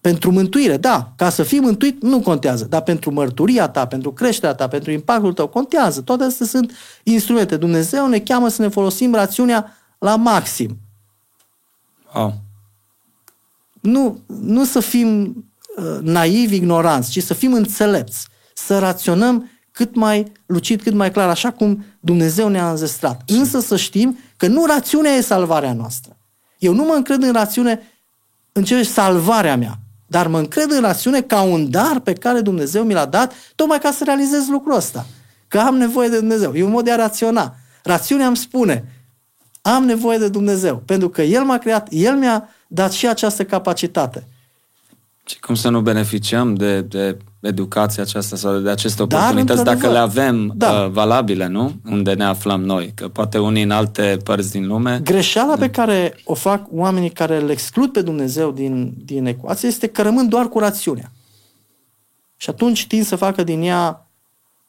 Pentru 0.01 0.31
mântuire, 0.31 0.77
da, 0.77 1.13
ca 1.15 1.29
să 1.29 1.43
fii 1.43 1.59
mântuit 1.59 2.01
nu 2.01 2.19
contează, 2.21 2.65
dar 2.65 2.81
pentru 2.81 3.11
mărturia 3.11 3.67
ta, 3.67 3.87
pentru 3.87 4.13
creșterea 4.13 4.55
ta, 4.55 4.67
pentru 4.67 4.91
impactul 4.91 5.33
tău, 5.33 5.47
contează. 5.47 6.01
Toate 6.01 6.23
astea 6.23 6.45
sunt 6.45 6.71
instrumente. 7.03 7.57
Dumnezeu 7.57 8.07
ne 8.07 8.19
cheamă 8.19 8.47
să 8.47 8.61
ne 8.61 8.67
folosim 8.67 9.13
rațiunea 9.13 9.77
la 9.97 10.15
maxim. 10.15 10.77
Oh. 12.13 12.31
Nu, 13.81 14.19
nu 14.41 14.65
să 14.65 14.79
fim 14.79 15.35
uh, 15.77 15.97
naivi, 16.01 16.55
ignoranți, 16.55 17.11
ci 17.11 17.23
să 17.23 17.33
fim 17.33 17.53
înțelepți, 17.53 18.27
să 18.53 18.79
raționăm 18.79 19.49
cât 19.71 19.95
mai 19.95 20.31
lucid, 20.45 20.81
cât 20.81 20.93
mai 20.93 21.11
clar, 21.11 21.29
așa 21.29 21.51
cum 21.51 21.85
Dumnezeu 21.99 22.47
ne-a 22.47 22.69
înzestrat. 22.69 23.21
Însă 23.25 23.59
să 23.59 23.77
știm 23.77 24.17
că 24.37 24.47
nu 24.47 24.65
rațiunea 24.65 25.11
e 25.11 25.21
salvarea 25.21 25.73
noastră. 25.73 26.15
Eu 26.62 26.74
nu 26.74 26.84
mă 26.84 26.93
încred 26.93 27.24
în 27.24 27.32
rațiune 27.32 27.82
în 28.51 28.64
ce 28.64 28.84
salvarea 28.84 29.57
mea, 29.57 29.80
dar 30.07 30.28
mă 30.28 30.38
încred 30.38 30.72
în 30.72 30.82
rațiune 30.82 31.22
ca 31.22 31.41
un 31.41 31.70
dar 31.70 31.99
pe 31.99 32.14
care 32.14 32.41
Dumnezeu 32.41 32.84
mi 32.84 32.93
l-a 32.93 33.05
dat 33.05 33.34
tocmai 33.55 33.80
ca 33.80 33.91
să 33.91 34.03
realizez 34.03 34.47
lucrul 34.47 34.76
ăsta. 34.76 35.05
Că 35.47 35.59
am 35.59 35.78
nevoie 35.78 36.09
de 36.09 36.20
Dumnezeu. 36.20 36.53
E 36.53 36.64
un 36.64 36.72
mod 36.72 36.84
de 36.84 36.91
a 36.91 36.95
raționa. 36.95 37.55
Rațiunea 37.84 38.28
îmi 38.28 38.38
spune, 38.38 38.86
am 39.62 39.86
nevoie 39.86 40.18
de 40.18 40.28
Dumnezeu, 40.28 40.78
pentru 40.86 41.09
că 41.09 41.22
El 41.22 41.43
m-a 41.43 41.57
creat, 41.57 41.88
El 41.89 42.16
mi-a 42.16 42.49
dat 42.68 42.91
și 42.91 43.07
această 43.07 43.45
capacitate. 43.45 44.28
Și 45.32 45.39
cum 45.39 45.55
să 45.55 45.69
nu 45.69 45.82
beneficiem 45.82 46.53
de, 46.53 46.82
de 46.82 47.17
educația 47.39 48.03
aceasta 48.03 48.36
sau 48.36 48.57
de 48.57 48.69
aceste 48.69 49.01
oportunități 49.01 49.63
Dar, 49.63 49.75
dacă 49.75 49.91
le 49.91 49.97
avem 49.97 50.53
da. 50.55 50.71
uh, 50.71 50.89
valabile, 50.89 51.47
nu? 51.47 51.73
Unde 51.86 52.13
ne 52.13 52.23
aflăm 52.23 52.63
noi. 52.63 52.91
Că 52.95 53.07
poate 53.07 53.38
unii 53.38 53.63
în 53.63 53.71
alte 53.71 54.17
părți 54.23 54.51
din 54.51 54.67
lume... 54.67 55.01
Greșeala 55.03 55.55
pe 55.55 55.69
care 55.69 56.15
o 56.23 56.34
fac 56.34 56.65
oamenii 56.71 57.09
care 57.09 57.41
îl 57.41 57.49
exclud 57.49 57.91
pe 57.91 58.01
Dumnezeu 58.01 58.51
din, 58.51 58.93
din 59.05 59.25
ecuație 59.25 59.67
este 59.67 59.88
că 59.88 60.01
rămân 60.01 60.29
doar 60.29 60.47
cu 60.47 60.59
rațiunea. 60.59 61.11
Și 62.38 62.49
atunci 62.49 62.88
tind 62.88 63.05
să 63.05 63.15
facă 63.15 63.43
din 63.43 63.61
ea 63.61 64.09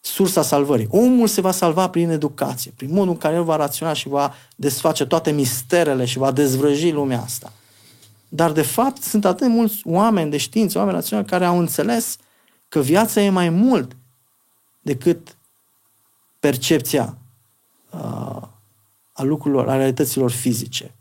sursa 0.00 0.42
salvării. 0.42 0.88
Omul 0.90 1.26
se 1.26 1.40
va 1.40 1.50
salva 1.50 1.88
prin 1.88 2.10
educație, 2.10 2.72
prin 2.76 2.90
modul 2.92 3.08
în 3.08 3.18
care 3.18 3.34
el 3.34 3.44
va 3.44 3.56
raționa 3.56 3.92
și 3.92 4.08
va 4.08 4.34
desface 4.56 5.06
toate 5.06 5.30
misterele 5.30 6.04
și 6.04 6.18
va 6.18 6.30
dezvrăji 6.30 6.90
lumea 6.90 7.20
asta. 7.20 7.52
Dar, 8.34 8.52
de 8.52 8.62
fapt, 8.62 9.02
sunt 9.02 9.24
atât 9.24 9.46
de 9.46 9.52
mulți 9.52 9.80
oameni 9.84 10.30
de 10.30 10.36
știință, 10.36 10.78
oameni 10.78 10.96
raționali, 10.96 11.26
care 11.26 11.44
au 11.44 11.58
înțeles 11.58 12.16
că 12.68 12.80
viața 12.80 13.20
e 13.20 13.30
mai 13.30 13.48
mult 13.48 13.96
decât 14.80 15.36
percepția 16.40 17.18
uh, 17.90 18.42
a 19.12 19.22
lucrurilor, 19.22 19.68
a 19.68 19.76
realităților 19.76 20.30
fizice. 20.30 20.94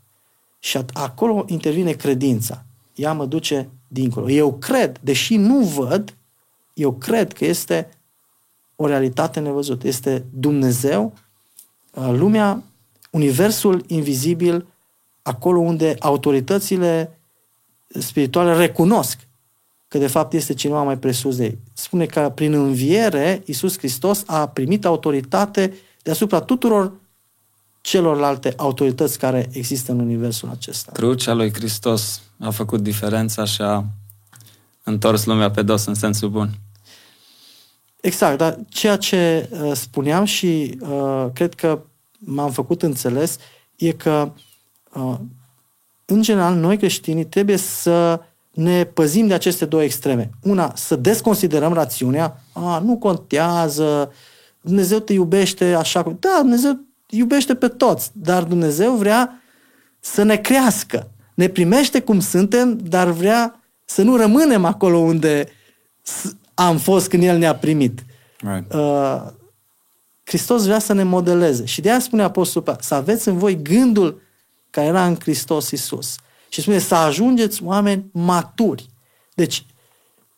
Și 0.58 0.78
acolo 0.92 1.44
intervine 1.46 1.92
credința. 1.92 2.64
Ea 2.94 3.12
mă 3.12 3.26
duce 3.26 3.68
dincolo. 3.88 4.30
Eu 4.30 4.52
cred, 4.52 4.98
deși 5.02 5.36
nu 5.36 5.60
văd, 5.60 6.16
eu 6.74 6.92
cred 6.92 7.32
că 7.32 7.44
este 7.44 7.88
o 8.76 8.86
realitate 8.86 9.40
nevăzută. 9.40 9.86
Este 9.86 10.24
Dumnezeu, 10.30 11.12
uh, 11.94 12.10
lumea, 12.12 12.62
universul 13.10 13.84
invizibil, 13.86 14.66
acolo 15.22 15.58
unde 15.58 15.96
autoritățile 15.98 17.16
spirituale 17.98 18.56
recunosc 18.56 19.18
că 19.88 19.98
de 19.98 20.06
fapt 20.06 20.32
este 20.32 20.54
cineva 20.54 20.82
mai 20.82 20.98
presus 20.98 21.36
de 21.36 21.44
ei. 21.44 21.58
Spune 21.72 22.06
că 22.06 22.32
prin 22.34 22.52
înviere 22.52 23.42
Iisus 23.46 23.78
Hristos 23.78 24.22
a 24.26 24.48
primit 24.48 24.84
autoritate 24.84 25.74
deasupra 26.02 26.40
tuturor 26.40 26.92
celorlalte 27.80 28.52
autorități 28.56 29.18
care 29.18 29.48
există 29.52 29.92
în 29.92 29.98
universul 29.98 30.48
acesta. 30.48 30.92
Crucea 30.92 31.32
lui 31.32 31.52
Hristos 31.52 32.20
a 32.38 32.50
făcut 32.50 32.80
diferența 32.80 33.44
și 33.44 33.62
a 33.62 33.84
întors 34.82 35.24
lumea 35.24 35.50
pe 35.50 35.62
dos 35.62 35.84
în 35.84 35.94
sensul 35.94 36.28
bun. 36.28 36.50
Exact, 38.00 38.38
dar 38.38 38.58
ceea 38.68 38.96
ce 38.96 39.48
uh, 39.50 39.72
spuneam 39.74 40.24
și 40.24 40.78
uh, 40.80 41.26
cred 41.32 41.54
că 41.54 41.82
m-am 42.18 42.50
făcut 42.50 42.82
înțeles 42.82 43.36
e 43.76 43.92
că 43.92 44.32
uh, 44.92 45.14
în 46.04 46.22
general 46.22 46.54
noi 46.54 46.76
creștinii 46.76 47.24
trebuie 47.24 47.56
să 47.56 48.20
ne 48.50 48.84
păzim 48.84 49.26
de 49.26 49.34
aceste 49.34 49.64
două 49.64 49.82
extreme. 49.82 50.30
Una, 50.42 50.72
să 50.76 50.96
desconsiderăm 50.96 51.72
rațiunea, 51.72 52.40
a, 52.52 52.78
nu 52.78 52.96
contează, 52.96 54.12
Dumnezeu 54.60 54.98
te 54.98 55.12
iubește 55.12 55.64
așa 55.74 56.02
cum... 56.02 56.16
Da, 56.20 56.36
Dumnezeu 56.40 56.80
iubește 57.08 57.54
pe 57.54 57.68
toți, 57.68 58.10
dar 58.12 58.42
Dumnezeu 58.42 58.94
vrea 58.94 59.42
să 60.00 60.22
ne 60.22 60.36
crească. 60.36 61.10
Ne 61.34 61.48
primește 61.48 62.00
cum 62.00 62.20
suntem, 62.20 62.78
dar 62.78 63.10
vrea 63.10 63.60
să 63.84 64.02
nu 64.02 64.16
rămânem 64.16 64.64
acolo 64.64 64.98
unde 64.98 65.48
am 66.54 66.78
fost 66.78 67.08
când 67.08 67.22
El 67.22 67.38
ne-a 67.38 67.54
primit. 67.54 68.04
Right. 68.38 68.72
Uh, 68.72 69.22
Hristos 70.24 70.64
vrea 70.64 70.78
să 70.78 70.92
ne 70.92 71.02
modeleze. 71.02 71.64
Și 71.64 71.80
de 71.80 71.90
aia 71.90 72.00
spune 72.00 72.22
Apostolul 72.22 72.76
să 72.80 72.94
aveți 72.94 73.28
în 73.28 73.38
voi 73.38 73.62
gândul 73.62 74.20
care 74.72 74.86
era 74.86 75.06
în 75.06 75.16
Hristos 75.20 75.70
Isus. 75.70 76.16
Și 76.48 76.60
spune 76.60 76.78
să 76.78 76.94
ajungeți 76.94 77.62
oameni 77.62 78.04
maturi. 78.12 78.86
Deci 79.34 79.66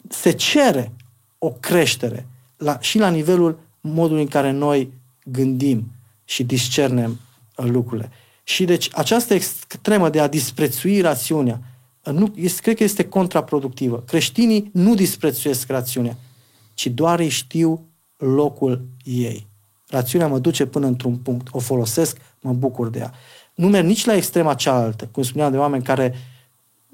se 0.08 0.30
cere 0.32 0.92
o 1.38 1.50
creștere 1.50 2.26
la, 2.56 2.80
și 2.80 2.98
la 2.98 3.08
nivelul 3.08 3.58
modului 3.80 4.22
în 4.22 4.28
care 4.28 4.50
noi 4.50 4.92
gândim 5.24 5.92
și 6.24 6.44
discernem 6.44 7.20
uh, 7.56 7.66
lucrurile. 7.66 8.10
Și 8.42 8.64
deci 8.64 8.88
această 8.92 9.34
extremă 9.34 10.10
de 10.10 10.20
a 10.20 10.26
disprețui 10.26 11.00
rațiunea, 11.00 11.60
uh, 12.04 12.12
nu, 12.12 12.32
este, 12.36 12.60
cred 12.62 12.76
că 12.76 12.82
este 12.82 13.08
contraproductivă. 13.08 14.02
Creștinii 14.06 14.70
nu 14.72 14.94
disprețuiesc 14.94 15.68
rațiunea, 15.68 16.16
ci 16.74 16.86
doar 16.86 17.18
îi 17.18 17.28
știu 17.28 17.86
locul 18.16 18.86
ei. 19.02 19.46
Rațiunea 19.88 20.28
mă 20.28 20.38
duce 20.38 20.66
până 20.66 20.86
într-un 20.86 21.16
punct, 21.16 21.48
o 21.50 21.58
folosesc, 21.58 22.16
mă 22.40 22.52
bucur 22.52 22.88
de 22.88 22.98
ea. 22.98 23.12
Nu 23.54 23.68
merg 23.68 23.86
nici 23.86 24.04
la 24.04 24.14
extrema 24.14 24.54
cealaltă, 24.54 25.08
cum 25.12 25.22
spuneam 25.22 25.50
de 25.50 25.58
oameni 25.58 25.82
care 25.82 26.14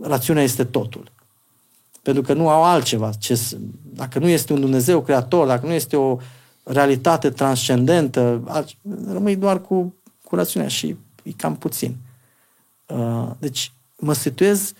rațiunea 0.02 0.42
este 0.42 0.64
totul. 0.64 1.12
Pentru 2.02 2.22
că 2.22 2.32
nu 2.32 2.48
au 2.48 2.64
altceva. 2.64 3.10
Ce, 3.12 3.40
dacă 3.82 4.18
nu 4.18 4.28
este 4.28 4.52
un 4.52 4.60
Dumnezeu 4.60 5.02
creator, 5.02 5.46
dacă 5.46 5.66
nu 5.66 5.72
este 5.72 5.96
o 5.96 6.18
realitate 6.62 7.30
transcendentă, 7.30 8.42
rămâi 9.06 9.36
doar 9.36 9.60
cu, 9.60 9.94
cu 10.24 10.34
rațiunea 10.34 10.68
și 10.68 10.96
e 11.22 11.30
cam 11.36 11.56
puțin. 11.56 11.96
Uh, 12.86 13.30
deci 13.38 13.72
mă 13.96 14.12
situez 14.12 14.72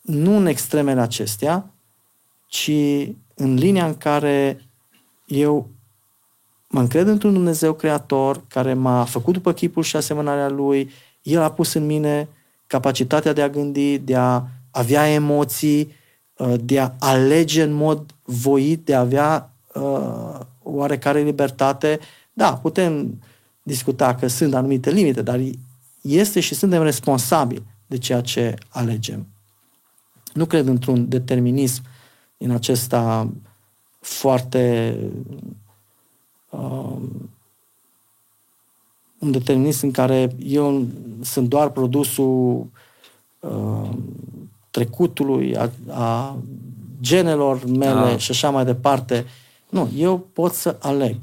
nu 0.00 0.36
în 0.36 0.46
extremele 0.46 1.00
acestea, 1.00 1.70
ci 2.46 2.70
în 3.34 3.54
linia 3.54 3.86
în 3.86 3.96
care 3.96 4.68
eu 5.26 5.68
mă 6.74 6.80
încred 6.80 7.06
într-un 7.06 7.32
Dumnezeu 7.32 7.72
creator 7.72 8.42
care 8.48 8.74
m-a 8.74 9.04
făcut 9.04 9.32
după 9.32 9.52
chipul 9.52 9.82
și 9.82 9.96
asemănarea 9.96 10.48
Lui, 10.48 10.90
El 11.22 11.40
a 11.40 11.50
pus 11.50 11.72
în 11.72 11.86
mine 11.86 12.28
capacitatea 12.66 13.32
de 13.32 13.42
a 13.42 13.48
gândi, 13.48 13.98
de 13.98 14.16
a 14.16 14.42
avea 14.70 15.08
emoții, 15.08 15.92
uh, 16.36 16.54
de 16.60 16.80
a 16.80 16.92
alege 16.98 17.62
în 17.62 17.72
mod 17.72 18.14
voit, 18.22 18.84
de 18.84 18.94
a 18.94 19.00
avea 19.00 19.52
uh, 19.74 20.40
oarecare 20.62 21.20
libertate. 21.20 21.98
Da, 22.32 22.54
putem 22.54 23.22
discuta 23.62 24.14
că 24.14 24.26
sunt 24.26 24.54
anumite 24.54 24.90
limite, 24.90 25.22
dar 25.22 25.40
este 26.00 26.40
și 26.40 26.54
suntem 26.54 26.82
responsabili 26.82 27.66
de 27.86 27.98
ceea 27.98 28.20
ce 28.20 28.54
alegem. 28.68 29.26
Nu 30.32 30.46
cred 30.46 30.66
într-un 30.66 31.08
determinism 31.08 31.82
în 32.36 32.50
acesta 32.50 33.32
foarte 34.00 34.96
uh, 36.58 36.96
un 39.18 39.30
determinism 39.30 39.86
în 39.86 39.92
care 39.92 40.36
eu 40.38 40.86
sunt 41.22 41.48
doar 41.48 41.70
produsul 41.70 42.66
uh, 43.40 43.88
trecutului, 44.70 45.56
a, 45.56 45.70
a 45.90 46.36
genelor 47.00 47.64
mele 47.64 48.10
da. 48.10 48.16
și 48.16 48.30
așa 48.30 48.50
mai 48.50 48.64
departe. 48.64 49.26
Nu, 49.70 49.90
eu 49.96 50.18
pot 50.32 50.52
să 50.52 50.76
aleg 50.80 51.16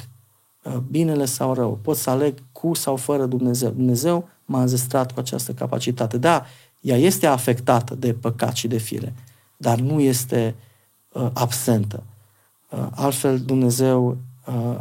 uh, 0.64 0.78
binele 0.90 1.26
sau 1.26 1.54
rău, 1.54 1.80
pot 1.82 1.98
să 1.98 2.10
aleg 2.10 2.34
cu 2.52 2.74
sau 2.74 2.96
fără 2.96 3.26
Dumnezeu. 3.26 3.70
Dumnezeu 3.70 4.30
m-a 4.46 4.62
înzestrat 4.62 5.12
cu 5.12 5.20
această 5.20 5.52
capacitate. 5.52 6.18
Da, 6.18 6.46
ea 6.82 6.98
este 6.98 7.28
afectată 7.28 7.96
de 7.96 8.14
păcat 8.14 8.56
și 8.56 8.68
de 8.68 8.78
fire, 8.78 9.14
dar 9.58 9.80
nu 9.80 10.00
este 10.00 10.56
uh, 11.12 11.30
absentă. 11.34 12.04
Uh, 12.70 12.88
altfel, 12.92 13.40
Dumnezeu, 13.40 14.18
uh, 14.48 14.78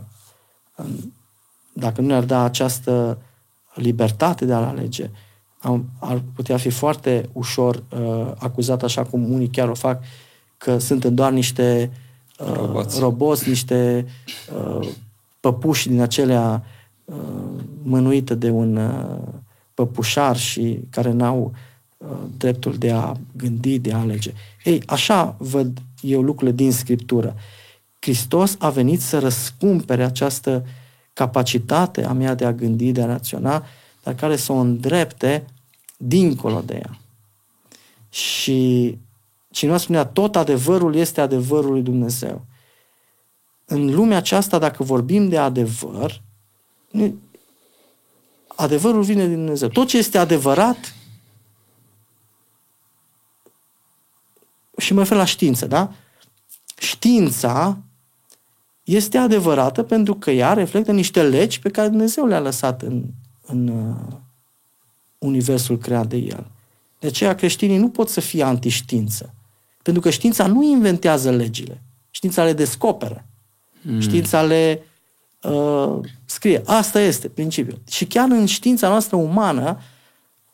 dacă 1.72 2.00
nu 2.00 2.06
ne-ar 2.06 2.24
da 2.24 2.42
această 2.42 3.18
libertate 3.74 4.44
de 4.44 4.52
a 4.52 4.68
alege, 4.68 5.10
am, 5.58 5.84
ar 5.98 6.22
putea 6.34 6.56
fi 6.56 6.70
foarte 6.70 7.28
ușor 7.32 7.82
uh, 7.88 8.32
acuzat, 8.38 8.82
așa 8.82 9.02
cum 9.02 9.32
unii 9.32 9.48
chiar 9.48 9.68
o 9.68 9.74
fac, 9.74 10.02
că 10.58 10.78
sunt 10.78 11.04
doar 11.04 11.32
niște 11.32 11.90
uh, 12.38 12.54
roboți. 12.54 13.00
roboți, 13.00 13.48
niște 13.48 14.06
uh, 14.56 14.88
păpuși 15.40 15.88
din 15.88 16.00
acelea 16.00 16.64
uh, 17.04 17.14
mânuite 17.82 18.34
de 18.34 18.50
un 18.50 18.76
uh, 18.76 19.18
păpușar 19.74 20.36
și 20.36 20.80
care 20.90 21.12
n-au 21.12 21.52
uh, 21.96 22.08
dreptul 22.36 22.74
de 22.74 22.90
a 22.92 23.12
gândi, 23.36 23.78
de 23.78 23.92
a 23.92 23.98
alege. 23.98 24.32
Ei, 24.64 24.82
așa 24.86 25.34
văd 25.38 25.78
eu 26.00 26.22
lucrurile 26.22 26.56
din 26.56 26.72
Scriptură. 26.72 27.34
Hristos 28.00 28.56
a 28.58 28.70
venit 28.70 29.00
să 29.00 29.18
răscumpere 29.18 30.04
această 30.04 30.66
capacitate 31.12 32.04
a 32.04 32.12
mea 32.12 32.34
de 32.34 32.44
a 32.44 32.52
gândi, 32.52 32.92
de 32.92 33.02
a 33.02 33.06
raționa, 33.06 33.64
dar 34.02 34.14
care 34.14 34.36
să 34.36 34.52
o 34.52 34.56
îndrepte 34.56 35.46
dincolo 35.96 36.60
de 36.60 36.74
ea. 36.74 36.98
Și 38.10 38.98
cineva 39.50 39.76
spunea, 39.76 40.04
tot 40.04 40.36
adevărul 40.36 40.94
este 40.94 41.20
adevărul 41.20 41.70
lui 41.70 41.82
Dumnezeu. 41.82 42.44
În 43.64 43.94
lumea 43.94 44.16
aceasta, 44.16 44.58
dacă 44.58 44.82
vorbim 44.82 45.28
de 45.28 45.38
adevăr, 45.38 46.20
adevărul 48.46 49.02
vine 49.02 49.26
din 49.26 49.36
Dumnezeu. 49.36 49.68
Tot 49.68 49.88
ce 49.88 49.98
este 49.98 50.18
adevărat 50.18 50.94
și 54.76 54.92
mă 54.92 55.00
refer 55.00 55.16
la 55.16 55.24
știință, 55.24 55.66
da? 55.66 55.92
Știința 56.76 57.78
este 58.84 59.18
adevărată 59.18 59.82
pentru 59.82 60.14
că 60.14 60.30
ea 60.30 60.52
reflectă 60.52 60.92
niște 60.92 61.22
legi 61.22 61.60
pe 61.60 61.70
care 61.70 61.88
Dumnezeu 61.88 62.26
le-a 62.26 62.40
lăsat 62.40 62.82
în, 62.82 63.02
în 63.46 63.68
uh, 63.68 64.16
universul 65.18 65.78
creat 65.78 66.06
de 66.06 66.16
El. 66.16 66.46
De 66.98 67.06
aceea 67.06 67.34
creștinii 67.34 67.78
nu 67.78 67.88
pot 67.88 68.08
să 68.08 68.20
fie 68.20 68.42
antiștiință. 68.42 69.34
Pentru 69.82 70.02
că 70.02 70.10
știința 70.10 70.46
nu 70.46 70.62
inventează 70.62 71.30
legile. 71.30 71.82
Știința 72.10 72.44
le 72.44 72.52
descoperă. 72.52 73.24
Mm. 73.82 74.00
Știința 74.00 74.42
le 74.42 74.82
uh, 75.42 75.98
scrie. 76.24 76.62
Asta 76.64 77.00
este 77.00 77.28
principiul. 77.28 77.80
Și 77.90 78.06
chiar 78.06 78.28
în 78.30 78.46
știința 78.46 78.88
noastră 78.88 79.16
umană 79.16 79.80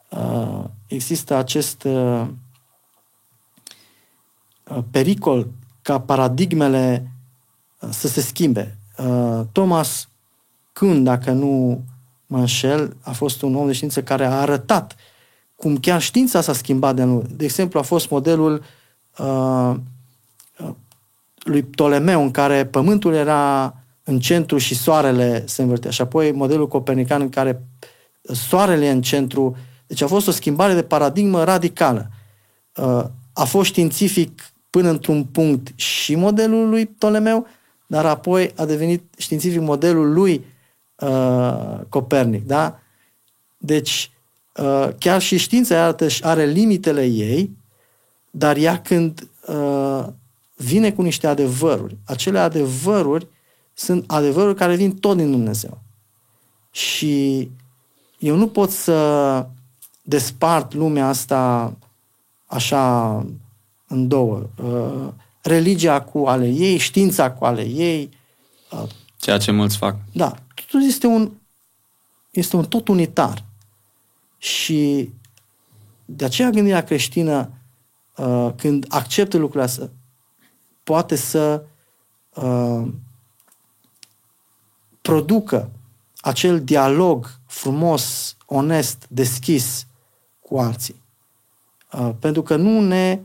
uh, 0.08 0.64
există 0.86 1.34
acest 1.34 1.84
uh, 1.84 2.26
uh 4.64 4.82
pericol 4.90 5.48
ca 5.82 6.00
paradigmele 6.00 7.02
uh, 7.04 7.15
să 7.90 8.08
se 8.08 8.20
schimbe. 8.20 8.78
Uh, 8.98 9.40
Thomas 9.52 10.08
Kuhn, 10.72 11.04
dacă 11.04 11.30
nu 11.30 11.80
mă 12.26 12.38
înșel, 12.38 12.96
a 13.00 13.10
fost 13.10 13.42
un 13.42 13.54
om 13.54 13.66
de 13.66 13.72
știință 13.72 14.02
care 14.02 14.24
a 14.24 14.40
arătat 14.40 14.96
cum 15.56 15.76
chiar 15.76 16.00
știința 16.00 16.40
s-a 16.40 16.52
schimbat 16.52 16.94
de 16.94 17.02
anul. 17.02 17.26
De 17.30 17.44
exemplu, 17.44 17.78
a 17.78 17.82
fost 17.82 18.10
modelul 18.10 18.62
uh, 19.18 19.74
uh, 20.58 20.70
lui 21.38 21.62
Ptolemeu, 21.62 22.22
în 22.22 22.30
care 22.30 22.66
pământul 22.66 23.14
era 23.14 23.74
în 24.04 24.20
centru 24.20 24.58
și 24.58 24.74
soarele 24.74 25.44
se 25.46 25.62
învârtea. 25.62 25.90
Și 25.90 26.00
apoi 26.00 26.32
modelul 26.32 26.68
copernican 26.68 27.20
în 27.20 27.28
care 27.28 27.62
soarele 28.22 28.86
e 28.86 28.90
în 28.90 29.02
centru. 29.02 29.56
Deci 29.86 30.02
a 30.02 30.06
fost 30.06 30.28
o 30.28 30.30
schimbare 30.30 30.74
de 30.74 30.82
paradigmă 30.82 31.44
radicală. 31.44 32.10
Uh, 32.76 33.04
a 33.32 33.44
fost 33.44 33.68
științific 33.68 34.52
până 34.70 34.88
într-un 34.88 35.24
punct 35.24 35.78
și 35.78 36.14
modelul 36.14 36.68
lui 36.68 36.86
Ptolemeu, 36.86 37.46
dar 37.86 38.06
apoi 38.06 38.52
a 38.56 38.64
devenit 38.64 39.02
științific 39.16 39.60
modelul 39.60 40.12
lui 40.12 40.44
uh, 40.96 41.80
Copernic. 41.88 42.46
Da? 42.46 42.80
Deci, 43.56 44.10
uh, 44.56 44.88
chiar 44.98 45.20
și 45.20 45.36
știința 45.36 45.96
are 46.20 46.44
limitele 46.44 47.04
ei, 47.04 47.56
dar 48.30 48.56
ea 48.56 48.80
când 48.80 49.28
uh, 49.46 50.06
vine 50.54 50.92
cu 50.92 51.02
niște 51.02 51.26
adevăruri, 51.26 51.96
acele 52.04 52.38
adevăruri 52.38 53.26
sunt 53.74 54.04
adevăruri 54.06 54.54
care 54.56 54.74
vin 54.74 54.96
tot 54.96 55.16
din 55.16 55.30
Dumnezeu. 55.30 55.78
Și 56.70 57.50
eu 58.18 58.36
nu 58.36 58.48
pot 58.48 58.70
să 58.70 59.46
despart 60.02 60.74
lumea 60.74 61.08
asta 61.08 61.74
așa 62.46 63.16
în 63.86 64.08
două. 64.08 64.42
Uh, 64.62 65.08
religia 65.46 66.02
cu 66.02 66.26
ale 66.26 66.48
ei, 66.48 66.78
știința 66.78 67.32
cu 67.32 67.44
ale 67.44 67.62
ei. 67.62 68.10
Uh, 68.70 68.82
Ceea 69.16 69.38
ce 69.38 69.50
mulți 69.50 69.76
fac. 69.76 69.96
Da. 70.12 70.34
Totul 70.54 70.86
este 70.86 71.06
un, 71.06 71.32
este 72.30 72.56
un 72.56 72.64
tot 72.64 72.88
unitar. 72.88 73.44
Și 74.38 75.10
de 76.04 76.24
aceea 76.24 76.50
gândirea 76.50 76.84
creștină, 76.84 77.50
uh, 78.16 78.48
când 78.56 78.86
acceptă 78.88 79.36
lucrurile 79.36 79.64
astea, 79.70 79.90
poate 80.82 81.16
să 81.16 81.62
producă 85.00 85.70
acel 86.20 86.64
dialog 86.64 87.30
frumos, 87.46 88.36
onest, 88.46 89.06
deschis 89.08 89.86
cu 90.40 90.58
alții. 90.58 91.02
Uh, 91.92 92.10
pentru 92.18 92.42
că 92.42 92.56
nu 92.56 92.80
ne 92.80 93.20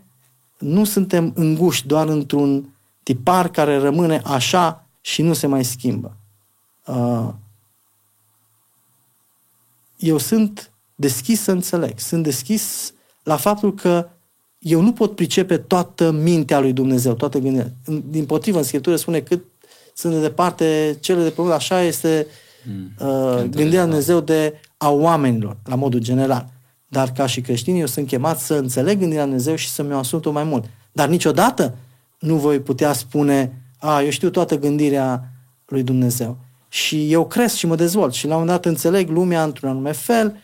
nu 0.61 0.83
suntem 0.83 1.31
înguși 1.35 1.87
doar 1.87 2.07
într-un 2.07 2.75
tipar 3.03 3.49
care 3.49 3.77
rămâne 3.77 4.21
așa 4.25 4.85
și 5.01 5.21
nu 5.21 5.33
se 5.33 5.47
mai 5.47 5.65
schimbă. 5.65 6.17
Uh, 6.85 7.29
eu 9.97 10.17
sunt 10.17 10.71
deschis 10.95 11.41
să 11.41 11.51
înțeleg, 11.51 11.99
sunt 11.99 12.23
deschis 12.23 12.93
la 13.23 13.35
faptul 13.35 13.73
că 13.73 14.09
eu 14.59 14.81
nu 14.81 14.93
pot 14.93 15.15
pricepe 15.15 15.57
toată 15.57 16.11
mintea 16.11 16.59
lui 16.59 16.73
Dumnezeu, 16.73 17.13
toată 17.13 17.37
gândirea. 17.37 17.71
Din 18.09 18.25
potrivă, 18.25 18.57
în 18.57 18.63
Scriptură 18.63 18.95
spune 18.95 19.19
cât 19.19 19.43
sunt 19.93 20.13
de 20.13 20.19
departe 20.19 20.97
cele 20.99 21.23
de 21.23 21.29
pământ, 21.29 21.53
așa 21.53 21.81
este 21.81 22.27
mm, 22.63 23.07
uh, 23.07 23.43
gândirea 23.49 23.83
Dumnezeu 23.83 24.19
de 24.19 24.61
a 24.77 24.89
oamenilor, 24.89 25.57
la 25.65 25.75
modul 25.75 25.99
general. 25.99 26.49
Dar 26.91 27.11
ca 27.11 27.25
și 27.25 27.41
creștini, 27.41 27.79
eu 27.79 27.85
sunt 27.85 28.07
chemat 28.07 28.39
să 28.39 28.53
înțeleg 28.53 28.99
gândirea 28.99 29.23
Dumnezeu 29.23 29.55
și 29.55 29.69
să 29.69 29.83
mi-o 29.83 29.97
asum 29.97 30.19
tot 30.19 30.33
mai 30.33 30.43
mult. 30.43 30.65
Dar 30.91 31.09
niciodată 31.09 31.75
nu 32.19 32.35
voi 32.35 32.59
putea 32.59 32.93
spune, 32.93 33.61
a, 33.79 34.01
eu 34.01 34.09
știu 34.09 34.29
toată 34.29 34.57
gândirea 34.59 35.31
lui 35.65 35.83
Dumnezeu. 35.83 36.37
Și 36.69 37.11
eu 37.11 37.27
cresc 37.27 37.55
și 37.55 37.65
mă 37.65 37.75
dezvolt 37.75 38.13
și 38.13 38.27
la 38.27 38.35
un 38.35 38.39
moment 38.39 38.61
dat 38.61 38.71
înțeleg 38.71 39.09
lumea 39.09 39.43
într-un 39.43 39.69
anume 39.69 39.91
fel, 39.91 40.35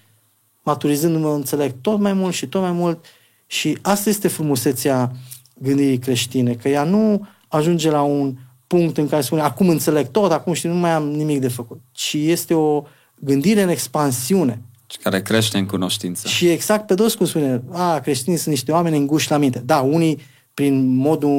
maturizându-mă 0.64 1.34
înțeleg 1.34 1.74
tot 1.82 2.00
mai 2.00 2.14
mult 2.14 2.34
și 2.34 2.48
tot 2.48 2.62
mai 2.62 2.72
mult 2.72 3.06
și 3.45 3.78
asta 3.82 4.10
este 4.10 4.28
frumusețea 4.28 5.12
gândirii 5.58 5.98
creștine, 5.98 6.54
că 6.54 6.70
ea 6.70 6.84
nu 6.84 7.28
ajunge 7.48 7.89
la 7.89 8.02
un 8.02 8.36
punct 8.68 8.98
în 8.98 9.08
care 9.08 9.22
spune 9.22 9.41
acum 9.41 9.70
înțeleg 9.70 10.08
tot, 10.08 10.32
acum 10.32 10.54
și 10.54 10.68
nu 10.68 10.74
mai 10.74 10.91
am 10.91 11.10
nimic 11.10 11.39
de 11.39 11.48
făcut, 11.48 11.80
ci 11.91 12.14
este 12.14 12.54
o 12.54 12.84
gândire 13.16 13.62
în 13.62 13.70
expansiune. 13.70 14.62
Și 14.88 14.97
care 14.97 15.21
crește 15.21 15.57
în 15.57 15.65
cunoștință. 15.65 16.27
Și 16.27 16.49
exact 16.49 16.88
pe 16.88 16.93
dos 16.93 17.13
cum 17.15 17.25
spune, 17.25 17.63
a, 17.71 17.99
creștinii 17.99 18.38
sunt 18.38 18.53
niște 18.53 18.71
oameni 18.71 18.97
înguși 18.97 19.29
la 19.29 19.38
minte. 19.38 19.59
Da, 19.65 19.79
unii 19.79 20.21
prin 20.53 20.95
modul 20.95 21.29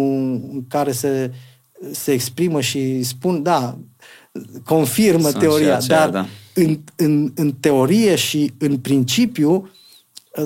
în 0.53 0.65
care 0.69 0.93
se, 0.93 1.33
se 1.93 2.13
exprimă 2.13 2.61
și 2.61 3.03
spun, 3.03 3.43
da, 3.43 3.79
confirmă 4.65 5.29
sunt 5.29 5.43
teoria, 5.43 5.77
aceea, 5.77 5.99
dar 5.99 6.11
da. 6.11 6.27
în, 6.55 6.79
în, 6.97 7.33
în 7.35 7.53
teorie 7.53 8.17
și 8.17 8.53
în 8.59 8.79
principiu, 8.79 9.71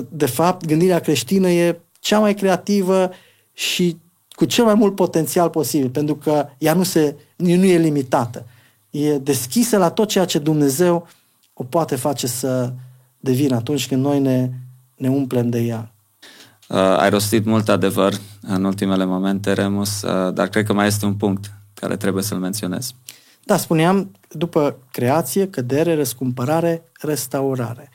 de 0.09 0.25
fapt, 0.25 0.65
gândirea 0.65 0.99
creștină 0.99 1.49
e 1.49 1.79
cea 1.99 2.19
mai 2.19 2.33
creativă 2.33 3.11
și 3.53 3.97
cu 4.29 4.45
cel 4.45 4.63
mai 4.63 4.73
mult 4.73 4.95
potențial 4.95 5.49
posibil, 5.49 5.89
pentru 5.89 6.15
că 6.15 6.47
ea 6.57 6.73
nu, 6.73 6.83
se, 6.83 7.15
nu 7.35 7.49
e 7.49 7.77
limitată. 7.77 8.45
E 8.89 9.17
deschisă 9.17 9.77
la 9.77 9.89
tot 9.89 10.07
ceea 10.07 10.25
ce 10.25 10.39
Dumnezeu 10.39 11.07
o 11.53 11.63
poate 11.63 11.95
face 11.95 12.27
să 12.27 12.73
devină 13.23 13.55
atunci 13.55 13.87
când 13.87 14.03
noi 14.03 14.19
ne, 14.19 14.49
ne 14.95 15.09
umplem 15.09 15.49
de 15.49 15.59
ea. 15.59 15.91
Uh, 16.69 16.77
ai 16.77 17.09
rostit 17.09 17.45
mult 17.45 17.69
adevăr 17.69 18.13
în 18.41 18.63
ultimele 18.63 19.05
momente, 19.05 19.53
Remus, 19.53 20.01
uh, 20.01 20.33
dar 20.33 20.47
cred 20.47 20.65
că 20.65 20.73
mai 20.73 20.87
este 20.87 21.05
un 21.05 21.13
punct 21.13 21.51
care 21.73 21.97
trebuie 21.97 22.23
să-l 22.23 22.37
menționez. 22.37 22.93
Da, 23.43 23.57
spuneam, 23.57 24.11
după 24.29 24.77
creație, 24.91 25.47
cădere, 25.47 25.95
răscumpărare, 25.95 26.83
restaurare. 27.01 27.89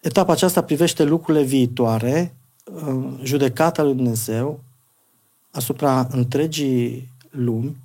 Etapa 0.00 0.32
aceasta 0.32 0.62
privește 0.62 1.04
lucrurile 1.04 1.44
viitoare, 1.44 2.34
uh, 2.64 3.08
judecata 3.22 3.82
lui 3.82 3.94
Dumnezeu, 3.94 4.60
asupra 5.50 6.06
întregii 6.10 7.08
lumi 7.30 7.76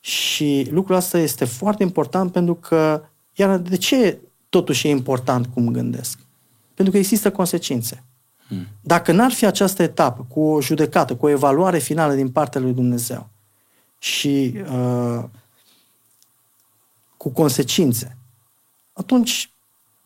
și 0.00 0.68
lucrul 0.70 0.96
ăsta 0.96 1.18
este 1.18 1.44
foarte 1.44 1.82
important 1.82 2.32
pentru 2.32 2.54
că, 2.54 3.02
iar 3.34 3.56
de 3.56 3.76
ce 3.76 4.18
totuși 4.48 4.86
e 4.86 4.90
important 4.90 5.46
cum 5.46 5.72
gândesc? 5.72 6.18
Pentru 6.74 6.94
că 6.94 6.98
există 7.00 7.30
consecințe. 7.30 8.02
Hmm. 8.48 8.66
Dacă 8.80 9.12
n-ar 9.12 9.32
fi 9.32 9.46
această 9.46 9.82
etapă 9.82 10.26
cu 10.28 10.40
o 10.40 10.60
judecată, 10.60 11.16
cu 11.16 11.26
o 11.26 11.28
evaluare 11.28 11.78
finală 11.78 12.14
din 12.14 12.28
partea 12.30 12.60
lui 12.60 12.72
Dumnezeu 12.72 13.28
și 13.98 14.54
uh, 14.72 15.24
cu 17.16 17.28
consecințe, 17.28 18.16
atunci 18.92 19.50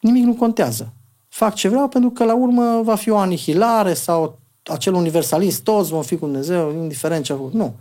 nimic 0.00 0.24
nu 0.24 0.34
contează. 0.34 0.92
Fac 1.28 1.54
ce 1.54 1.68
vreau 1.68 1.88
pentru 1.88 2.10
că 2.10 2.24
la 2.24 2.34
urmă 2.34 2.82
va 2.82 2.94
fi 2.94 3.10
o 3.10 3.16
anihilare 3.16 3.94
sau 3.94 4.38
acel 4.62 4.94
universalist, 4.94 5.62
toți 5.62 5.90
vom 5.90 6.02
fi 6.02 6.16
cu 6.16 6.26
Dumnezeu, 6.26 6.72
indiferent 6.72 7.24
ce 7.24 7.32
a 7.32 7.36
făcut. 7.36 7.52
Nu. 7.52 7.74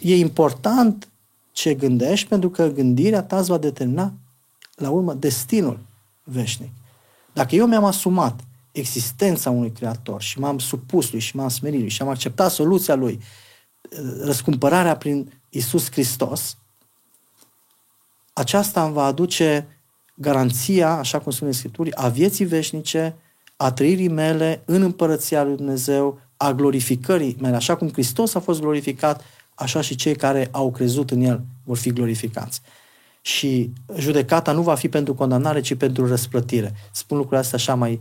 E 0.00 0.16
important 0.16 1.08
ce 1.52 1.74
gândești, 1.74 2.28
pentru 2.28 2.50
că 2.50 2.68
gândirea 2.68 3.22
ta 3.22 3.38
îți 3.38 3.48
va 3.48 3.58
determina, 3.58 4.12
la 4.74 4.90
urmă, 4.90 5.14
destinul 5.14 5.78
veșnic. 6.22 6.70
Dacă 7.32 7.54
eu 7.54 7.66
mi-am 7.66 7.84
asumat 7.84 8.40
existența 8.72 9.50
unui 9.50 9.72
creator 9.72 10.22
și 10.22 10.38
m-am 10.38 10.58
supus 10.58 11.10
lui 11.10 11.20
și 11.20 11.36
m-am 11.36 11.48
smerit 11.48 11.80
lui 11.80 11.88
și 11.88 12.02
am 12.02 12.08
acceptat 12.08 12.50
soluția 12.50 12.94
lui, 12.94 13.20
răscumpărarea 14.20 14.96
prin 14.96 15.32
Isus 15.48 15.90
Hristos, 15.90 16.56
aceasta 18.32 18.84
îmi 18.84 18.92
va 18.92 19.04
aduce 19.04 19.66
garanția, 20.14 20.96
așa 20.96 21.20
cum 21.20 21.32
spune 21.32 21.50
Scripturii, 21.50 21.96
a 21.96 22.08
vieții 22.08 22.44
veșnice, 22.44 23.16
a 23.56 23.72
trăirii 23.72 24.08
mele 24.08 24.62
în 24.64 24.82
împărăția 24.82 25.44
lui 25.44 25.56
Dumnezeu, 25.56 26.20
a 26.36 26.52
glorificării 26.52 27.36
mele. 27.40 27.56
Așa 27.56 27.76
cum 27.76 27.88
Hristos 27.88 28.34
a 28.34 28.40
fost 28.40 28.60
glorificat, 28.60 29.24
așa 29.54 29.80
și 29.80 29.94
cei 29.94 30.16
care 30.16 30.48
au 30.50 30.70
crezut 30.70 31.10
în 31.10 31.20
El 31.20 31.44
vor 31.64 31.76
fi 31.76 31.92
glorificați. 31.92 32.60
Și 33.26 33.72
judecata 33.96 34.52
nu 34.52 34.62
va 34.62 34.74
fi 34.74 34.88
pentru 34.88 35.14
condamnare, 35.14 35.60
ci 35.60 35.74
pentru 35.74 36.06
răsplătire. 36.06 36.74
Spun 36.92 37.16
lucrurile 37.16 37.42
astea 37.42 37.58
așa 37.58 37.74
mai 37.74 38.00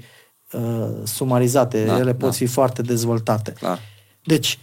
uh, 0.51 0.89
sumarizate, 1.03 1.86
da, 1.86 1.97
ele 1.97 2.13
pot 2.13 2.30
da. 2.30 2.36
fi 2.36 2.45
foarte 2.45 2.82
dezvoltate. 2.82 3.51
Clar. 3.51 3.80
Deci, 4.24 4.59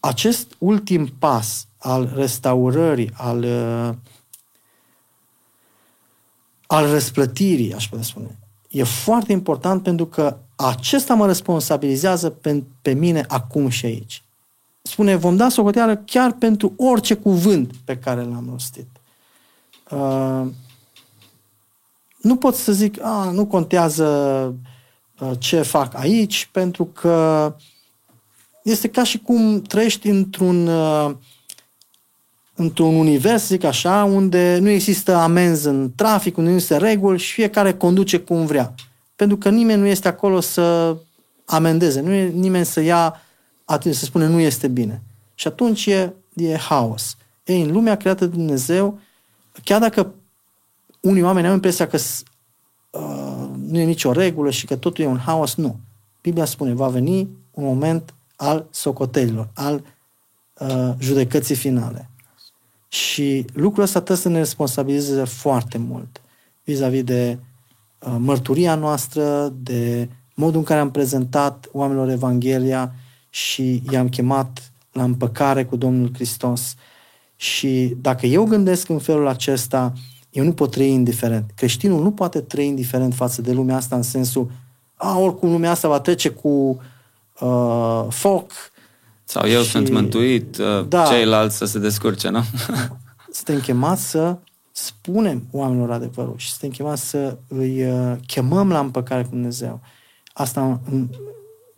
acest 0.00 0.54
ultim 0.58 1.06
pas 1.06 1.66
al 1.78 2.12
restaurării, 2.14 3.10
al, 3.14 3.42
uh, 3.42 3.94
al 6.66 6.90
răsplătirii, 6.90 7.74
aș 7.74 7.88
putea 7.88 8.04
spune, 8.04 8.38
e 8.68 8.82
foarte 8.82 9.32
important 9.32 9.82
pentru 9.82 10.06
că 10.06 10.36
acesta 10.56 11.14
mă 11.14 11.26
responsabilizează 11.26 12.30
pe, 12.30 12.62
pe 12.82 12.92
mine 12.92 13.24
acum 13.28 13.68
și 13.68 13.86
aici. 13.86 14.24
Spune, 14.82 15.16
vom 15.16 15.36
da 15.36 15.48
socoteală 15.48 15.96
chiar 15.96 16.32
pentru 16.32 16.72
orice 16.76 17.14
cuvânt 17.14 17.72
pe 17.84 17.96
care 17.96 18.20
l-am 18.20 18.48
rostit. 18.50 18.86
Uh, 19.90 20.46
nu 22.20 22.36
pot 22.36 22.54
să 22.54 22.72
zic, 22.72 23.02
a, 23.02 23.30
nu 23.30 23.46
contează 23.46 24.06
uh, 25.20 25.30
ce 25.38 25.62
fac 25.62 25.94
aici, 25.94 26.48
pentru 26.52 26.84
că 26.84 27.54
este 28.62 28.88
ca 28.88 29.04
și 29.04 29.18
cum 29.18 29.62
trăiești 29.62 30.08
într-un 30.08 30.66
uh, 30.66 31.14
într-un 32.54 32.94
univers, 32.94 33.46
zic 33.46 33.64
așa, 33.64 34.04
unde 34.04 34.58
nu 34.60 34.68
există 34.68 35.14
amenzi 35.14 35.66
în 35.66 35.92
trafic, 35.96 36.36
unde 36.36 36.48
nu 36.48 36.56
există 36.56 36.78
reguli 36.78 37.18
și 37.18 37.32
fiecare 37.32 37.74
conduce 37.74 38.18
cum 38.18 38.46
vrea. 38.46 38.74
Pentru 39.16 39.36
că 39.36 39.50
nimeni 39.50 39.80
nu 39.80 39.86
este 39.86 40.08
acolo 40.08 40.40
să 40.40 40.96
amendeze, 41.44 42.00
nu 42.00 42.12
e 42.12 42.28
nimeni 42.28 42.64
să 42.64 42.80
ia 42.80 43.20
atunci 43.64 43.94
să 43.94 44.04
spune 44.04 44.26
nu 44.26 44.40
este 44.40 44.68
bine. 44.68 45.02
Și 45.34 45.46
atunci 45.46 45.86
e 45.86 46.12
e 46.34 46.56
haos. 46.56 47.16
Ei, 47.44 47.62
în 47.62 47.72
lumea 47.72 47.96
creată 47.96 48.26
de 48.26 48.36
Dumnezeu, 48.36 48.98
chiar 49.64 49.80
dacă 49.80 50.14
unii 51.00 51.22
oameni 51.22 51.46
au 51.46 51.52
impresia 51.52 51.86
că 51.86 51.98
uh, 52.90 53.48
nu 53.66 53.78
e 53.78 53.84
nicio 53.84 54.12
regulă 54.12 54.50
și 54.50 54.66
că 54.66 54.76
totul 54.76 55.04
e 55.04 55.08
un 55.08 55.18
haos, 55.18 55.54
nu. 55.54 55.76
Biblia 56.20 56.44
spune, 56.44 56.72
va 56.72 56.88
veni 56.88 57.28
un 57.50 57.64
moment 57.64 58.14
al 58.36 58.66
socotelilor, 58.70 59.48
al 59.54 59.82
uh, 60.58 60.92
judecății 60.98 61.54
finale. 61.54 62.10
Și 62.88 63.46
lucrul 63.52 63.82
ăsta 63.82 63.98
trebuie 63.98 64.24
să 64.24 64.28
ne 64.28 64.38
responsabilizeze 64.38 65.24
foarte 65.24 65.78
mult 65.78 66.20
vis-a-vis 66.64 67.04
de 67.04 67.38
uh, 67.98 68.14
mărturia 68.18 68.74
noastră, 68.74 69.52
de 69.56 70.08
modul 70.34 70.58
în 70.58 70.64
care 70.64 70.80
am 70.80 70.90
prezentat 70.90 71.68
oamenilor 71.72 72.08
Evanghelia 72.08 72.94
și 73.30 73.82
i-am 73.90 74.08
chemat 74.08 74.72
la 74.92 75.02
împăcare 75.02 75.64
cu 75.64 75.76
Domnul 75.76 76.10
Hristos. 76.14 76.74
Și 77.36 77.96
dacă 78.00 78.26
eu 78.26 78.44
gândesc 78.44 78.88
în 78.88 78.98
felul 78.98 79.26
acesta, 79.26 79.92
eu 80.30 80.44
nu 80.44 80.52
pot 80.52 80.70
trăi 80.70 80.90
indiferent. 80.90 81.50
Creștinul 81.54 82.02
nu 82.02 82.10
poate 82.10 82.40
trăi 82.40 82.66
indiferent 82.66 83.14
față 83.14 83.42
de 83.42 83.52
lumea 83.52 83.76
asta 83.76 83.96
în 83.96 84.02
sensul, 84.02 84.50
a, 84.94 85.18
oricum 85.18 85.50
lumea 85.50 85.70
asta 85.70 85.88
va 85.88 86.00
trece 86.00 86.28
cu 86.28 86.82
uh, 87.40 88.06
foc. 88.08 88.52
Sau 89.24 89.48
eu 89.48 89.62
și... 89.62 89.70
sunt 89.70 89.90
mântuit, 89.90 90.58
uh, 90.58 90.86
da, 90.88 91.04
ceilalți 91.04 91.56
să 91.56 91.64
se 91.64 91.78
descurce, 91.78 92.28
nu? 92.28 92.40
suntem 93.34 93.60
chemați 93.60 94.10
să 94.10 94.36
spunem 94.72 95.46
oamenilor 95.50 95.90
adevărul 95.90 96.34
și 96.36 96.48
suntem 96.48 96.70
chemați 96.70 97.08
să 97.08 97.36
îi 97.48 97.84
uh, 97.84 98.16
chemăm 98.26 98.70
la 98.70 98.78
împăcare 98.78 99.22
cu 99.22 99.28
Dumnezeu. 99.28 99.80
Asta 100.32 100.80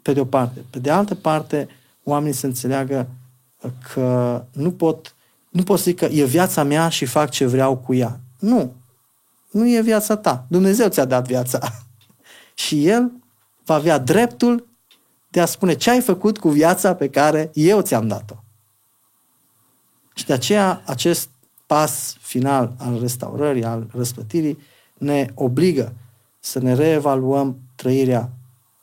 pe 0.03 0.13
de 0.13 0.21
o 0.21 0.25
parte. 0.25 0.65
Pe 0.71 0.79
de 0.79 0.91
altă 0.91 1.15
parte, 1.15 1.69
oamenii 2.05 2.35
să 2.35 2.47
înțeleagă 2.47 3.09
că 3.93 4.43
nu 4.53 4.71
pot, 4.71 5.16
nu 5.57 5.63
pot 5.63 5.79
să 5.79 5.85
zic 5.85 5.97
că 5.97 6.05
e 6.05 6.25
viața 6.25 6.63
mea 6.63 6.89
și 6.89 7.05
fac 7.05 7.31
ce 7.31 7.47
vreau 7.47 7.77
cu 7.77 7.95
ea. 7.95 8.21
Nu. 8.39 8.75
Nu 9.51 9.69
e 9.69 9.81
viața 9.81 10.17
ta. 10.17 10.47
Dumnezeu 10.49 10.89
ți-a 10.89 11.05
dat 11.05 11.27
viața. 11.27 11.59
și 12.65 12.87
El 12.89 13.13
va 13.65 13.75
avea 13.75 13.99
dreptul 13.99 14.67
de 15.29 15.41
a 15.41 15.47
spune 15.47 15.75
ce 15.75 15.91
ai 15.91 16.01
făcut 16.01 16.39
cu 16.39 16.49
viața 16.49 16.95
pe 16.95 17.09
care 17.09 17.51
eu 17.55 17.81
ți-am 17.81 18.09
dat-o. 18.09 18.35
Și 20.15 20.27
de 20.27 20.33
aceea 20.33 20.83
acest 20.87 21.29
pas 21.67 22.17
final 22.21 22.75
al 22.79 23.01
restaurării, 23.01 23.65
al 23.65 23.87
răsplătirii, 23.95 24.59
ne 24.95 25.27
obligă 25.35 25.93
să 26.39 26.59
ne 26.59 26.75
reevaluăm 26.75 27.59
trăirea 27.75 28.31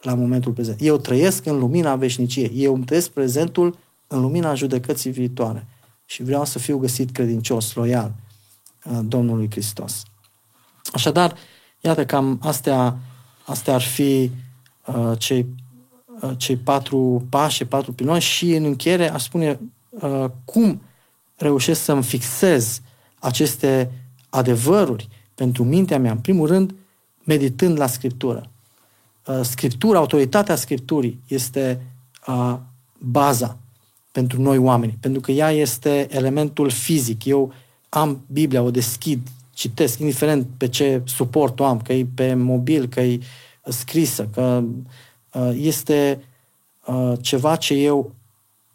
la 0.02 0.14
momentul 0.14 0.52
prezent. 0.52 0.82
Eu 0.82 0.98
trăiesc 0.98 1.46
în 1.46 1.60
lumina 1.60 1.96
veșniciei. 1.96 2.52
Eu 2.56 2.74
îmi 2.74 2.86
trăiesc 2.86 3.10
prezentul 3.10 3.78
în 4.08 4.22
lumina 4.22 4.54
judecății 4.54 5.12
viitoare. 5.12 5.68
Și 6.06 6.24
vreau 6.24 6.46
să 6.46 6.60
fiu 6.60 6.78
găsit 6.78 7.12
credincios, 7.12 7.74
loial 7.74 8.14
uh, 8.86 9.00
Domnului 9.04 9.48
Hristos. 9.52 10.04
Așadar, 10.94 11.36
iată 11.80 12.06
cam 12.06 12.40
astea, 12.42 12.98
astea 13.46 13.74
ar 13.74 13.82
fi 13.82 14.32
uh, 14.86 15.12
cei, 15.18 15.46
uh, 16.22 16.32
cei 16.38 16.56
patru 16.56 17.26
pași, 17.30 17.66
patru 17.66 17.94
piloni 17.94 18.22
și 18.22 18.56
în 18.56 18.64
încheiere 18.64 19.10
aș 19.10 19.24
spune 19.24 19.60
uh, 19.90 20.26
cum 20.46 20.82
reușesc 21.36 21.82
să-mi 21.82 22.04
fixez 22.04 22.82
aceste 23.20 23.92
adevăruri 24.30 25.10
pentru 25.36 25.64
mintea 25.64 26.00
mea. 26.00 26.12
În 26.12 26.18
primul 26.18 26.48
rând, 26.48 26.76
meditând 27.24 27.78
la 27.80 27.88
Scriptură. 27.88 28.50
Uh, 29.26 29.40
Scriptura, 29.44 29.98
autoritatea 29.98 30.56
Scripturii 30.56 31.20
este 31.28 31.82
uh, 32.28 32.58
baza 33.00 33.58
pentru 34.14 34.42
noi 34.42 34.58
oameni, 34.58 34.98
pentru 35.00 35.22
că 35.22 35.32
ea 35.32 35.52
este 35.52 36.08
elementul 36.10 36.70
fizic. 36.70 37.26
Eu 37.26 37.54
am 37.90 38.26
Biblia, 38.32 38.62
o 38.62 38.72
deschid, 38.72 39.28
citesc, 39.54 40.00
indiferent 40.00 40.48
pe 40.58 40.68
ce 40.68 41.02
suport 41.06 41.60
o 41.60 41.66
am, 41.66 41.82
că 41.82 41.94
e 41.94 42.06
pe 42.16 42.34
mobil, 42.34 42.88
că 42.88 43.02
e 43.02 43.20
scrisă, 43.64 44.30
că 44.34 44.64
uh, 45.34 45.52
este 45.56 46.24
ceva 47.22 47.56
ce 47.56 47.74
eu 47.74 48.12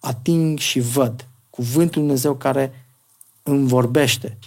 ating 0.01 0.59
și 0.59 0.81
văd. 0.81 1.29
Cuvântul 1.51 2.03
Dumnezeu 2.03 2.35
care 2.35 2.87
îmi 3.43 3.69
vorbește. 3.69 4.39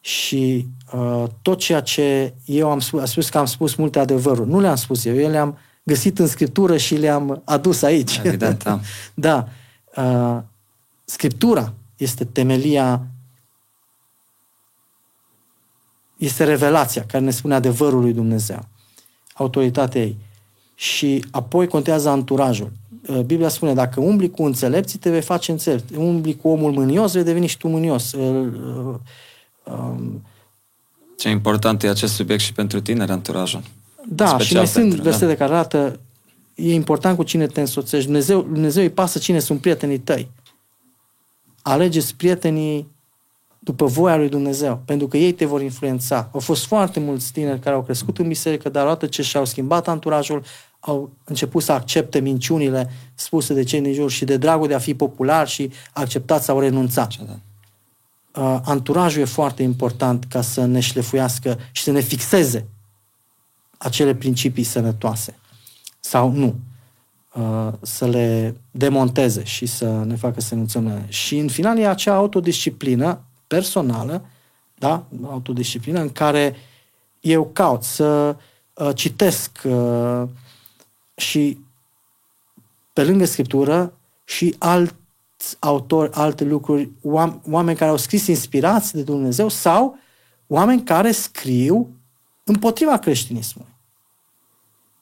Și 0.00 0.66
uh, 0.92 1.24
tot 1.42 1.58
ceea 1.58 1.80
ce 1.80 2.34
eu 2.44 2.70
am 2.70 2.80
spus, 2.80 3.00
am 3.00 3.06
spus 3.06 3.28
că 3.28 3.38
am 3.38 3.46
spus 3.46 3.74
multe 3.74 3.98
adevăruri. 3.98 4.48
Nu 4.48 4.60
le-am 4.60 4.76
spus 4.76 5.04
eu, 5.04 5.16
eu 5.16 5.30
le-am 5.30 5.58
găsit 5.88 6.18
în 6.18 6.26
Scriptură 6.26 6.76
și 6.76 6.94
le-am 6.96 7.42
adus 7.44 7.82
aici. 7.82 8.20
Evident, 8.24 8.62
da. 8.64 8.80
da. 9.26 9.48
Uh, 9.96 10.42
Scriptura 11.04 11.72
este 11.96 12.24
temelia, 12.24 13.06
este 16.16 16.44
revelația 16.44 17.04
care 17.06 17.24
ne 17.24 17.30
spune 17.30 17.54
adevărul 17.54 18.00
lui 18.00 18.12
Dumnezeu, 18.12 18.68
autoritatea 19.34 20.00
ei. 20.00 20.16
Și 20.74 21.24
apoi 21.30 21.66
contează 21.66 22.08
anturajul. 22.08 22.72
Uh, 23.06 23.20
Biblia 23.20 23.48
spune, 23.48 23.74
dacă 23.74 24.00
umbli 24.00 24.30
cu 24.30 24.42
înțelepții, 24.42 24.98
te 24.98 25.10
vei 25.10 25.22
face 25.22 25.50
înțelept. 25.50 25.96
Umbli 25.96 26.36
cu 26.36 26.48
omul 26.48 26.72
mânios, 26.72 27.12
vei 27.12 27.22
deveni 27.22 27.46
și 27.46 27.56
tu 27.56 27.68
mânios. 27.68 28.12
Uh, 28.12 28.94
um, 29.64 30.24
Ce 31.16 31.28
important 31.28 31.82
e 31.82 31.88
acest 31.88 32.14
subiect 32.14 32.42
și 32.42 32.52
pentru 32.52 32.80
tineri, 32.80 33.10
anturajul. 33.10 33.62
Da, 34.06 34.38
și 34.38 34.54
mai 34.54 34.66
sunt 34.66 34.94
da. 34.94 35.02
versete 35.02 35.26
da. 35.26 35.34
care 35.34 35.52
arată 35.52 36.00
e 36.54 36.74
important 36.74 37.16
cu 37.16 37.22
cine 37.22 37.46
te 37.46 37.60
însoțești. 37.60 38.04
Dumnezeu, 38.04 38.42
Dumnezeu 38.42 38.82
îi 38.82 38.90
pasă 38.90 39.18
cine 39.18 39.38
sunt 39.38 39.60
prietenii 39.60 39.98
tăi. 39.98 40.30
Alegeți 41.62 42.14
prietenii 42.14 42.88
după 43.58 43.86
voia 43.86 44.16
lui 44.16 44.28
Dumnezeu, 44.28 44.82
pentru 44.84 45.06
că 45.06 45.16
ei 45.16 45.32
te 45.32 45.44
vor 45.44 45.62
influența. 45.62 46.28
Au 46.32 46.40
fost 46.40 46.66
foarte 46.66 47.00
mulți 47.00 47.32
tineri 47.32 47.60
care 47.60 47.74
au 47.74 47.82
crescut 47.82 48.18
în 48.18 48.28
biserică, 48.28 48.68
dar 48.68 48.84
odată 48.84 49.06
ce 49.06 49.22
și-au 49.22 49.44
schimbat 49.44 49.88
anturajul, 49.88 50.42
au 50.80 51.10
început 51.24 51.62
să 51.62 51.72
accepte 51.72 52.20
minciunile 52.20 52.90
spuse 53.14 53.54
de 53.54 53.62
cei 53.62 53.80
din 53.80 53.92
jur 53.92 54.10
și 54.10 54.24
de 54.24 54.36
dragul 54.36 54.68
de 54.68 54.74
a 54.74 54.78
fi 54.78 54.94
popular 54.94 55.48
și 55.48 55.70
acceptat 55.92 56.42
sau 56.42 56.60
renunțat. 56.60 57.12
Uh, 57.20 58.58
anturajul 58.64 59.22
e 59.22 59.24
foarte 59.24 59.62
important 59.62 60.24
ca 60.24 60.40
să 60.40 60.64
ne 60.64 60.80
șlefuiască 60.80 61.58
și 61.72 61.82
să 61.82 61.90
ne 61.90 62.00
fixeze 62.00 62.66
acele 63.78 64.14
principii 64.14 64.62
sănătoase. 64.62 65.38
Sau 66.00 66.30
nu. 66.30 66.54
Uh, 67.34 67.72
să 67.80 68.06
le 68.06 68.56
demonteze 68.70 69.44
și 69.44 69.66
să 69.66 70.02
ne 70.04 70.16
facă 70.16 70.40
să 70.40 70.54
nu 70.54 70.66
Și 71.08 71.38
în 71.38 71.48
final 71.48 71.78
e 71.78 71.88
acea 71.88 72.14
autodisciplină 72.14 73.20
personală, 73.46 74.24
da? 74.74 75.04
autodisciplină 75.24 76.00
în 76.00 76.12
care 76.12 76.56
eu 77.20 77.50
caut 77.52 77.82
să 77.82 78.36
uh, 78.74 78.90
citesc 78.94 79.60
uh, 79.64 80.22
și 81.14 81.58
pe 82.92 83.04
lângă 83.04 83.24
scriptură 83.24 83.92
și 84.24 84.54
alți 84.58 84.94
autori, 85.58 86.12
alte 86.12 86.44
lucruri, 86.44 86.90
oameni 87.50 87.78
care 87.78 87.90
au 87.90 87.96
scris 87.96 88.26
inspirați 88.26 88.94
de 88.94 89.02
Dumnezeu 89.02 89.48
sau 89.48 89.98
oameni 90.46 90.82
care 90.82 91.10
scriu 91.10 91.88
împotriva 92.48 92.98
creștinismului. 92.98 93.72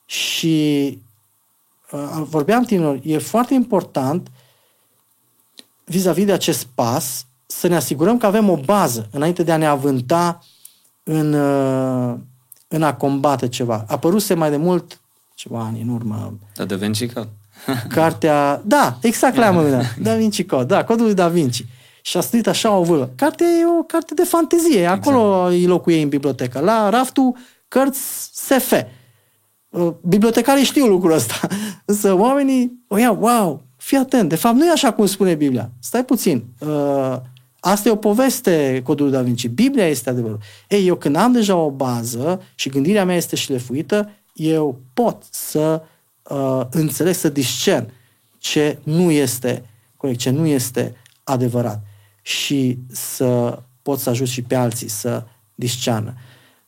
Și 0.07 0.99
uh, 1.91 2.23
vorbeam 2.25 2.65
tineri, 2.65 3.13
e 3.13 3.19
foarte 3.19 3.55
important 3.55 4.31
vis-a-vis 5.85 6.25
de 6.25 6.33
acest 6.33 6.67
pas 6.75 7.27
să 7.47 7.69
ne 7.69 7.77
asigurăm 7.77 8.19
că 8.19 8.27
avem 8.27 8.49
o 8.49 8.57
bază 8.57 9.09
înainte 9.11 9.43
de 9.43 9.53
a 9.53 9.57
ne 9.57 9.67
avânta 9.67 10.45
în, 11.03 11.33
uh, 11.33 12.15
în 12.69 12.83
a 12.83 12.95
combate 12.95 13.49
ceva. 13.49 13.85
Apăruse 13.89 14.35
mai 14.35 14.51
de 14.51 14.57
mult 14.57 15.01
ceva 15.35 15.61
ani 15.61 15.81
în 15.81 15.89
urmă. 15.89 16.39
Da, 16.55 16.65
Da 16.65 16.77
Vinci 16.77 17.13
Code. 17.13 17.29
Cartea, 17.89 18.63
da, 18.65 18.99
exact 19.03 19.37
la 19.37 19.47
am 19.47 19.87
Da 20.03 20.17
Vinci 20.17 20.47
Code, 20.47 20.65
da, 20.65 20.85
codul 20.85 21.05
lui 21.05 21.15
Da 21.15 21.29
Vinci. 21.29 21.65
Și 22.07 22.17
a 22.17 22.21
scris 22.21 22.47
așa 22.47 22.77
o 22.77 22.83
vârfă. 22.83 23.11
Cartea 23.15 23.47
e 23.47 23.67
o 23.79 23.83
carte 23.83 24.15
de 24.15 24.25
fantezie, 24.25 24.87
acolo 24.87 25.35
exact. 25.35 25.51
îi 25.51 25.67
locuie 25.67 26.03
în 26.03 26.09
bibliotecă, 26.09 26.61
la 26.61 26.89
raftul 26.89 27.37
cărți 27.69 28.31
SF. 28.33 28.73
Uh, 29.69 29.93
bibliotecarii 30.03 30.65
știu 30.65 30.87
lucrul 30.87 31.13
ăsta, 31.13 31.41
însă 31.85 32.15
oamenii 32.15 32.85
o 32.89 32.99
iau, 32.99 33.19
wow, 33.21 33.63
fii 33.77 33.97
atent, 33.97 34.29
de 34.29 34.37
fapt 34.37 34.57
nu 34.57 34.67
e 34.67 34.71
așa 34.71 34.93
cum 34.93 35.07
spune 35.07 35.35
Biblia. 35.35 35.71
Stai 35.81 36.05
puțin, 36.05 36.45
uh, 36.59 37.17
asta 37.61 37.89
e 37.89 37.93
o 37.93 37.97
poveste, 37.97 38.81
codul 38.85 39.11
Da 39.11 39.23
Vinci. 39.23 39.49
Biblia 39.49 39.87
este 39.87 40.11
adevărul. 40.11 40.39
Ei, 40.69 40.87
eu 40.87 40.95
când 40.95 41.17
am 41.17 41.33
deja 41.33 41.57
o 41.57 41.71
bază 41.71 42.43
și 42.55 42.69
gândirea 42.69 43.05
mea 43.05 43.17
este 43.17 43.37
șlefuită, 43.37 44.11
eu 44.35 44.81
pot 44.95 45.23
să 45.31 45.83
uh, 46.23 46.61
înțeleg, 46.71 47.15
să 47.15 47.29
discern 47.29 47.93
ce 48.39 48.79
nu 48.83 49.11
este 49.11 49.65
corect, 49.97 50.19
ce 50.19 50.31
nu 50.31 50.47
este 50.47 50.95
adevărat 51.25 51.86
și 52.27 52.79
să 52.93 53.59
pot 53.83 53.99
să 53.99 54.11
ajut 54.11 54.27
și 54.27 54.43
pe 54.43 54.55
alții 54.55 54.89
să 54.89 55.25
discearnă. 55.55 56.15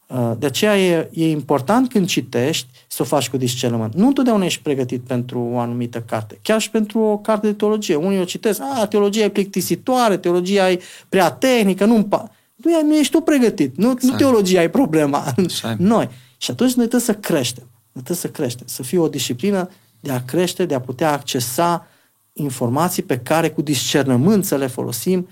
Uh, 0.06 0.32
de 0.38 0.46
aceea 0.46 0.78
e, 0.78 1.10
e 1.12 1.30
important 1.30 1.88
când 1.88 2.06
citești 2.06 2.68
să 2.88 3.02
o 3.02 3.04
faci 3.04 3.28
cu 3.28 3.36
discernământ. 3.36 3.94
Nu 3.94 4.06
întotdeauna 4.06 4.44
ești 4.44 4.62
pregătit 4.62 5.00
pentru 5.00 5.40
o 5.40 5.58
anumită 5.58 6.00
carte. 6.00 6.38
Chiar 6.42 6.60
și 6.60 6.70
pentru 6.70 6.98
o 6.98 7.18
carte 7.18 7.46
de 7.46 7.52
teologie. 7.52 7.94
Unii 7.94 8.20
o 8.20 8.24
citesc, 8.24 8.60
a, 8.60 8.86
teologia 8.86 9.24
e 9.24 9.28
plictisitoare, 9.28 10.16
teologia 10.16 10.70
e 10.70 10.80
prea 11.08 11.30
tehnică, 11.30 11.84
nu 11.84 12.08
nu, 12.54 12.70
e, 12.70 12.82
nu 12.82 12.96
ești 12.96 13.12
tu 13.12 13.20
pregătit. 13.20 13.76
Nu, 13.76 13.94
nu 14.00 14.16
teologia 14.16 14.62
e 14.62 14.68
problema. 14.68 15.34
Noi. 15.78 16.08
Și 16.36 16.50
atunci 16.50 16.72
noi 16.72 16.86
trebuie 16.88 17.14
să 17.14 17.14
creștem. 17.14 17.66
Noi 17.92 18.02
trebuie 18.04 18.16
să 18.16 18.28
creștem. 18.28 18.66
Să 18.66 18.82
fie 18.82 18.98
o 18.98 19.08
disciplină 19.08 19.70
de 20.00 20.12
a 20.12 20.24
crește, 20.24 20.64
de 20.64 20.74
a 20.74 20.80
putea 20.80 21.12
accesa 21.12 21.86
informații 22.32 23.02
pe 23.02 23.18
care 23.18 23.50
cu 23.50 23.62
discernământ 23.62 24.44
să 24.44 24.56
le 24.56 24.66
folosim 24.66 25.28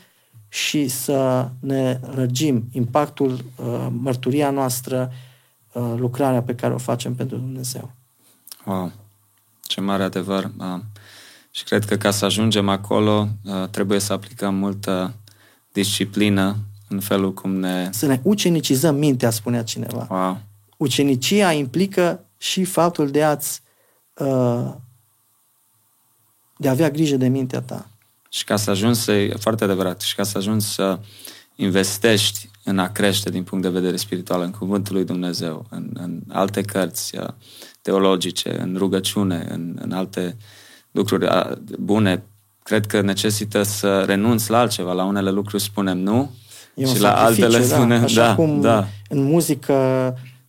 și 0.48 0.88
să 0.88 1.48
ne 1.60 2.00
răgim 2.02 2.68
impactul, 2.72 3.44
uh, 3.56 3.86
mărturia 3.90 4.50
noastră, 4.50 5.12
uh, 5.72 5.94
lucrarea 5.96 6.42
pe 6.42 6.54
care 6.54 6.74
o 6.74 6.78
facem 6.78 7.14
pentru 7.14 7.36
Dumnezeu. 7.36 7.90
Wow! 8.64 8.92
Ce 9.62 9.80
mare 9.80 10.02
adevăr! 10.02 10.50
Uh, 10.58 10.80
și 11.50 11.64
cred 11.64 11.84
că 11.84 11.96
ca 11.96 12.10
să 12.10 12.24
ajungem 12.24 12.68
acolo 12.68 13.28
uh, 13.44 13.68
trebuie 13.70 13.98
să 13.98 14.12
aplicăm 14.12 14.54
multă 14.54 15.14
disciplină 15.72 16.56
în 16.88 17.00
felul 17.00 17.34
cum 17.34 17.54
ne... 17.54 17.88
Să 17.92 18.06
ne 18.06 18.20
ucenicizăm 18.22 18.96
mintea, 18.96 19.30
spunea 19.30 19.62
cineva. 19.62 20.06
Wow. 20.10 20.40
Ucenicia 20.76 21.52
implică 21.52 22.24
și 22.36 22.64
faptul 22.64 23.10
de 23.10 23.22
a-ți 23.22 23.60
uh, 24.14 24.72
de 26.56 26.68
a 26.68 26.70
avea 26.70 26.90
grijă 26.90 27.16
de 27.16 27.28
mintea 27.28 27.60
ta. 27.60 27.90
Și 28.28 28.44
ca 28.44 28.56
să 28.56 28.70
ajungi 28.70 28.98
să, 28.98 29.12
e 29.12 29.34
foarte 29.38 29.64
adevărat, 29.64 30.00
și 30.00 30.14
ca 30.14 30.22
să 30.22 30.38
ajungi 30.38 30.66
să 30.66 30.98
investești 31.54 32.50
în 32.64 32.78
a 32.78 32.88
crește 32.88 33.30
din 33.30 33.42
punct 33.42 33.64
de 33.64 33.70
vedere 33.70 33.96
spiritual 33.96 34.40
în 34.40 34.50
Cuvântul 34.50 34.94
lui 34.94 35.04
Dumnezeu, 35.04 35.66
în, 35.70 35.90
în 35.94 36.22
alte 36.28 36.60
cărți 36.60 37.18
uh, 37.18 37.28
teologice, 37.82 38.60
în 38.60 38.74
rugăciune, 38.78 39.46
în, 39.50 39.78
în 39.80 39.92
alte 39.92 40.36
lucruri 40.90 41.24
uh, 41.24 41.56
bune, 41.78 42.22
cred 42.62 42.86
că 42.86 43.00
necesită 43.00 43.62
să 43.62 44.02
renunți 44.06 44.50
la 44.50 44.58
altceva. 44.58 44.92
La 44.92 45.04
unele 45.04 45.30
lucruri 45.30 45.62
spunem 45.62 45.98
nu 45.98 46.30
E 46.76 46.86
și 46.86 47.00
la 47.00 47.24
altele 47.24 47.58
da, 47.58 47.64
spunem 47.64 48.02
așa 48.02 48.26
da, 48.26 48.34
cum 48.34 48.60
da. 48.60 48.86
în 49.08 49.22
muzică 49.22 49.74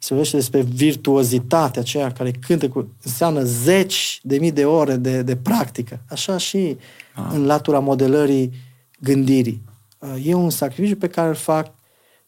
se 0.08 0.14
vorbește 0.14 0.38
despre 0.38 0.62
virtuozitatea 0.62 1.82
aceea 1.82 2.12
care 2.12 2.32
cântă 2.32 2.70
cu, 2.70 2.94
înseamnă 3.04 3.44
zeci 3.44 4.20
de 4.24 4.38
mii 4.38 4.52
de 4.52 4.66
ore 4.66 4.96
de, 4.96 5.22
de 5.22 5.36
practică. 5.36 6.00
Așa 6.10 6.38
și 6.38 6.78
ah. 7.16 7.24
în 7.32 7.46
latura 7.46 7.80
modelării 7.80 8.54
gândirii. 9.00 9.62
E 10.24 10.34
un 10.34 10.50
sacrificiu 10.50 10.96
pe 10.96 11.08
care 11.08 11.28
îl 11.28 11.36
fac 11.36 11.74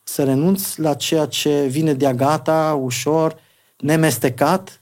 să 0.04 0.24
renunț 0.24 0.76
la 0.76 0.94
ceea 0.94 1.26
ce 1.26 1.66
vine 1.66 1.94
de-a 1.94 2.14
gata, 2.14 2.80
ușor, 2.82 3.36
nemestecat, 3.78 4.82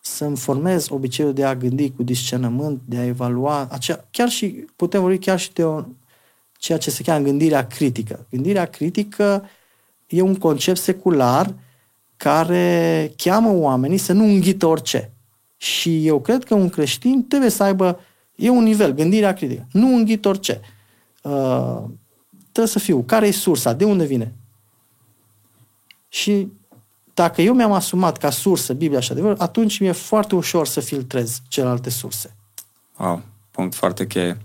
să-mi 0.00 0.36
formez 0.36 0.86
obiceiul 0.90 1.32
de 1.32 1.44
a 1.44 1.56
gândi 1.56 1.90
cu 1.90 2.02
discernământ, 2.02 2.80
de 2.84 2.96
a 2.96 3.04
evalua, 3.04 3.68
acea, 3.70 4.04
chiar 4.10 4.28
și, 4.28 4.46
putem 4.76 5.00
vorbi 5.00 5.18
chiar 5.18 5.38
și 5.38 5.52
de 5.52 5.64
o, 5.64 5.82
ceea 6.58 6.78
ce 6.78 6.90
se 6.90 7.02
cheamă 7.02 7.24
gândirea 7.24 7.66
critică. 7.66 8.26
Gândirea 8.30 8.64
critică 8.64 9.44
e 10.06 10.20
un 10.20 10.34
concept 10.34 10.78
secular 10.78 11.54
care 12.18 13.12
cheamă 13.16 13.50
oamenii 13.50 13.98
să 13.98 14.12
nu 14.12 14.24
înghită 14.24 14.66
orice. 14.66 15.12
Și 15.56 16.06
eu 16.06 16.20
cred 16.20 16.44
că 16.44 16.54
un 16.54 16.68
creștin 16.68 17.26
trebuie 17.28 17.50
să 17.50 17.62
aibă, 17.62 18.00
e 18.34 18.48
un 18.48 18.62
nivel, 18.62 18.92
gândirea 18.92 19.34
critică. 19.34 19.66
Nu 19.72 19.94
înghit 19.94 20.24
orice. 20.24 20.60
Uh, 21.22 21.82
trebuie 22.40 22.66
să 22.66 22.78
fiu, 22.78 23.02
care 23.02 23.26
e 23.26 23.30
sursa, 23.30 23.72
de 23.72 23.84
unde 23.84 24.04
vine? 24.04 24.34
Și 26.08 26.48
dacă 27.14 27.42
eu 27.42 27.54
mi-am 27.54 27.72
asumat 27.72 28.16
ca 28.16 28.30
sursă 28.30 28.72
Biblia 28.72 29.00
și 29.00 29.12
adevăr, 29.12 29.34
atunci 29.38 29.78
mi-e 29.78 29.92
foarte 29.92 30.34
ușor 30.34 30.66
să 30.66 30.80
filtrez 30.80 31.40
celelalte 31.48 31.90
surse. 31.90 32.36
Wow, 32.96 33.22
punct 33.50 33.74
foarte 33.74 34.06
cheie. 34.06 34.38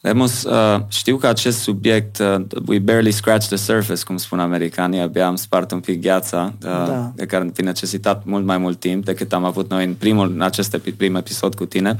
Remus, 0.00 0.42
uh, 0.42 0.80
știu 0.88 1.16
că 1.16 1.26
acest 1.26 1.58
subiect, 1.58 2.18
uh, 2.18 2.44
we 2.66 2.78
barely 2.78 3.10
scratch 3.10 3.46
the 3.46 3.56
surface, 3.56 4.04
cum 4.04 4.16
spun 4.16 4.40
americanii, 4.40 5.00
abia 5.00 5.26
am 5.26 5.36
spart 5.36 5.70
un 5.70 5.80
pic 5.80 6.00
gheața, 6.00 6.52
uh, 6.62 6.68
da. 6.68 7.12
de 7.14 7.26
care 7.26 7.50
fi 7.54 7.62
necesitat 7.62 8.24
mult 8.24 8.44
mai 8.44 8.58
mult 8.58 8.80
timp 8.80 9.04
decât 9.04 9.32
am 9.32 9.44
avut 9.44 9.70
noi 9.70 9.84
în 9.84 9.94
primul, 9.94 10.30
în 10.30 10.40
acest 10.40 10.76
prim 10.96 11.14
episod 11.14 11.54
cu 11.54 11.64
tine. 11.64 11.98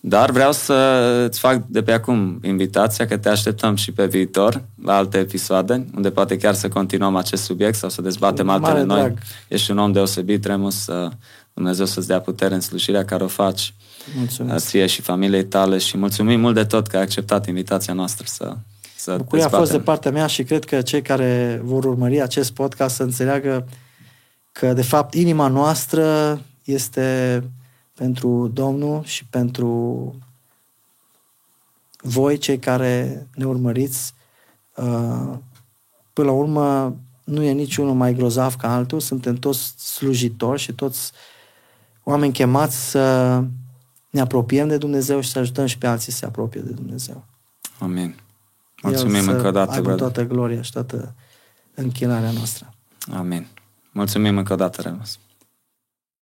Dar 0.00 0.30
vreau 0.30 0.52
să 0.52 0.74
îți 1.28 1.38
fac 1.38 1.62
de 1.66 1.82
pe 1.82 1.92
acum 1.92 2.38
invitația 2.42 3.06
că 3.06 3.16
te 3.16 3.28
așteptăm 3.28 3.74
și 3.74 3.92
pe 3.92 4.06
viitor 4.06 4.62
la 4.84 4.96
alte 4.96 5.18
episoade, 5.18 5.86
unde 5.96 6.10
poate 6.10 6.36
chiar 6.36 6.54
să 6.54 6.68
continuăm 6.68 7.16
acest 7.16 7.42
subiect 7.42 7.74
sau 7.74 7.88
să 7.88 8.02
dezbatem 8.02 8.48
altele 8.48 8.82
noi. 8.82 9.00
Drag. 9.00 9.18
Ești 9.48 9.70
un 9.70 9.78
om 9.78 9.92
deosebit, 9.92 10.44
Remus, 10.44 10.88
Dumnezeu 11.54 11.86
să-ți 11.86 12.06
dea 12.06 12.20
putere 12.20 12.54
în 12.54 12.60
slujirea 12.60 13.04
care 13.04 13.24
o 13.24 13.26
faci. 13.28 13.74
Mulțumesc. 14.16 14.66
Ție 14.66 14.86
și 14.86 15.02
familiei 15.02 15.44
tale 15.44 15.78
și 15.78 15.96
mulțumim 15.96 16.40
mult 16.40 16.54
de 16.54 16.64
tot 16.64 16.86
că 16.86 16.96
ai 16.96 17.02
acceptat 17.02 17.46
invitația 17.46 17.92
noastră 17.92 18.26
să 18.26 18.56
să 19.04 19.16
Bucuria 19.16 19.46
a 19.46 19.48
fost 19.48 19.70
de 19.70 19.80
partea 19.80 20.10
mea 20.10 20.26
și 20.26 20.42
cred 20.42 20.64
că 20.64 20.82
cei 20.82 21.02
care 21.02 21.60
vor 21.64 21.84
urmări 21.84 22.20
acest 22.20 22.52
podcast 22.52 22.94
să 22.94 23.02
înțeleagă 23.02 23.68
că, 24.52 24.72
de 24.72 24.82
fapt, 24.82 25.14
inima 25.14 25.48
noastră 25.48 26.40
este 26.64 27.42
pentru 27.94 28.48
Domnul 28.48 29.04
și 29.04 29.24
pentru 29.24 30.14
voi, 32.00 32.38
cei 32.38 32.58
care 32.58 33.26
ne 33.34 33.44
urmăriți. 33.44 34.14
Uh, 34.74 35.32
până 36.12 36.28
la 36.28 36.32
urmă, 36.32 36.96
nu 37.24 37.42
e 37.42 37.52
niciunul 37.52 37.94
mai 37.94 38.14
grozav 38.14 38.54
ca 38.54 38.74
altul, 38.74 39.00
suntem 39.00 39.34
toți 39.34 39.74
slujitori 39.76 40.60
și 40.60 40.72
toți 40.72 41.12
oameni 42.02 42.32
chemați 42.32 42.90
să 42.90 43.42
ne 44.14 44.20
apropiem 44.20 44.68
de 44.68 44.76
Dumnezeu 44.76 45.20
și 45.20 45.30
să 45.30 45.38
ajutăm 45.38 45.66
și 45.66 45.78
pe 45.78 45.86
alții 45.86 46.12
să 46.12 46.18
se 46.18 46.26
apropie 46.26 46.60
de 46.60 46.72
Dumnezeu. 46.72 47.24
Amin. 47.78 48.14
Mulțumim 48.82 49.28
încă 49.28 49.46
o 49.46 49.50
dată, 49.50 49.80
brother. 49.80 49.98
toată 49.98 50.24
gloria 50.24 50.62
și 50.62 50.72
toată 50.72 51.14
închinarea 51.74 52.30
noastră. 52.30 52.74
Amin. 53.12 53.46
Mulțumim 53.92 54.38
încă 54.38 54.52
o 54.52 54.56
dată, 54.56 54.82
Remus. 54.82 55.18